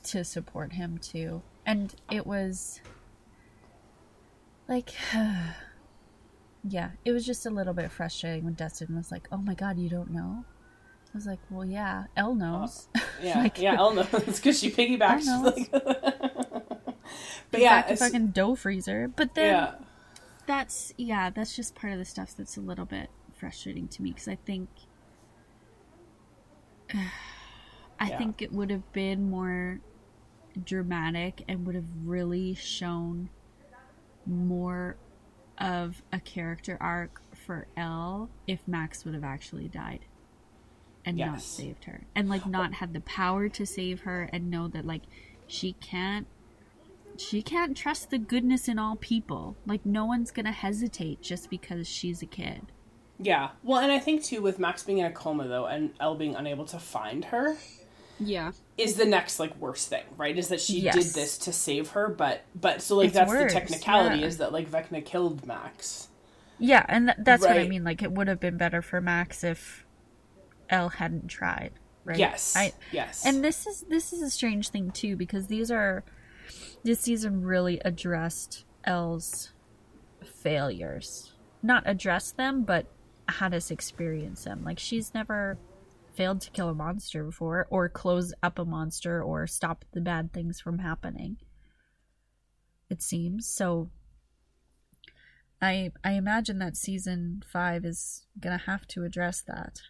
[0.04, 1.42] to support him too.
[1.66, 2.80] And it was
[4.68, 4.94] like
[6.68, 9.78] yeah, it was just a little bit frustrating when Dustin was like, "Oh my god,
[9.78, 10.44] you don't know?"
[11.14, 12.88] I was like, "Well, yeah, El uh, knows."
[13.22, 15.70] yeah Like- yeah el knows because she piggybacks El like
[17.50, 19.08] but yeah Back to fucking dough freezer.
[19.08, 19.74] But then yeah
[20.46, 24.10] that's yeah, that's just part of the stuff that's a little bit frustrating to me
[24.10, 24.68] because I think
[28.00, 28.18] I Yeah.
[28.18, 29.80] think it would have been more
[30.64, 33.28] dramatic and would have really shown
[34.26, 34.96] more
[35.58, 40.00] of a character arc for El if Max would have actually died
[41.04, 44.68] and not saved her and like not had the power to save her and know
[44.68, 45.02] that like
[45.46, 46.26] she can't
[47.18, 49.56] she can't trust the goodness in all people.
[49.66, 52.62] Like no one's gonna hesitate just because she's a kid.
[53.20, 56.14] yeah well and i think too with max being in a coma though and el
[56.14, 57.56] being unable to find her
[58.20, 58.52] Yeah.
[58.76, 60.36] is the next like worst thing, right?
[60.38, 60.94] Is that she Yes.
[60.94, 64.26] did this to save her, but but so like It's that's worse, the technicality yeah.
[64.26, 66.08] is that like Vecna killed Max.
[66.60, 67.82] Yeah, and th- that's what I mean.
[67.84, 69.84] Like it would have been better for Max if
[70.68, 71.72] El hadn't tried.
[72.04, 72.18] Right.
[72.18, 76.02] Yes, I, yes, and this is this is a strange thing too because these are
[76.84, 79.52] this season really addressed El's
[80.24, 81.32] failures.
[81.62, 82.86] Not addressed them, but
[83.28, 84.64] had us experience them.
[84.64, 85.58] Like she's never
[86.14, 90.32] failed to kill a monster before or close up a monster or stop the bad
[90.32, 91.36] things from happening.
[92.90, 93.46] It seems.
[93.46, 93.90] So
[95.60, 99.80] I I imagine that season 5 is to have to address that.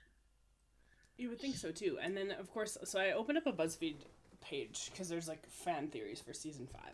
[1.16, 1.98] you would think so too.
[2.02, 4.04] And then of course, so I opened up a BuzzFeed
[4.40, 6.92] page because there's like fan theories for season five.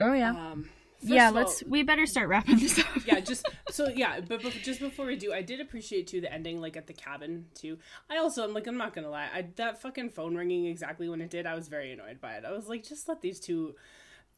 [0.00, 0.30] Oh yeah.
[0.30, 0.68] Um,
[1.02, 1.62] yeah, all- let's.
[1.64, 2.86] we better start wrapping this up.
[3.06, 6.32] yeah, just so yeah, but, but just before we do, I did appreciate too the
[6.32, 7.78] ending, like at the cabin too.
[8.10, 11.20] I also, I'm like, I'm not gonna lie, I that fucking phone ringing exactly when
[11.20, 12.44] it did, I was very annoyed by it.
[12.44, 13.74] I was like, just let these two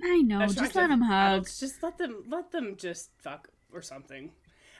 [0.02, 0.40] I know.
[0.46, 1.32] Just let them hug.
[1.32, 4.30] adults, just let them, let them just fuck or something.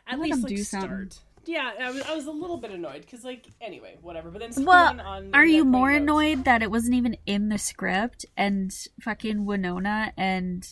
[0.07, 0.83] At Let least them like do start.
[1.13, 1.26] something.
[1.47, 4.31] Yeah, I was, I was a little bit annoyed because like anyway, whatever.
[4.31, 7.59] But then Well, on are you more out- annoyed that it wasn't even in the
[7.59, 10.69] script and fucking Winona and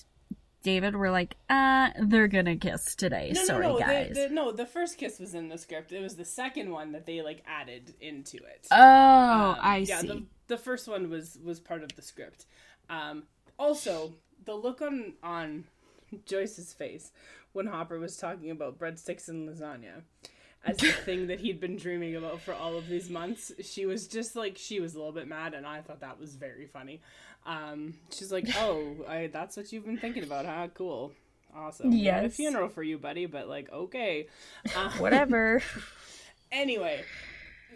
[0.62, 3.32] David were like, uh, they're gonna kiss today.
[3.34, 3.78] No, Sorry, no, no.
[3.78, 4.14] guys.
[4.14, 5.92] The, the, no, the first kiss was in the script.
[5.92, 8.66] It was the second one that they like added into it.
[8.70, 10.06] oh, Um, I yeah, see.
[10.08, 12.46] The, the first one was was part of the script.
[12.90, 13.24] Um,
[13.58, 14.14] also,
[14.44, 15.64] the look on on
[16.26, 17.12] Joyce's face
[17.52, 20.02] when Hopper was talking about breadsticks and lasagna
[20.66, 24.06] as the thing that he'd been dreaming about for all of these months, she was
[24.06, 27.00] just like she was a little bit mad, and I thought that was very funny.
[27.46, 30.68] Um, she's like, "Oh, I, that's what you've been thinking about, huh?
[30.74, 31.12] Cool."
[31.56, 31.90] Awesome.
[31.90, 34.26] We had a funeral for you, buddy, but like, okay.
[34.76, 35.62] Uh, Whatever.
[36.52, 37.02] Anyway,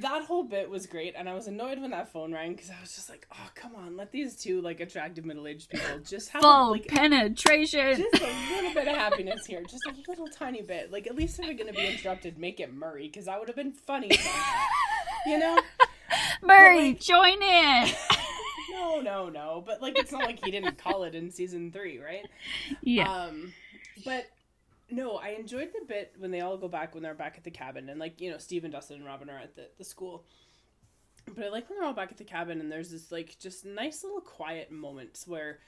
[0.00, 2.80] that whole bit was great, and I was annoyed when that phone rang because I
[2.80, 6.42] was just like, "Oh, come on, let these two like attractive middle-aged people just have
[6.42, 7.96] Full like penetration.
[7.96, 10.92] just a little bit of happiness here, just a little tiny bit.
[10.92, 13.56] Like at least if they're gonna be interrupted, make it Murray because that would have
[13.56, 14.10] been funny.
[15.26, 15.58] you know?
[16.42, 17.88] Murray, join in.
[18.70, 19.64] No, no, no.
[19.66, 22.24] But like, it's not like he didn't call it in season three, right?
[22.80, 23.10] yeah.
[23.12, 23.52] Um,
[24.04, 24.26] but
[24.90, 27.50] no, I enjoyed the bit when they all go back when they're back at the
[27.50, 30.24] cabin and like you know Steve and Dustin and Robin are at the the school.
[31.26, 33.66] But I like when they're all back at the cabin and there's this like just
[33.66, 35.58] nice little quiet moments where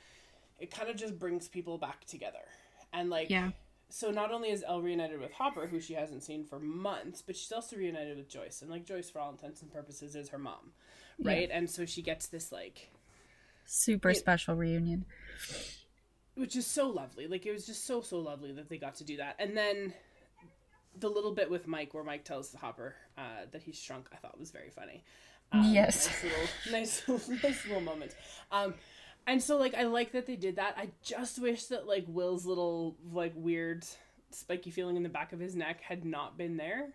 [0.59, 2.47] it kind of just brings people back together
[2.93, 3.51] and like yeah.
[3.89, 7.37] so not only is El reunited with Hopper, who she hasn't seen for months, but
[7.37, 10.39] she's also reunited with Joyce, and like Joyce, for all intents and purposes, is her
[10.39, 10.73] mom,
[11.23, 11.49] right?
[11.53, 12.91] And so she gets this like,
[13.65, 15.05] Super special reunion.
[16.35, 17.27] Which is so lovely.
[17.27, 19.94] Like it was just so so lovely that they got to do that, and then
[20.98, 24.16] the little bit with Mike, where Mike tells the Hopper uh, that he's shrunk, I
[24.16, 25.05] thought was very funny.
[25.52, 26.09] Um, Yes.
[26.09, 28.15] nice little, nice, nice little moment.
[28.51, 28.74] Um,
[29.27, 30.74] and so like I like that they did that.
[30.77, 33.85] I just wish that like Will's little like weird
[34.31, 36.89] spiky feeling in the back of his neck had not been there.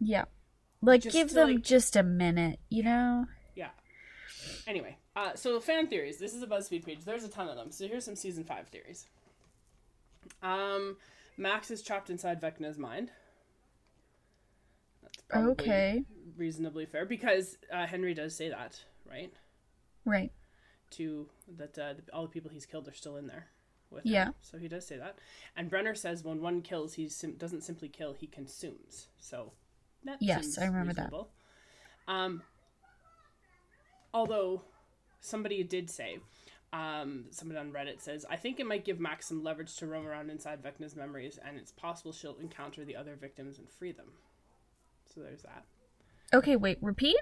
[0.00, 0.24] Yeah.
[0.84, 3.26] Like, Just give to, them like- just a minute, you know?
[3.54, 3.70] Yeah.
[4.66, 6.18] Anyway, uh, so fan theories.
[6.18, 7.04] This is a BuzzFeed page.
[7.04, 7.70] There's a ton of them.
[7.70, 9.06] So here's some season five theories.
[10.42, 10.96] Um,
[11.36, 13.10] Max is trapped inside Vecna's mind.
[15.02, 16.04] That's probably Okay.
[16.36, 19.32] reasonably fair because uh, Henry does say that, right?
[20.04, 20.32] Right.
[20.92, 23.46] To that uh, the, all the people he's killed are still in there.
[23.90, 24.26] With Yeah.
[24.26, 24.34] Him.
[24.40, 25.18] So he does say that.
[25.56, 29.08] And Brenner says when one kills, he sim- doesn't simply kill; he consumes.
[29.18, 29.52] So
[30.04, 31.12] that Yes, I remember that.
[32.08, 32.42] Um,
[34.14, 34.62] although
[35.22, 36.18] somebody did say,
[36.72, 40.06] um, somebody on Reddit says, I think it might give Max some leverage to roam
[40.06, 44.08] around inside Vecna's memories, and it's possible she'll encounter the other victims and free them.
[45.14, 45.64] So there's that.
[46.34, 47.18] Okay, wait, repeat?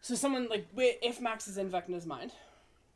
[0.00, 2.32] So someone like if Max is in Vecna's mind,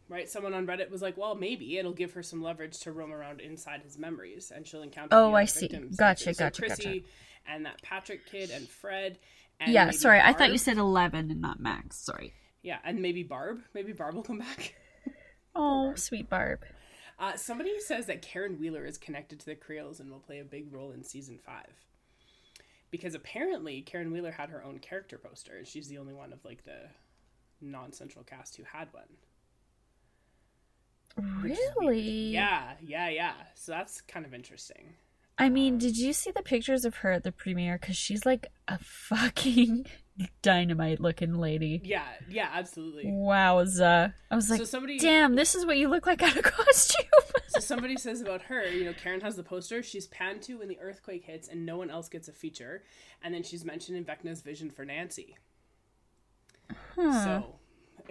[0.09, 0.29] right?
[0.29, 3.41] Someone on Reddit was like, "Well, maybe it'll give her some leverage to roam around
[3.41, 5.69] inside his memories, and she'll encounter." Oh, I see.
[5.69, 7.05] Gotcha, So gotcha, Chrissy
[7.47, 9.19] and that Patrick kid and Fred.
[9.61, 10.21] And yeah, sorry.
[10.21, 11.97] I thought you said 11 and not Max.
[11.97, 12.33] Sorry.
[12.63, 13.61] Yeah, and maybe Barb.
[13.75, 14.75] Maybe Barb will come back.
[15.55, 16.61] Oh, sweet Barb.
[17.19, 20.45] Uh, somebody says that Karen Wheeler is connected to the Creels and will play a
[20.45, 21.75] big role in season five.
[22.91, 26.43] Because apparently Karen Wheeler had her own character poster, and she's the only one of
[26.45, 26.89] like the
[27.61, 29.05] non-central cast who had one.
[31.43, 32.31] Really?
[32.31, 33.35] Yeah, yeah, yeah.
[33.55, 34.95] So that's kind of interesting.
[35.39, 37.79] I mean, did you see the pictures of her at the premiere?
[37.79, 39.87] Because she's like a fucking
[40.43, 41.81] dynamite looking lady.
[41.85, 43.05] Yeah, yeah, absolutely.
[43.07, 44.13] Wowza.
[44.31, 47.07] I was like, so somebody damn, this is what you look like out of costume.
[47.49, 50.69] so somebody says about her, you know, Karen has the poster, she's panned to when
[50.69, 52.83] the earthquake hits and no one else gets a feature,
[53.23, 55.37] and then she's mentioned in Vecna's vision for Nancy.
[56.97, 57.57] So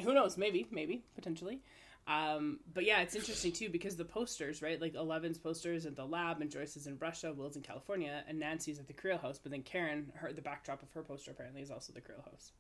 [0.04, 1.62] who knows, maybe, maybe, potentially.
[2.08, 4.82] Um, but yeah, it's interesting too because the posters, right?
[4.82, 8.80] Like Eleven's posters at the lab, and Joyce's in Russia, Will's in California, and Nancy's
[8.80, 9.40] at the Creel house.
[9.42, 12.52] But then Karen, her the backdrop of her poster apparently is also the Creel house.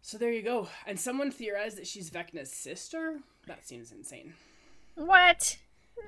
[0.00, 0.68] So there you go.
[0.86, 3.18] And someone theorized that she's Vecna's sister.
[3.46, 4.34] That seems insane.
[4.94, 5.58] what?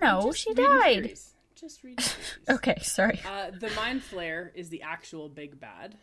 [0.00, 0.94] No, she died.
[1.02, 1.34] theories.
[1.56, 2.16] Just theories.
[2.48, 3.20] Okay, sorry.
[3.26, 5.96] Uh, the mind flayer is the actual big bad.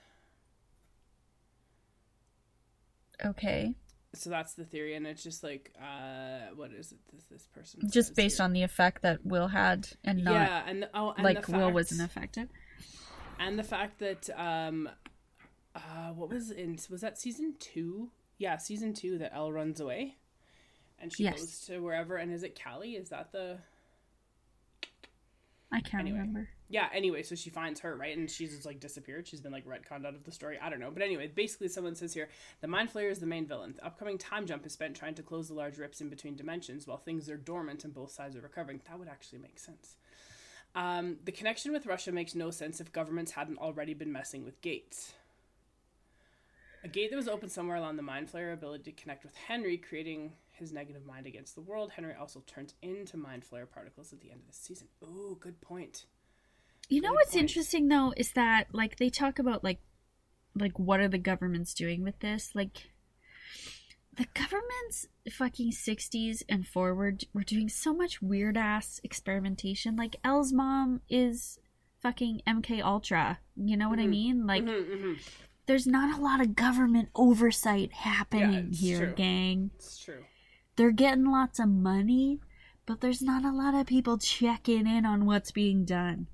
[3.26, 3.74] Okay.
[4.18, 6.98] So that's the theory, and it's just like, uh, what is it?
[7.14, 8.44] This this person Just based here?
[8.46, 11.72] on the effect that Will had and not yeah, and oh, and like the Will
[11.72, 12.50] wasn't affected.
[13.40, 14.90] and the fact that um,
[15.76, 18.10] uh, what was in was that season two?
[18.40, 20.18] Yeah, season two that El runs away,
[21.00, 21.40] and she Yes.
[21.40, 22.18] goes to wherever.
[22.18, 22.92] And is it Kali?
[22.96, 23.58] Is that the?
[25.72, 26.20] I can't Anyway.
[26.20, 26.50] remember.
[26.70, 29.28] yeah anyway so she finds her right and she's just like disappeared.
[29.28, 30.58] She's been like retconned out of the story.
[30.62, 30.92] I don't know.
[30.92, 32.30] But anyway basically someone says here
[32.62, 33.74] the mind flayer is the main villain.
[33.76, 36.88] The upcoming time jump is spent trying to close the large rips in between dimensions
[36.88, 38.80] while things are dormant and both sides are recovering.
[38.88, 39.96] That would actually make sense.
[40.76, 44.62] Um, the connection with russia makes no sense if governments hadn't already been messing with
[44.62, 45.14] gates.
[46.84, 49.78] A gate that was open somewhere along the mind flayer ability to connect with henry
[49.78, 54.20] creating his negative mind against the world henry also turns into mind flayer particles at
[54.20, 56.06] the end of the season ooh good point
[56.90, 57.42] You know Good what's point.
[57.42, 59.80] interesting though is that like they talk about like
[60.56, 62.52] like what are the governments doing with this?
[62.56, 62.92] Like
[64.16, 69.96] the government's fucking 60s and forward were doing so much weird ass experimentation.
[69.96, 71.60] Like El's mom is
[72.02, 73.40] fucking MK Ultra.
[73.56, 74.12] You know what I mm-hmm.
[74.12, 74.48] mean?
[74.48, 75.14] Like mm-hmm, mm-hmm.
[75.66, 79.16] there's not a lot of government oversight happening it's here, true.
[79.16, 79.72] gang.
[79.76, 80.24] it's true
[80.78, 82.40] They're getting lots of money,
[82.86, 86.28] but there's not a lot of people checking in on what's being done.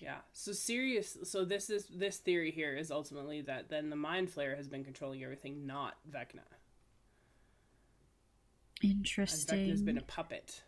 [0.00, 0.16] Yeah.
[0.32, 1.16] So serious.
[1.24, 4.82] So this is this theory here is ultimately that then the mind flayer has been
[4.84, 6.40] controlling everything, not Vecna.
[8.82, 9.68] And Interesting.
[9.70, 10.62] Vecna's been a puppet.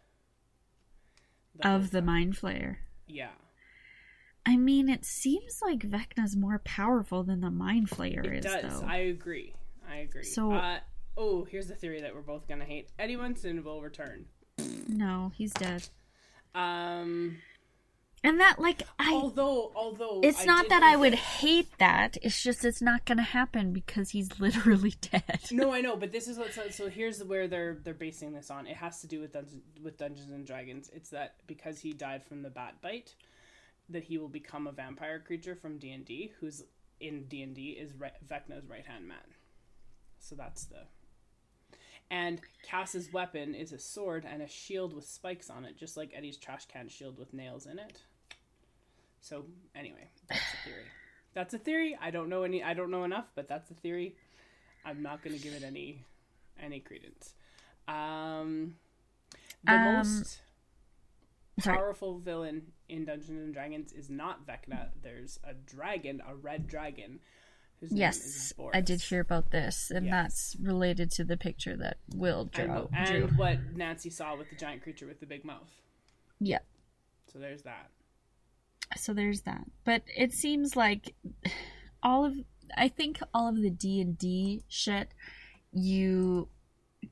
[1.56, 2.06] The of the time.
[2.06, 2.76] mind flayer.
[3.06, 3.30] Yeah.
[4.44, 8.80] I mean, it seems like Vecna's more powerful than the mind flayer It is, does.
[8.80, 8.86] though.
[8.86, 9.54] I agree.
[9.88, 10.22] I agree.
[10.24, 10.78] So- uh,
[11.16, 12.90] oh, here's the theory that we're both gonna hate.
[12.98, 14.26] Eddie Munson will return.
[14.88, 15.88] No, he's dead.
[16.54, 17.38] Um.
[18.24, 19.12] And that, like, I.
[19.12, 22.16] Although, although it's I not that I would hate that.
[22.22, 25.40] It's just it's not going to happen because he's literally dead.
[25.52, 26.52] No, I know, but this is what.
[26.52, 28.66] So, so here's where they're they're basing this on.
[28.66, 30.90] It has to do with Dungeons, with Dungeons and Dragons.
[30.92, 33.14] It's that because he died from the bat bite,
[33.90, 36.64] that he will become a vampire creature from D and D, who's
[36.98, 39.18] in D and D is Re- Vecna's right hand man.
[40.18, 40.78] So that's the.
[42.10, 46.12] And Kas's weapon is a sword and a shield with spikes on it, just like
[46.14, 48.00] Eddie's trash can shield with nails in it.
[49.20, 50.84] So anyway, that's a theory.
[51.34, 51.98] That's a theory.
[52.00, 52.62] I don't know any.
[52.62, 54.14] I don't know enough, but that's a theory.
[54.84, 56.04] I'm not going to give it any
[56.62, 57.34] any credence.
[57.88, 58.76] Um,
[59.64, 60.40] the Um, most
[61.60, 61.76] sorry.
[61.76, 64.90] powerful villain in Dungeons and Dragons is not Vecna.
[65.02, 67.18] There's a dragon, a red dragon.
[67.80, 70.12] Whose name Yes, is I did hear about this, and Yes.
[70.12, 72.88] that's related to the picture that Will drew.
[72.92, 73.24] And, drew.
[73.26, 75.68] and what Nancy saw with the giant creature with the big mouth.
[76.40, 76.60] Yeah.
[77.32, 77.90] So there's that.
[78.96, 81.14] so there's that but it seems like
[82.02, 82.34] all of
[82.76, 85.08] i think all of the d&d shit
[85.72, 86.48] you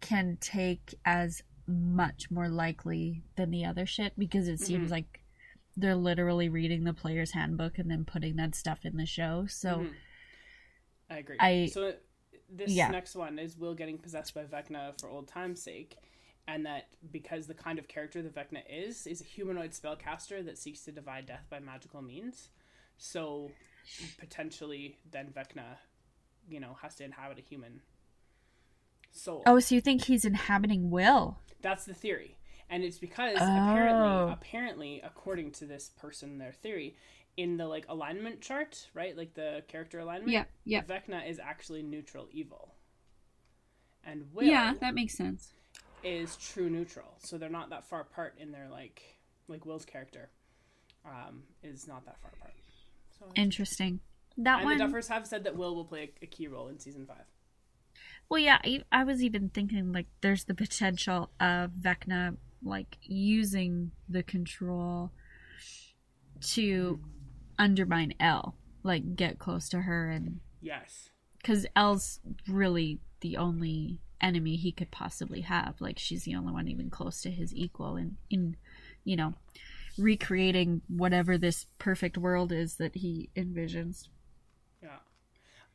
[0.00, 4.92] can take as much more likely than the other shit because it seems mm-hmm.
[4.92, 5.20] like
[5.76, 9.68] they're literally reading the player's handbook and then putting that stuff in the show so
[9.78, 9.92] mm-hmm.
[11.10, 11.36] I agree.
[11.40, 11.94] I- so
[12.50, 12.88] this yeah.
[12.90, 15.96] next one is Will getting possessed by Vecna for old time's sake,
[16.46, 20.58] and that because the kind of character that Vecna is is a humanoid spellcaster that
[20.58, 22.48] seeks to divide death by magical means.
[22.96, 23.50] So
[24.18, 25.76] potentially, then Vecna,
[26.48, 27.80] you know, has to inhabit a human
[29.10, 29.42] soul.
[29.46, 32.36] oh so you think he's inhabiting will That's the theory.
[32.70, 33.44] And it's because Oh.
[33.44, 36.96] apparently apparently according to this person their theory
[37.36, 39.16] in the like alignment chart, right?
[39.16, 40.82] Like the character alignment, Yeah, yeah.
[40.82, 42.74] Vecna is actually neutral evil.
[44.04, 45.52] And Will yeah that makes sense
[46.02, 47.16] is true neutral.
[47.18, 49.02] So they're not that far apart in their like
[49.48, 50.30] like Will's character
[51.04, 52.54] um is not that far apart.
[53.18, 54.00] So interesting
[54.36, 56.68] that and one the Duffers have said that Will will play a, a key role
[56.68, 57.16] in season 5.
[58.28, 63.92] Well, yeah, I, I was even thinking like there's the potential of Vecna like using
[64.08, 65.12] the control
[66.40, 67.00] to
[67.58, 71.10] undermine El, like get close to her, and Yes.
[71.38, 75.80] because El's really the only enemy he could possibly have.
[75.80, 78.56] Like she's the only one even close to his equal in in
[79.04, 79.34] you know
[79.98, 84.08] recreating whatever this perfect world is that he envisions.
[84.82, 84.98] Yeah.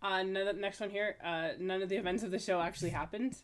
[0.01, 1.15] Uh, no- next one here.
[1.23, 3.37] Uh, none of the events of the show actually happened.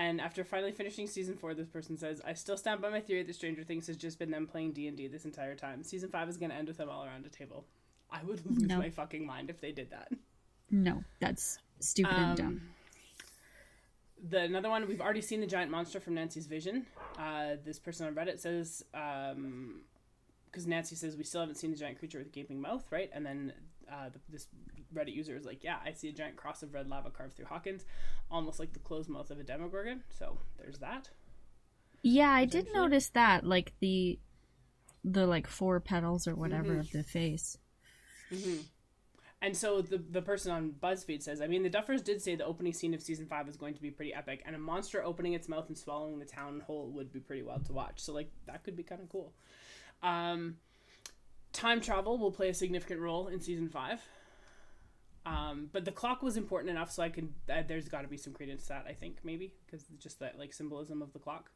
[0.00, 3.22] And after finally finishing season four, this person says, "I still stand by my theory
[3.22, 5.82] that Stranger Things has just been them playing D and D this entire time.
[5.82, 7.66] Season five is going to end with them all around a table.
[8.10, 8.78] I would lose No.
[8.78, 10.08] my fucking mind if they did that."
[10.70, 12.46] No, that's stupid and dumb.
[12.46, 12.74] Um,
[14.30, 16.86] The another one we've already seen the giant monster from Nancy's vision.
[17.18, 21.98] Uh, this person on Reddit says, because Nancy says we still haven't seen the giant
[21.98, 23.10] creature with a gaping mouth, right?
[23.12, 23.52] And then
[23.90, 24.46] uh, the, this
[24.94, 27.46] Reddit user is like, yeah, I see a giant cross of red lava carved through
[27.46, 27.84] Hawkins,
[28.30, 30.02] almost like the closed mouth of a Demogorgon.
[30.10, 31.10] So there's that.
[32.02, 34.18] Yeah, I did notice that, like the
[35.04, 36.80] the like four petals or whatever Mm-hmm.
[36.80, 37.56] of the face.
[39.42, 42.44] And so the the person on BuzzFeed says, I mean, the Duffers did say the
[42.44, 45.32] opening scene of season five is going to be pretty epic, and a monster opening
[45.32, 48.00] its mouth and swallowing the town whole would be pretty wild to watch.
[48.00, 49.32] So like that could be kind of cool.
[50.02, 50.56] Um,
[51.52, 54.00] time travel will play a significant role in season five.
[55.26, 57.34] Um, but the clock was important enough, so I can.
[57.48, 58.86] Uh, there's got to be some credence to that.
[58.88, 61.50] I think maybe because just that like symbolism of the clock.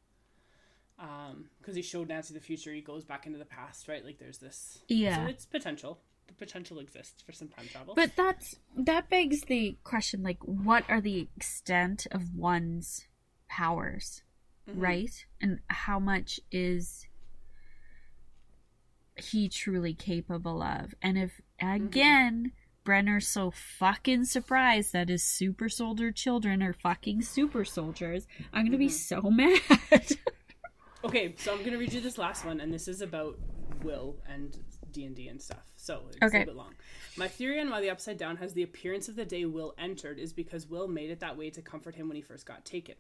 [0.98, 4.04] Um, because he showed Nancy the future, he goes back into the past, right?
[4.04, 4.78] Like there's this.
[4.88, 5.24] Yeah.
[5.24, 5.98] So it's potential.
[6.28, 7.94] The potential exists for some time travel.
[7.94, 13.06] But that's that begs the question like what are the extent of one's
[13.48, 14.22] powers,
[14.66, 15.10] right?
[15.40, 17.06] And how much is
[19.16, 20.95] he truly capable of?
[21.03, 21.85] And if mm-hmm.
[21.85, 22.53] again
[22.85, 28.78] Brenner's so fucking surprised that his super soldier children are fucking super soldiers, I'm gonna
[28.78, 28.93] be mm-hmm.
[28.93, 30.19] so mad.
[31.05, 33.39] Okay, so I'm gonna read you this last one, and this is about
[33.82, 34.57] Will and
[34.93, 35.73] D and D and stuff.
[35.85, 36.44] So it's Okay.
[36.44, 36.74] a bit long.
[37.19, 40.19] My theory on why the Upside Down has the appearance of the day Will entered
[40.19, 42.94] is because Will made it that way to comfort him when he first got taken.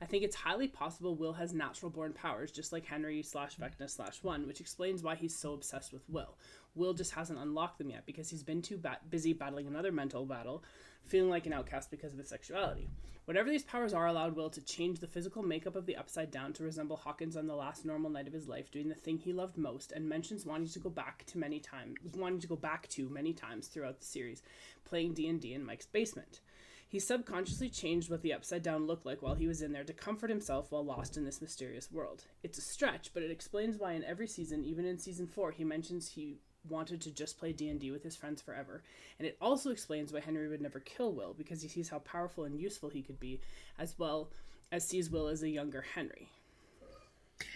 [0.00, 3.90] I think it's highly possible Will has natural born powers, just like Henry slash Vecna
[3.90, 6.38] slash One, which explains why he's so obsessed with Will.
[6.74, 10.24] Will just hasn't unlocked them yet because he's been too ba- busy battling another mental
[10.24, 10.64] battle,
[11.06, 12.88] feeling like an outcast because of his sexuality.
[13.26, 16.52] Whatever these powers are, allowed Will to change the physical makeup of the Upside Down
[16.54, 19.32] to resemble Hawkins on the last normal night of his life, doing the thing he
[19.32, 22.88] loved most, and mentions wanting to go back to many times, wanting to go back
[22.88, 24.42] to many times throughout the series,
[24.84, 26.40] playing D and D in Mike's basement.
[26.88, 29.92] He subconsciously changed what the Upside Down looked like while he was in there to
[29.92, 32.24] comfort himself while lost in this mysterious world.
[32.42, 35.62] It's a stretch, but it explains why in every season, even in season four, he
[35.62, 38.82] mentions he wanted to just play D&D with his friends forever.
[39.18, 42.44] And it also explains why Henry would never kill Will because he sees how powerful
[42.44, 43.40] and useful he could be
[43.78, 44.30] as well
[44.72, 46.28] as sees Will as a younger Henry.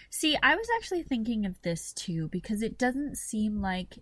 [0.09, 3.97] See, I was actually thinking of this too because it doesn't seem like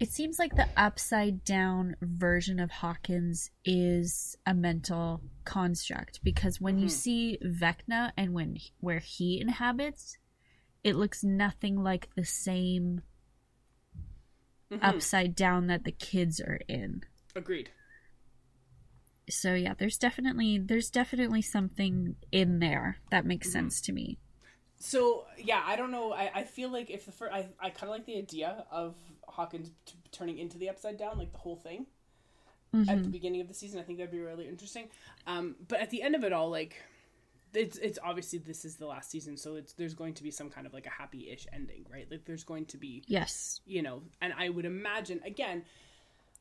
[0.00, 6.78] it seems like the upside down version of Hawkins is a mental construct because when
[6.78, 6.90] you mm-hmm.
[6.90, 10.16] see Vecna and when where he inhabits,
[10.84, 13.02] it looks nothing like the same
[14.70, 14.84] Mm-hmm.
[14.84, 17.02] upside down that the kids are in.
[17.34, 17.70] Agreed.
[19.30, 23.60] So yeah, there's definitely there's definitely something in there that makes mm-hmm.
[23.60, 24.18] sense to me.
[24.78, 26.12] So yeah, I don't know.
[26.12, 28.94] I, I feel like if the first, I I kind of like the idea of
[29.26, 31.86] Hawkins t- turning into the Upside Down, like the whole thing
[32.74, 33.02] at mm-hmm.
[33.04, 33.80] the beginning of the season.
[33.80, 34.88] I think that'd be really interesting.
[35.26, 36.76] Um, but at the end of it all, like
[37.54, 40.50] it's it's obviously this is the last season, so it's there's going to be some
[40.50, 42.06] kind of like a happy-ish ending, right?
[42.10, 43.60] Like there's going to be Yes.
[43.66, 45.64] you know, and I would imagine again.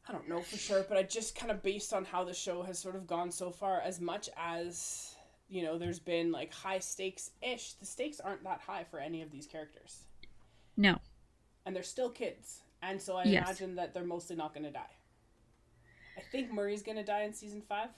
[0.10, 2.62] I don't know for sure, but I just kind of based on how the show
[2.64, 5.14] has sort of gone so far, as much as
[5.50, 7.74] you know, there's been like high stakes ish.
[7.74, 10.06] The stakes aren't that high for any of these characters,
[10.78, 10.98] No.
[11.66, 13.44] and they're still kids, and so I Yes.
[13.48, 14.96] imagine that they're mostly not going to die.
[16.18, 17.90] I think Murray's going to die in season five.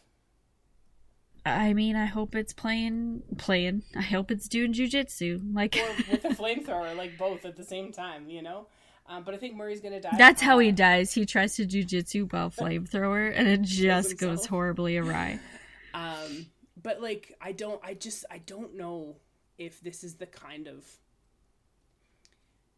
[1.57, 3.83] I mean, I hope it's playing playing.
[3.95, 5.53] I hope it's doing jujitsu.
[5.53, 8.67] Like or with a flamethrower, like both at the same time, you know.
[9.07, 10.15] Um, but I think Murray's gonna die.
[10.17, 11.13] that's how he Uh, dies.
[11.13, 15.39] He tries to jujitsu while flamethrower, and it just goes horribly awry.
[15.91, 16.45] Um,
[16.81, 17.81] but like, I don't.
[17.83, 18.23] I just.
[18.29, 19.15] I don't know
[19.57, 20.85] if this is the kind of.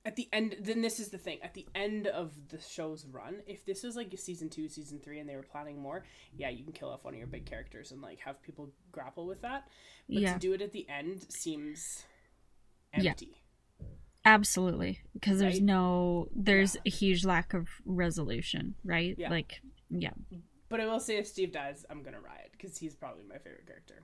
[0.03, 1.37] At the end, then this is the thing.
[1.43, 5.19] At the end of the show's run, if this was like season two, season three,
[5.19, 6.03] and they were planning more,
[6.35, 9.27] yeah, you can kill off one of your big characters and like have people grapple
[9.27, 9.67] with that.
[10.09, 10.33] But Yeah.
[10.33, 12.05] to do it at the end seems
[12.97, 13.13] Yeah.
[14.25, 15.63] Absolutely, because there's Right?
[15.63, 19.15] no, there's a huge lack of resolution, right?
[19.17, 19.29] Yeah.
[19.29, 20.11] Like, yeah,
[20.69, 23.65] But I will say, if Steve dies, I'm gonna riot because he's probably my favorite
[23.67, 24.03] character.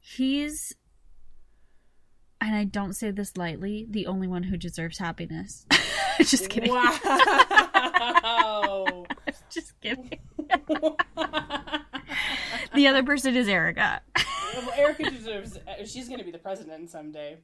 [0.00, 0.72] he's,
[2.40, 5.66] and I don't say this lightly, the only one who deserves happiness.
[6.20, 6.72] just kidding.
[6.72, 6.96] Wow.
[9.50, 10.18] Just kidding.
[12.74, 14.00] the other person is Erica.
[14.54, 15.56] well, Erica deserves.
[15.58, 17.38] uh, She's going to be the president someday.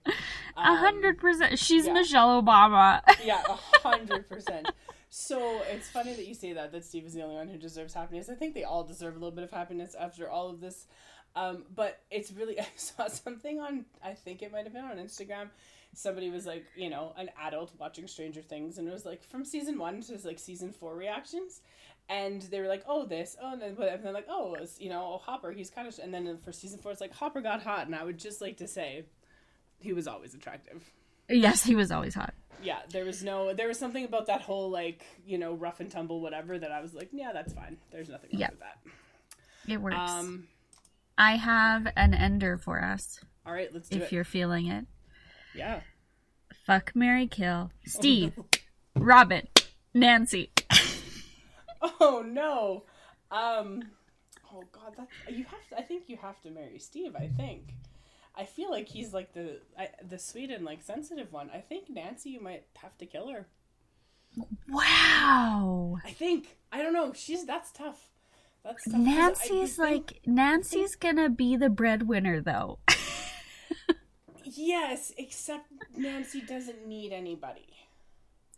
[0.56, 1.59] A hundred percent.
[1.59, 1.93] She's yeah.
[1.93, 3.01] Michelle Obama.
[3.24, 4.69] Yeah, a hundred percent.
[5.10, 6.73] So it's funny that you say that.
[6.73, 8.28] That Steve is the only one who deserves happiness.
[8.31, 10.86] I think they all deserve a little bit of happiness after all of this.
[11.34, 12.60] Um, but it's really.
[12.60, 13.84] I saw something on.
[14.04, 15.48] I think it might have been on Instagram.
[15.94, 19.44] Somebody was like, you know, an adult watching Stranger Things, and it was like from
[19.44, 21.60] season one to like season four reactions,
[22.09, 24.80] and they were like, oh this, oh, and then but and then like, oh, it's,
[24.80, 27.42] you know, oh, Hopper, he's kind of, and then for season four, it's like Hopper
[27.42, 29.04] got hot, and I would just like to say,
[29.80, 30.82] he was always attractive
[31.28, 32.34] yes, he was always hot.
[32.62, 35.90] yeah there was no there was something about that whole like you know rough and
[35.90, 38.50] tumble whatever that i was like yeah that's fine there's nothing wrong Yeah.
[38.50, 38.78] with that
[39.72, 39.96] It works.
[39.96, 40.46] um
[41.18, 44.86] I have an ender for us all right let's do if it you're feeling it.
[45.55, 45.80] yeah
[46.66, 47.72] Fuck Mary Kill.
[47.84, 48.34] Steve.
[48.94, 49.48] Robin.
[49.94, 50.51] Nancy.
[52.01, 52.84] oh no
[53.32, 53.82] um
[54.55, 57.74] oh god that you have to i think you have to marry steve i think
[58.36, 61.51] i I feel like he's like the I, the sweet and like sensitive one.
[61.52, 63.47] I think Nancy, you might have to kill her.
[64.70, 65.98] Wow.
[66.02, 67.12] I think I don't know.
[67.12, 68.09] She's that's tough.
[68.64, 72.78] That's tough 'cause I Nancy's would think- like Nancy's gonna be the breadwinner though.
[74.44, 75.66] yes, except
[75.97, 77.66] Nancy doesn't need anybody.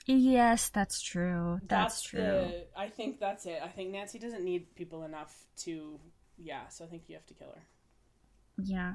[0.06, 1.60] yes, that's true.
[1.66, 2.20] That's, true.
[2.20, 3.60] The, I think that's it.
[3.62, 5.98] I think Nancy doesn't need people enough to.
[6.36, 7.62] Yeah, so I think you have to kill her.
[8.62, 8.94] Yeah.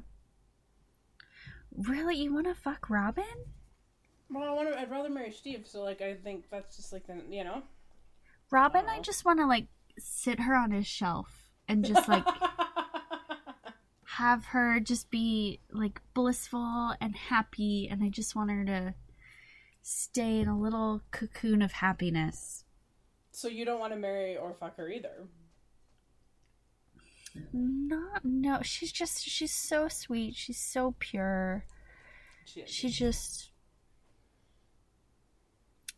[1.76, 3.23] Really, you want to fuck Robin?
[4.30, 4.80] Well, I want to.
[4.80, 5.65] I'd rather marry Steve.
[5.65, 7.64] So like, I think that's just like the you know.
[8.52, 9.02] Robin, I Aw.
[9.02, 9.68] just want to like
[10.00, 12.26] sit her on his shelf and just like
[14.04, 18.94] have her just be like blissful and happy and I just want her to
[19.82, 22.64] stay in a little cocoon of happiness.
[23.32, 25.28] so you don't want to marry or fuck her either.
[27.54, 30.36] Not no, she's just she's so sweet.
[30.36, 31.66] She's so pure.
[32.46, 32.64] She.
[32.66, 33.52] She just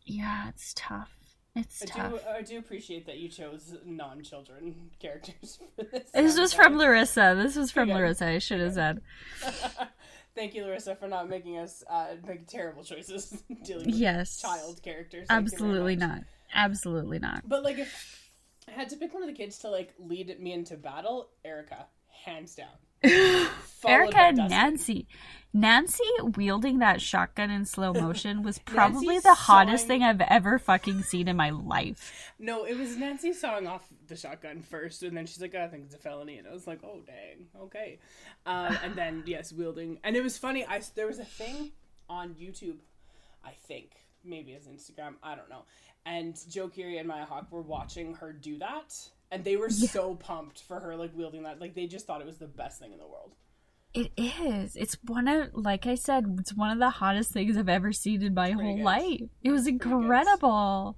[0.04, 1.21] Yeah, it's tough.
[1.54, 2.10] It's I tough.
[2.12, 6.10] do, I do appreciate that you chose non-children characters for this.
[6.12, 7.34] This was from Larissa.
[7.36, 7.94] This was from Okay.
[7.98, 8.26] Larissa.
[8.26, 9.00] I should have said.
[10.34, 14.40] Thank you, Larissa, for not making us uh, make terrible choices dealing with Yes.
[14.40, 15.26] child characters.
[15.28, 16.20] Thank Absolutely not.
[16.54, 17.46] Absolutely not.
[17.46, 18.30] But like, if
[18.66, 21.86] I had to pick one of the kids to like lead me into battle, Erica,
[22.24, 22.68] hands down.
[23.86, 25.06] Erica and Nancy.
[25.54, 26.04] Nancy
[26.36, 31.02] wielding that shotgun in slow motion was probably the hottest sawing- thing I've ever fucking
[31.02, 32.32] seen in my life.
[32.38, 35.68] No, it was Nancy sawing off the shotgun first, and then she's like, oh, "I
[35.68, 37.98] think it's a felony," and I was like, "Oh, dang, okay."
[38.46, 40.64] Um, and then yes, wielding, and it was funny.
[40.66, 41.72] I there was a thing
[42.08, 42.78] on YouTube,
[43.44, 43.90] I think
[44.24, 45.64] maybe as Instagram, I don't know.
[46.04, 48.94] And Joe Keery and Maya Hawke were watching her do that,
[49.32, 51.60] and they were so pumped for her like wielding that.
[51.60, 53.34] Like they just thought it was the best thing in the world.
[53.94, 54.76] It is.
[54.76, 58.22] It's one of, like I said, it's one of the hottest things I've ever seen
[58.22, 58.84] in my pretty whole good.
[58.84, 59.20] life.
[59.42, 59.92] It was pretty good.
[59.92, 60.96] incredible.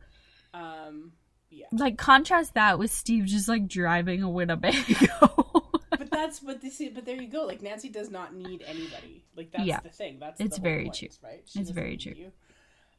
[0.52, 1.12] Um,
[1.50, 5.50] yeah, Like contrast that with Steve just like driving a Winnebago.
[5.90, 6.90] but that's what this is.
[6.94, 7.44] But there you go.
[7.46, 9.24] Like Nancy does not need anybody.
[9.36, 9.80] Like that's Yeah.
[9.80, 10.18] the thing.
[10.20, 11.08] That's It's very point, true.
[11.22, 11.42] Right?
[11.54, 12.14] It's very true.
[12.16, 12.32] You.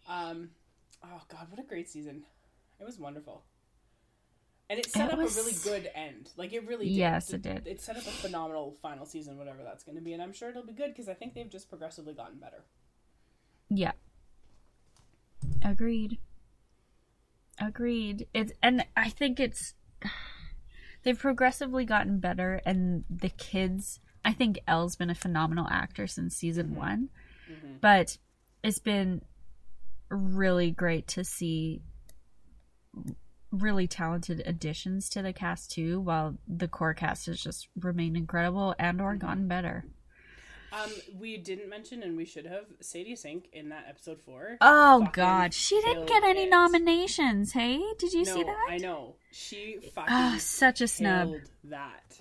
[0.10, 0.50] Um,
[1.04, 2.24] oh god, what a great season!
[2.80, 3.44] It was wonderful,
[4.70, 6.32] and it set It up was- a really good end.
[6.38, 6.94] Like it really did.
[6.96, 7.68] Yes, it did.
[7.68, 10.50] It set up a phenomenal final season, whatever that's going to be, and I'm sure
[10.50, 12.64] it'll be good because I think they've just progressively gotten better.
[13.70, 13.92] Yeah.
[15.64, 16.20] Agreed.
[17.60, 18.28] Agreed.
[18.34, 19.74] It's and I think it's
[21.04, 26.36] they've progressively gotten better and the kids I think El's been a phenomenal actor since
[26.36, 26.76] season Mm-hmm.
[26.80, 27.10] 1.
[27.80, 28.18] But
[28.64, 29.22] it's been
[30.10, 31.82] really great to see
[33.58, 38.76] really talented additions to the cast too while the core cast has just remained incredible
[38.80, 39.86] and or gotten better.
[40.74, 44.58] Um, we didn't mention, and we should have Sadie Sink in that episode four.
[44.60, 46.50] Oh god, she didn't get any it.
[46.50, 47.54] nominations.
[47.54, 48.68] Hey, did you no, see that?
[48.70, 51.36] I know she fucking Ah, such a snub.
[51.64, 52.20] that.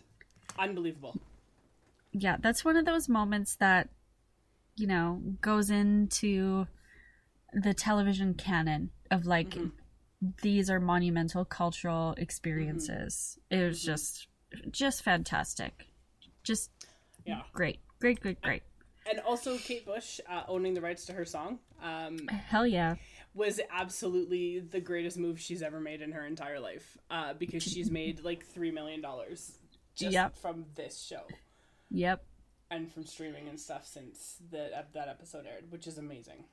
[0.56, 1.18] Unbelievable.
[2.12, 3.88] Yeah, that's one of those moments that
[4.76, 6.68] you know goes into
[7.52, 9.68] the television canon of like Mm-hmm.
[10.42, 13.38] These are monumental cultural experiences.
[13.50, 13.86] It was Mm-hmm.
[13.92, 14.26] just
[14.70, 15.86] just fantastic.
[16.44, 16.70] Just
[17.26, 17.42] Yeah.
[17.52, 17.80] great.
[17.98, 18.62] Great, great, great.
[19.10, 22.94] And also, Kate Bush uh, owning the rights to her song um, Hell yeah.
[23.34, 27.90] was absolutely the greatest move she's ever made in her entire life uh, because she's
[27.90, 29.02] made like $3 million
[29.94, 30.36] just Yep.
[30.38, 31.22] from this show
[31.90, 32.24] Yep.
[32.70, 36.44] and from streaming and stuff since the, that episode aired, which is amazing.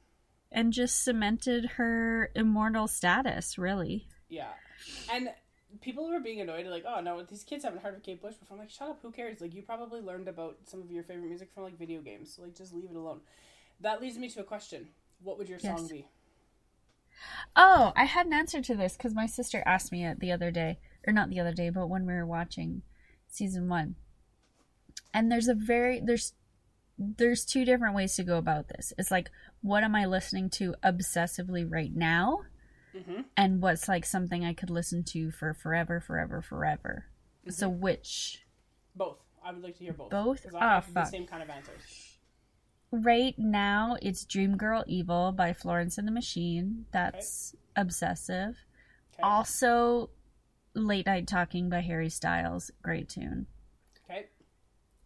[0.51, 4.07] And just cemented her immortal status, really.
[4.27, 4.51] Yeah.
[5.09, 5.29] And
[5.79, 8.55] people were being annoyed, like, oh no, these kids haven't heard of Kate Bush before.
[8.55, 9.39] I'm like, shut up, who cares?
[9.39, 12.41] Like, you probably learned about some of your favorite music from like video games, so
[12.41, 13.21] like, just leave it alone.
[13.79, 14.89] That leads me to a question.
[15.23, 16.07] What would your song be?
[17.55, 20.51] Oh, I had an answer to this because my sister asked me it the other
[20.51, 22.81] day, or not the other day, but when we were watching
[23.27, 23.95] season one.
[25.13, 26.33] And there's a very there's
[26.97, 28.93] there's two different ways to go about this.
[28.97, 29.31] It's like,
[29.61, 32.41] what am I listening to obsessively right now,
[32.93, 33.25] Mhm.
[33.37, 37.05] and what's like something I could listen to for forever, forever, forever.
[37.49, 38.45] So which
[38.95, 39.17] Both.
[39.43, 40.11] I would like to hear both.
[40.11, 40.45] Both?
[40.53, 41.07] Ah, fuck.
[41.07, 42.07] same kind of answers.
[42.93, 46.85] right now it's Dream Girl Evil by Florence and the Machine.
[46.91, 48.57] That's obsessive.
[49.13, 49.23] Okay.
[49.23, 50.09] Also,
[50.73, 53.47] Late Night Talking by Harry Styles, great tune.
[54.03, 54.27] Okay.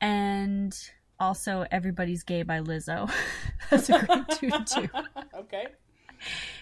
[0.01, 0.75] And
[1.19, 3.09] also Everybody's Gay by Lizzo.
[3.69, 4.89] That's a great tune too.
[5.35, 5.67] okay.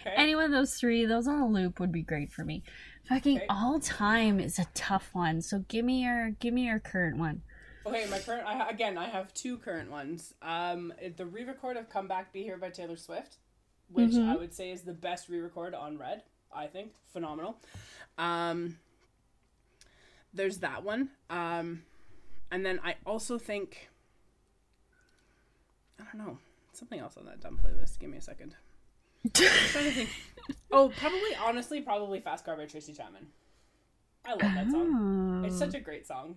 [0.02, 0.14] Okay.
[0.16, 2.64] Any one of those three, those on a loop would be great for me.
[3.08, 3.46] Fucking Okay.
[3.50, 5.42] all time is a tough one.
[5.42, 7.42] So give me your give me your current one.
[7.86, 8.48] Okay, my current.
[8.48, 10.34] I, again, I have two current ones.
[10.42, 13.38] Um, the re-record of "Come Back, Be Here" by Taylor Swift,
[13.90, 14.30] which Mm-hmm.
[14.30, 16.24] I would say is the best re-record on Red.
[16.56, 17.58] I think phenomenal.
[18.18, 18.78] Um,
[20.34, 21.10] there's that one.
[21.30, 21.84] Um,
[22.52, 23.90] and then I also think.
[26.14, 26.38] I don't know
[26.74, 28.00] something else on that dumb playlist.
[28.00, 28.56] Give me a second.
[29.34, 29.50] Trying
[29.86, 30.10] to think.
[30.72, 33.28] Oh, probably honestly, probably "Fast Car" by Tracy Chapman.
[34.26, 35.42] I love that song.
[35.46, 36.36] It's Oh, such a great song.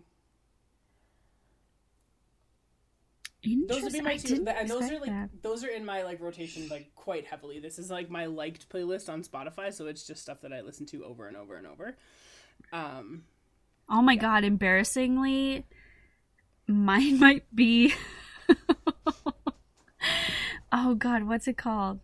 [3.68, 5.30] those would be my two and those are like that.
[5.43, 9.09] those are in my like rotation like quite heavily this is like my liked playlist
[9.09, 11.97] on spotify so it's just stuff that i listen to over and over and over
[12.72, 13.22] um
[13.88, 15.64] Oh my god, embarrassingly,
[16.66, 17.94] mine might be.
[20.78, 22.01] oh god, what's it called?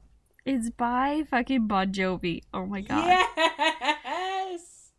[0.47, 2.40] It's by fucking Bon Jovi.
[2.55, 3.07] Oh my god.
[3.36, 4.90] yes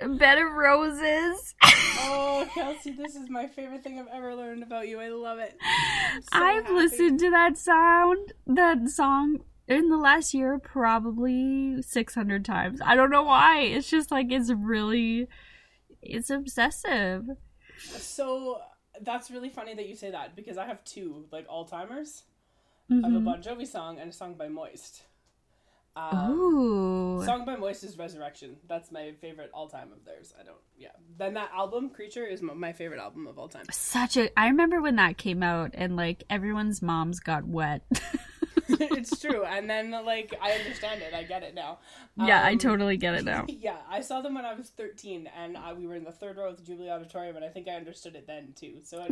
[0.00, 1.54] Bed of Roses.
[2.00, 5.56] oh kelsey this is my favorite thing i've ever learned about you i love it
[6.22, 6.72] so I've happy.
[6.74, 12.80] listened to that sound, that song in the last year probably 600 times.
[12.82, 13.60] I don't know why.
[13.60, 15.26] It's just like it's really
[16.00, 17.24] it's obsessive.
[17.76, 18.60] so
[19.02, 22.22] that's really funny that you say that because i have two like all-timers
[22.90, 23.24] i have a Mhm.
[23.24, 25.02] bon jovi song and a song by moist
[25.96, 27.24] um, Ooh.
[27.24, 28.58] Song by Moist is Resurrection.
[28.68, 30.32] That's my favorite all time of theirs.
[30.38, 30.90] I don't, yeah.
[31.16, 33.64] Then that album, Creature, is my favorite album of all time.
[33.72, 37.82] Such a I remember when that came out and like everyone's moms got wet.
[38.68, 39.42] it's true.
[39.44, 41.14] And then, like, I understand it.
[41.14, 41.78] I get it now.
[42.16, 43.46] yeah, I Um, totally get it now.
[43.48, 46.36] Yeah, I saw them when I was 13, and uh, we were in the third
[46.36, 48.74] row of the Jubilee Auditorium, and I think I understood it then, too.
[48.84, 49.04] So,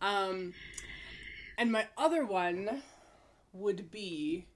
[0.00, 0.54] um,
[1.58, 2.82] and my other one
[3.52, 4.46] would be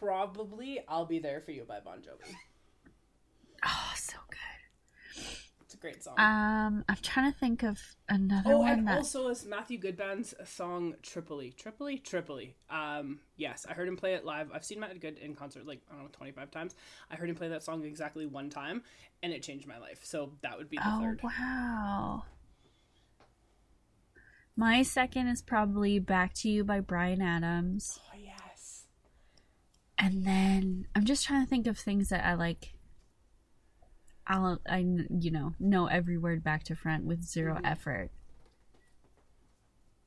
[0.00, 2.36] probably I'll Be There For You by Bon Jovi.
[3.64, 4.38] Oh, so good.
[5.60, 6.16] It's a great song.
[6.16, 8.98] Um, I'm trying to think of another Oh, one and that.
[8.98, 11.50] also is Matthew Good Band's song Tripoli.
[11.52, 11.98] Tripoli?
[11.98, 12.56] Tripoli.
[12.68, 14.50] Um, yes, I heard him play it live.
[14.52, 16.74] I've seen Matt Good in concert like, I don't know, 25 times.
[17.10, 18.82] I heard him play that song exactly one time,
[19.22, 20.00] and it changed my life.
[20.04, 21.22] So that would be the oh third.
[21.22, 22.24] wow.
[24.56, 28.84] My second is probably "Back to You" by Bryan Adams, Oh, yes.
[29.98, 32.74] and then I'm just trying to think of things that I like.
[34.26, 37.66] I'll I you know know every word back to front with 0 Mm-hmm.
[37.66, 38.10] effort.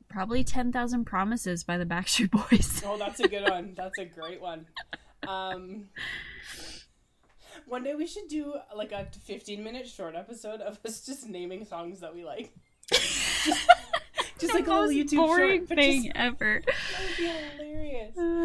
[0.07, 2.81] Probably "Ten Thousand Promises" by the Backstreet Boys.
[2.85, 3.73] Oh, that's a good one.
[3.75, 4.65] That's a great one.
[5.27, 5.89] Um,
[7.67, 11.65] one day we should do like a 15 minute short episode of us just naming
[11.65, 12.53] songs that we like.
[14.39, 16.61] just, like a little YouTube boring short, thing just- ever.
[16.65, 18.13] that would be hilarious.
[18.17, 18.43] Oh.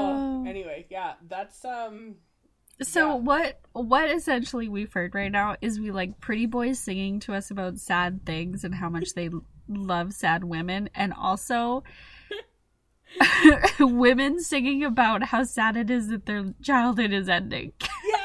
[0.42, 2.16] Oh, anyway, yeah, that's um.
[2.82, 3.14] So Yeah.
[3.16, 7.50] what what essentially we've heard right now is we like pretty boys singing to us
[7.50, 9.28] about sad things and how much they
[9.68, 11.84] love sad women and also
[13.80, 17.72] women singing about how sad it is that their childhood is ending.
[17.80, 18.24] Yeah,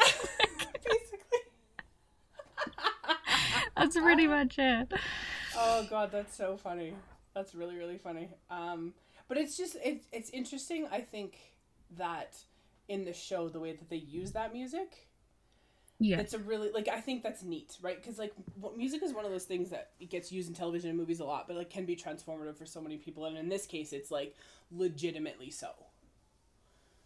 [0.85, 1.39] basically.
[3.75, 4.91] That's pretty much it.
[5.57, 6.93] Oh god, that's so funny.
[7.33, 8.29] That's really really funny.
[8.49, 8.93] Um,
[9.27, 10.87] but it's just it's it's interesting.
[10.91, 11.37] I think
[11.97, 12.35] that
[12.87, 15.07] in the show, the way that they use that music,
[15.99, 16.19] Yeah.
[16.19, 18.01] it's a really like I think that's neat, right?
[18.01, 18.33] Because like
[18.77, 21.25] music is one of those things that it gets used in television and movies a
[21.25, 23.25] lot, but like can be transformative for so many people.
[23.25, 24.35] And in this case, it's like
[24.71, 25.69] legitimately so.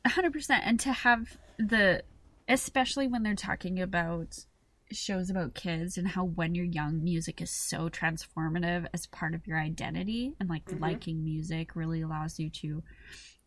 [0.08, 2.02] 100% and to have the
[2.48, 4.46] especially when they're talking about
[4.92, 9.46] shows about kids and how when you're young music is so transformative as part of
[9.48, 10.80] your identity and like Mhm.
[10.82, 12.84] liking music really allows you to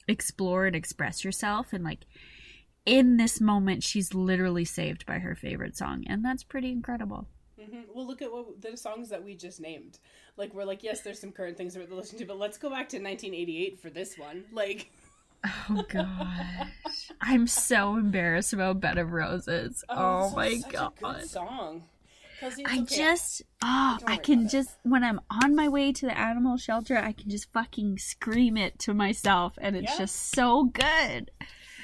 [0.08, 2.06] explore and express yourself and like
[2.84, 7.28] in this moment she's literally saved by her favorite song and that's pretty incredible
[7.60, 7.82] mm-hmm.
[7.94, 9.98] Well, look at what the songs that we just named.
[10.36, 12.68] Like we're like, yes, there's some current things that we're listening to, but let's go
[12.68, 14.44] back to 1988 for this one.
[14.52, 14.90] Like,
[15.44, 20.92] oh gosh i'm so embarrassed about bed of roses oh, oh this my such god
[20.98, 21.82] a good song.
[22.44, 22.84] I okay.
[22.96, 24.50] just, oh, I can about it.
[24.50, 28.56] just, when I'm on my way to the animal shelter, I can just fucking scream
[28.56, 29.98] it to myself, and it's Yeah.
[29.98, 31.30] just so good.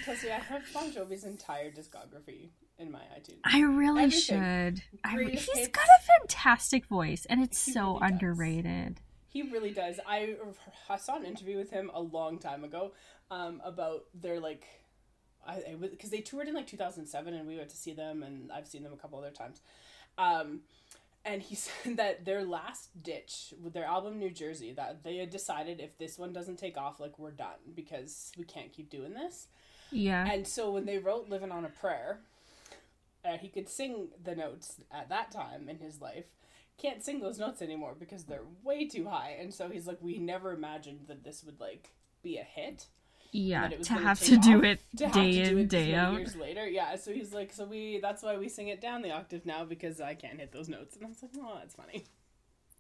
[0.05, 3.39] Kelsey, I have Bon Jovi's entire discography in my iTunes.
[3.45, 4.21] I really Everything.
[4.21, 4.83] should.
[5.05, 5.69] I, re- he's hits.
[5.69, 8.11] got a fantastic voice, and it's He so really does.
[8.11, 9.01] underrated.
[9.29, 10.01] He really does.
[10.09, 10.35] I,
[10.91, 12.95] I saw an interview with him a long time ago
[13.31, 14.65] um, about their like,
[15.47, 18.67] I because they toured in like 2007 and we went to see them and I've
[18.67, 19.61] seen them a couple other times,
[20.17, 20.61] um,
[21.25, 25.31] and he said that their last ditch with their album New Jersey that they had
[25.31, 29.15] decided if this one doesn't take off like we're done because we can't keep doing
[29.15, 29.47] this.
[29.91, 30.31] Yeah.
[30.31, 32.21] And so when they wrote Living on a Prayer,
[33.25, 36.27] uh, he could sing the notes at that time in his life.
[36.77, 39.37] can't sing those notes anymore because they're way too high.
[39.41, 41.91] And so he's like, we never imagined that this would like
[42.23, 42.87] be a hit.
[43.33, 45.95] Yeah, it to have to do it to have day to do in, it day
[45.95, 46.15] out.
[46.15, 46.97] Years later, yeah.
[46.97, 50.01] So he's like, so we that's why we sing it down the octave now because
[50.01, 50.97] I can't hit those notes.
[50.97, 52.05] And I was like, oh, that's funny.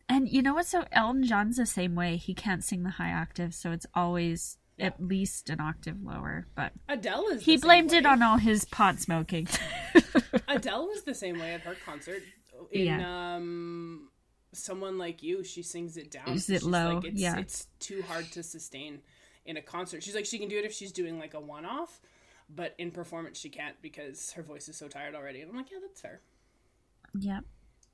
[0.08, 0.64] And you know what?
[0.66, 2.16] So Elton John's the same way.
[2.16, 6.46] He can't sing the high octave, so it's always at least an octave lower.
[6.54, 7.44] But Adele is.
[7.44, 9.48] he same blamed it on all his pot smoking.
[10.48, 12.22] Adele was the same way at her concert.
[12.72, 13.34] In Yeah.
[13.36, 14.08] um,
[14.52, 16.28] someone like you, she sings it down.
[16.28, 16.96] Is it low?
[16.96, 17.38] Like, it's, Yeah.
[17.38, 19.02] it's too hard to sustain
[19.48, 20.02] in a concert.
[20.04, 22.00] She's like, she can do it if she's doing like a one-off,
[22.48, 25.40] but in performance she can't because her voice is so tired already.
[25.40, 26.20] And I'm like, yeah, that's fair.
[27.18, 27.40] Yeah.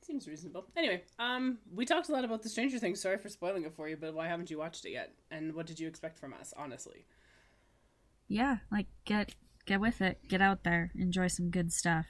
[0.03, 0.67] Seems reasonable.
[0.77, 3.01] Anyway, um, we talked a lot about the Stranger Things.
[3.01, 5.15] Sorry for spoiling it for you, but why haven't you watched it yet?
[5.31, 6.53] And what did you expect from us?
[6.57, 7.07] Honestly,
[8.29, 9.35] Yeah, like get
[9.67, 10.21] get with it.
[10.29, 10.93] Get out there.
[10.95, 12.07] Enjoy some good stuff.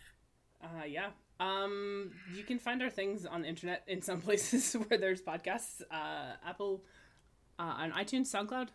[0.63, 1.11] uh, yeah.
[1.41, 5.83] Um, you can find our things on the internet in some places where there's podcasts.
[5.91, 6.85] Uh, Apple,
[7.59, 8.69] uh, on iTunes, SoundCloud,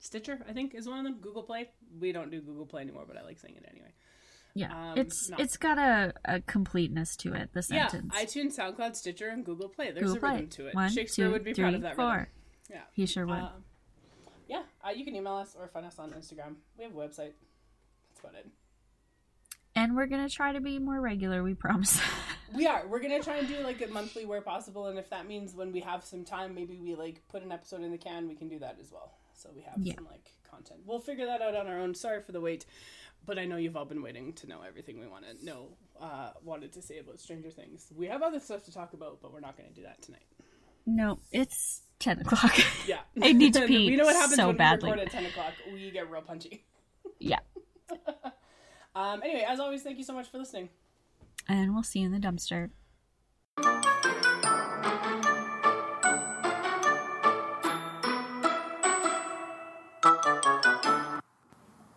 [0.00, 1.20] Stitcher, I think is one of them.
[1.20, 1.68] Google Play.
[2.00, 3.92] We don't do Google Play anymore, but I like saying it anyway.
[4.54, 5.36] Yeah, Um, it's no.
[5.38, 7.50] it's got a, a completeness to it.
[7.52, 8.12] The sentence.
[8.16, 9.92] Yeah, iTunes, SoundCloud, Stitcher, and Google Play.
[9.92, 10.56] There's Google a rhythm Play.
[10.56, 10.74] to it.
[10.74, 12.10] One, Shakespeare two, would be three, proud of that four.
[12.12, 12.26] rhythm.
[12.70, 12.80] Yeah.
[12.92, 13.34] He sure would.
[13.38, 13.64] Um,
[14.48, 16.56] yeah, uh, you can email us or find us on Instagram.
[16.76, 17.34] We have a website.
[18.08, 18.46] That's about it.
[19.76, 21.42] and we're gonna try to be more regular.
[21.42, 22.00] We promise.
[22.52, 22.84] We are.
[22.88, 25.70] We're gonna try and do like a monthly where possible, and if that means when
[25.70, 28.26] we have some time, maybe we like put an episode in the can.
[28.26, 29.12] We can do that as well.
[29.40, 29.94] So we have Yeah.
[29.94, 30.80] some like content.
[30.84, 31.94] We'll figure that out on our own.
[31.94, 32.66] Sorry for the wait,
[33.24, 35.68] but I know you've all been waiting to know everything we want to know.
[35.98, 37.86] Uh, wanted to say about Stranger Things.
[37.96, 40.26] We have other stuff to talk about, but we're not gonna do that tonight.
[40.86, 42.52] no, it's ten o'clock.
[42.86, 44.86] Yeah, I need to pee we know what happens so when badly.
[44.88, 45.54] we record at ten o'clock.
[45.72, 46.64] We get real punchy.
[47.18, 47.40] yeah,
[48.94, 50.68] Um, anyway, as always, thank you so much for listening.
[51.48, 52.70] and we'll see you in the dumpster.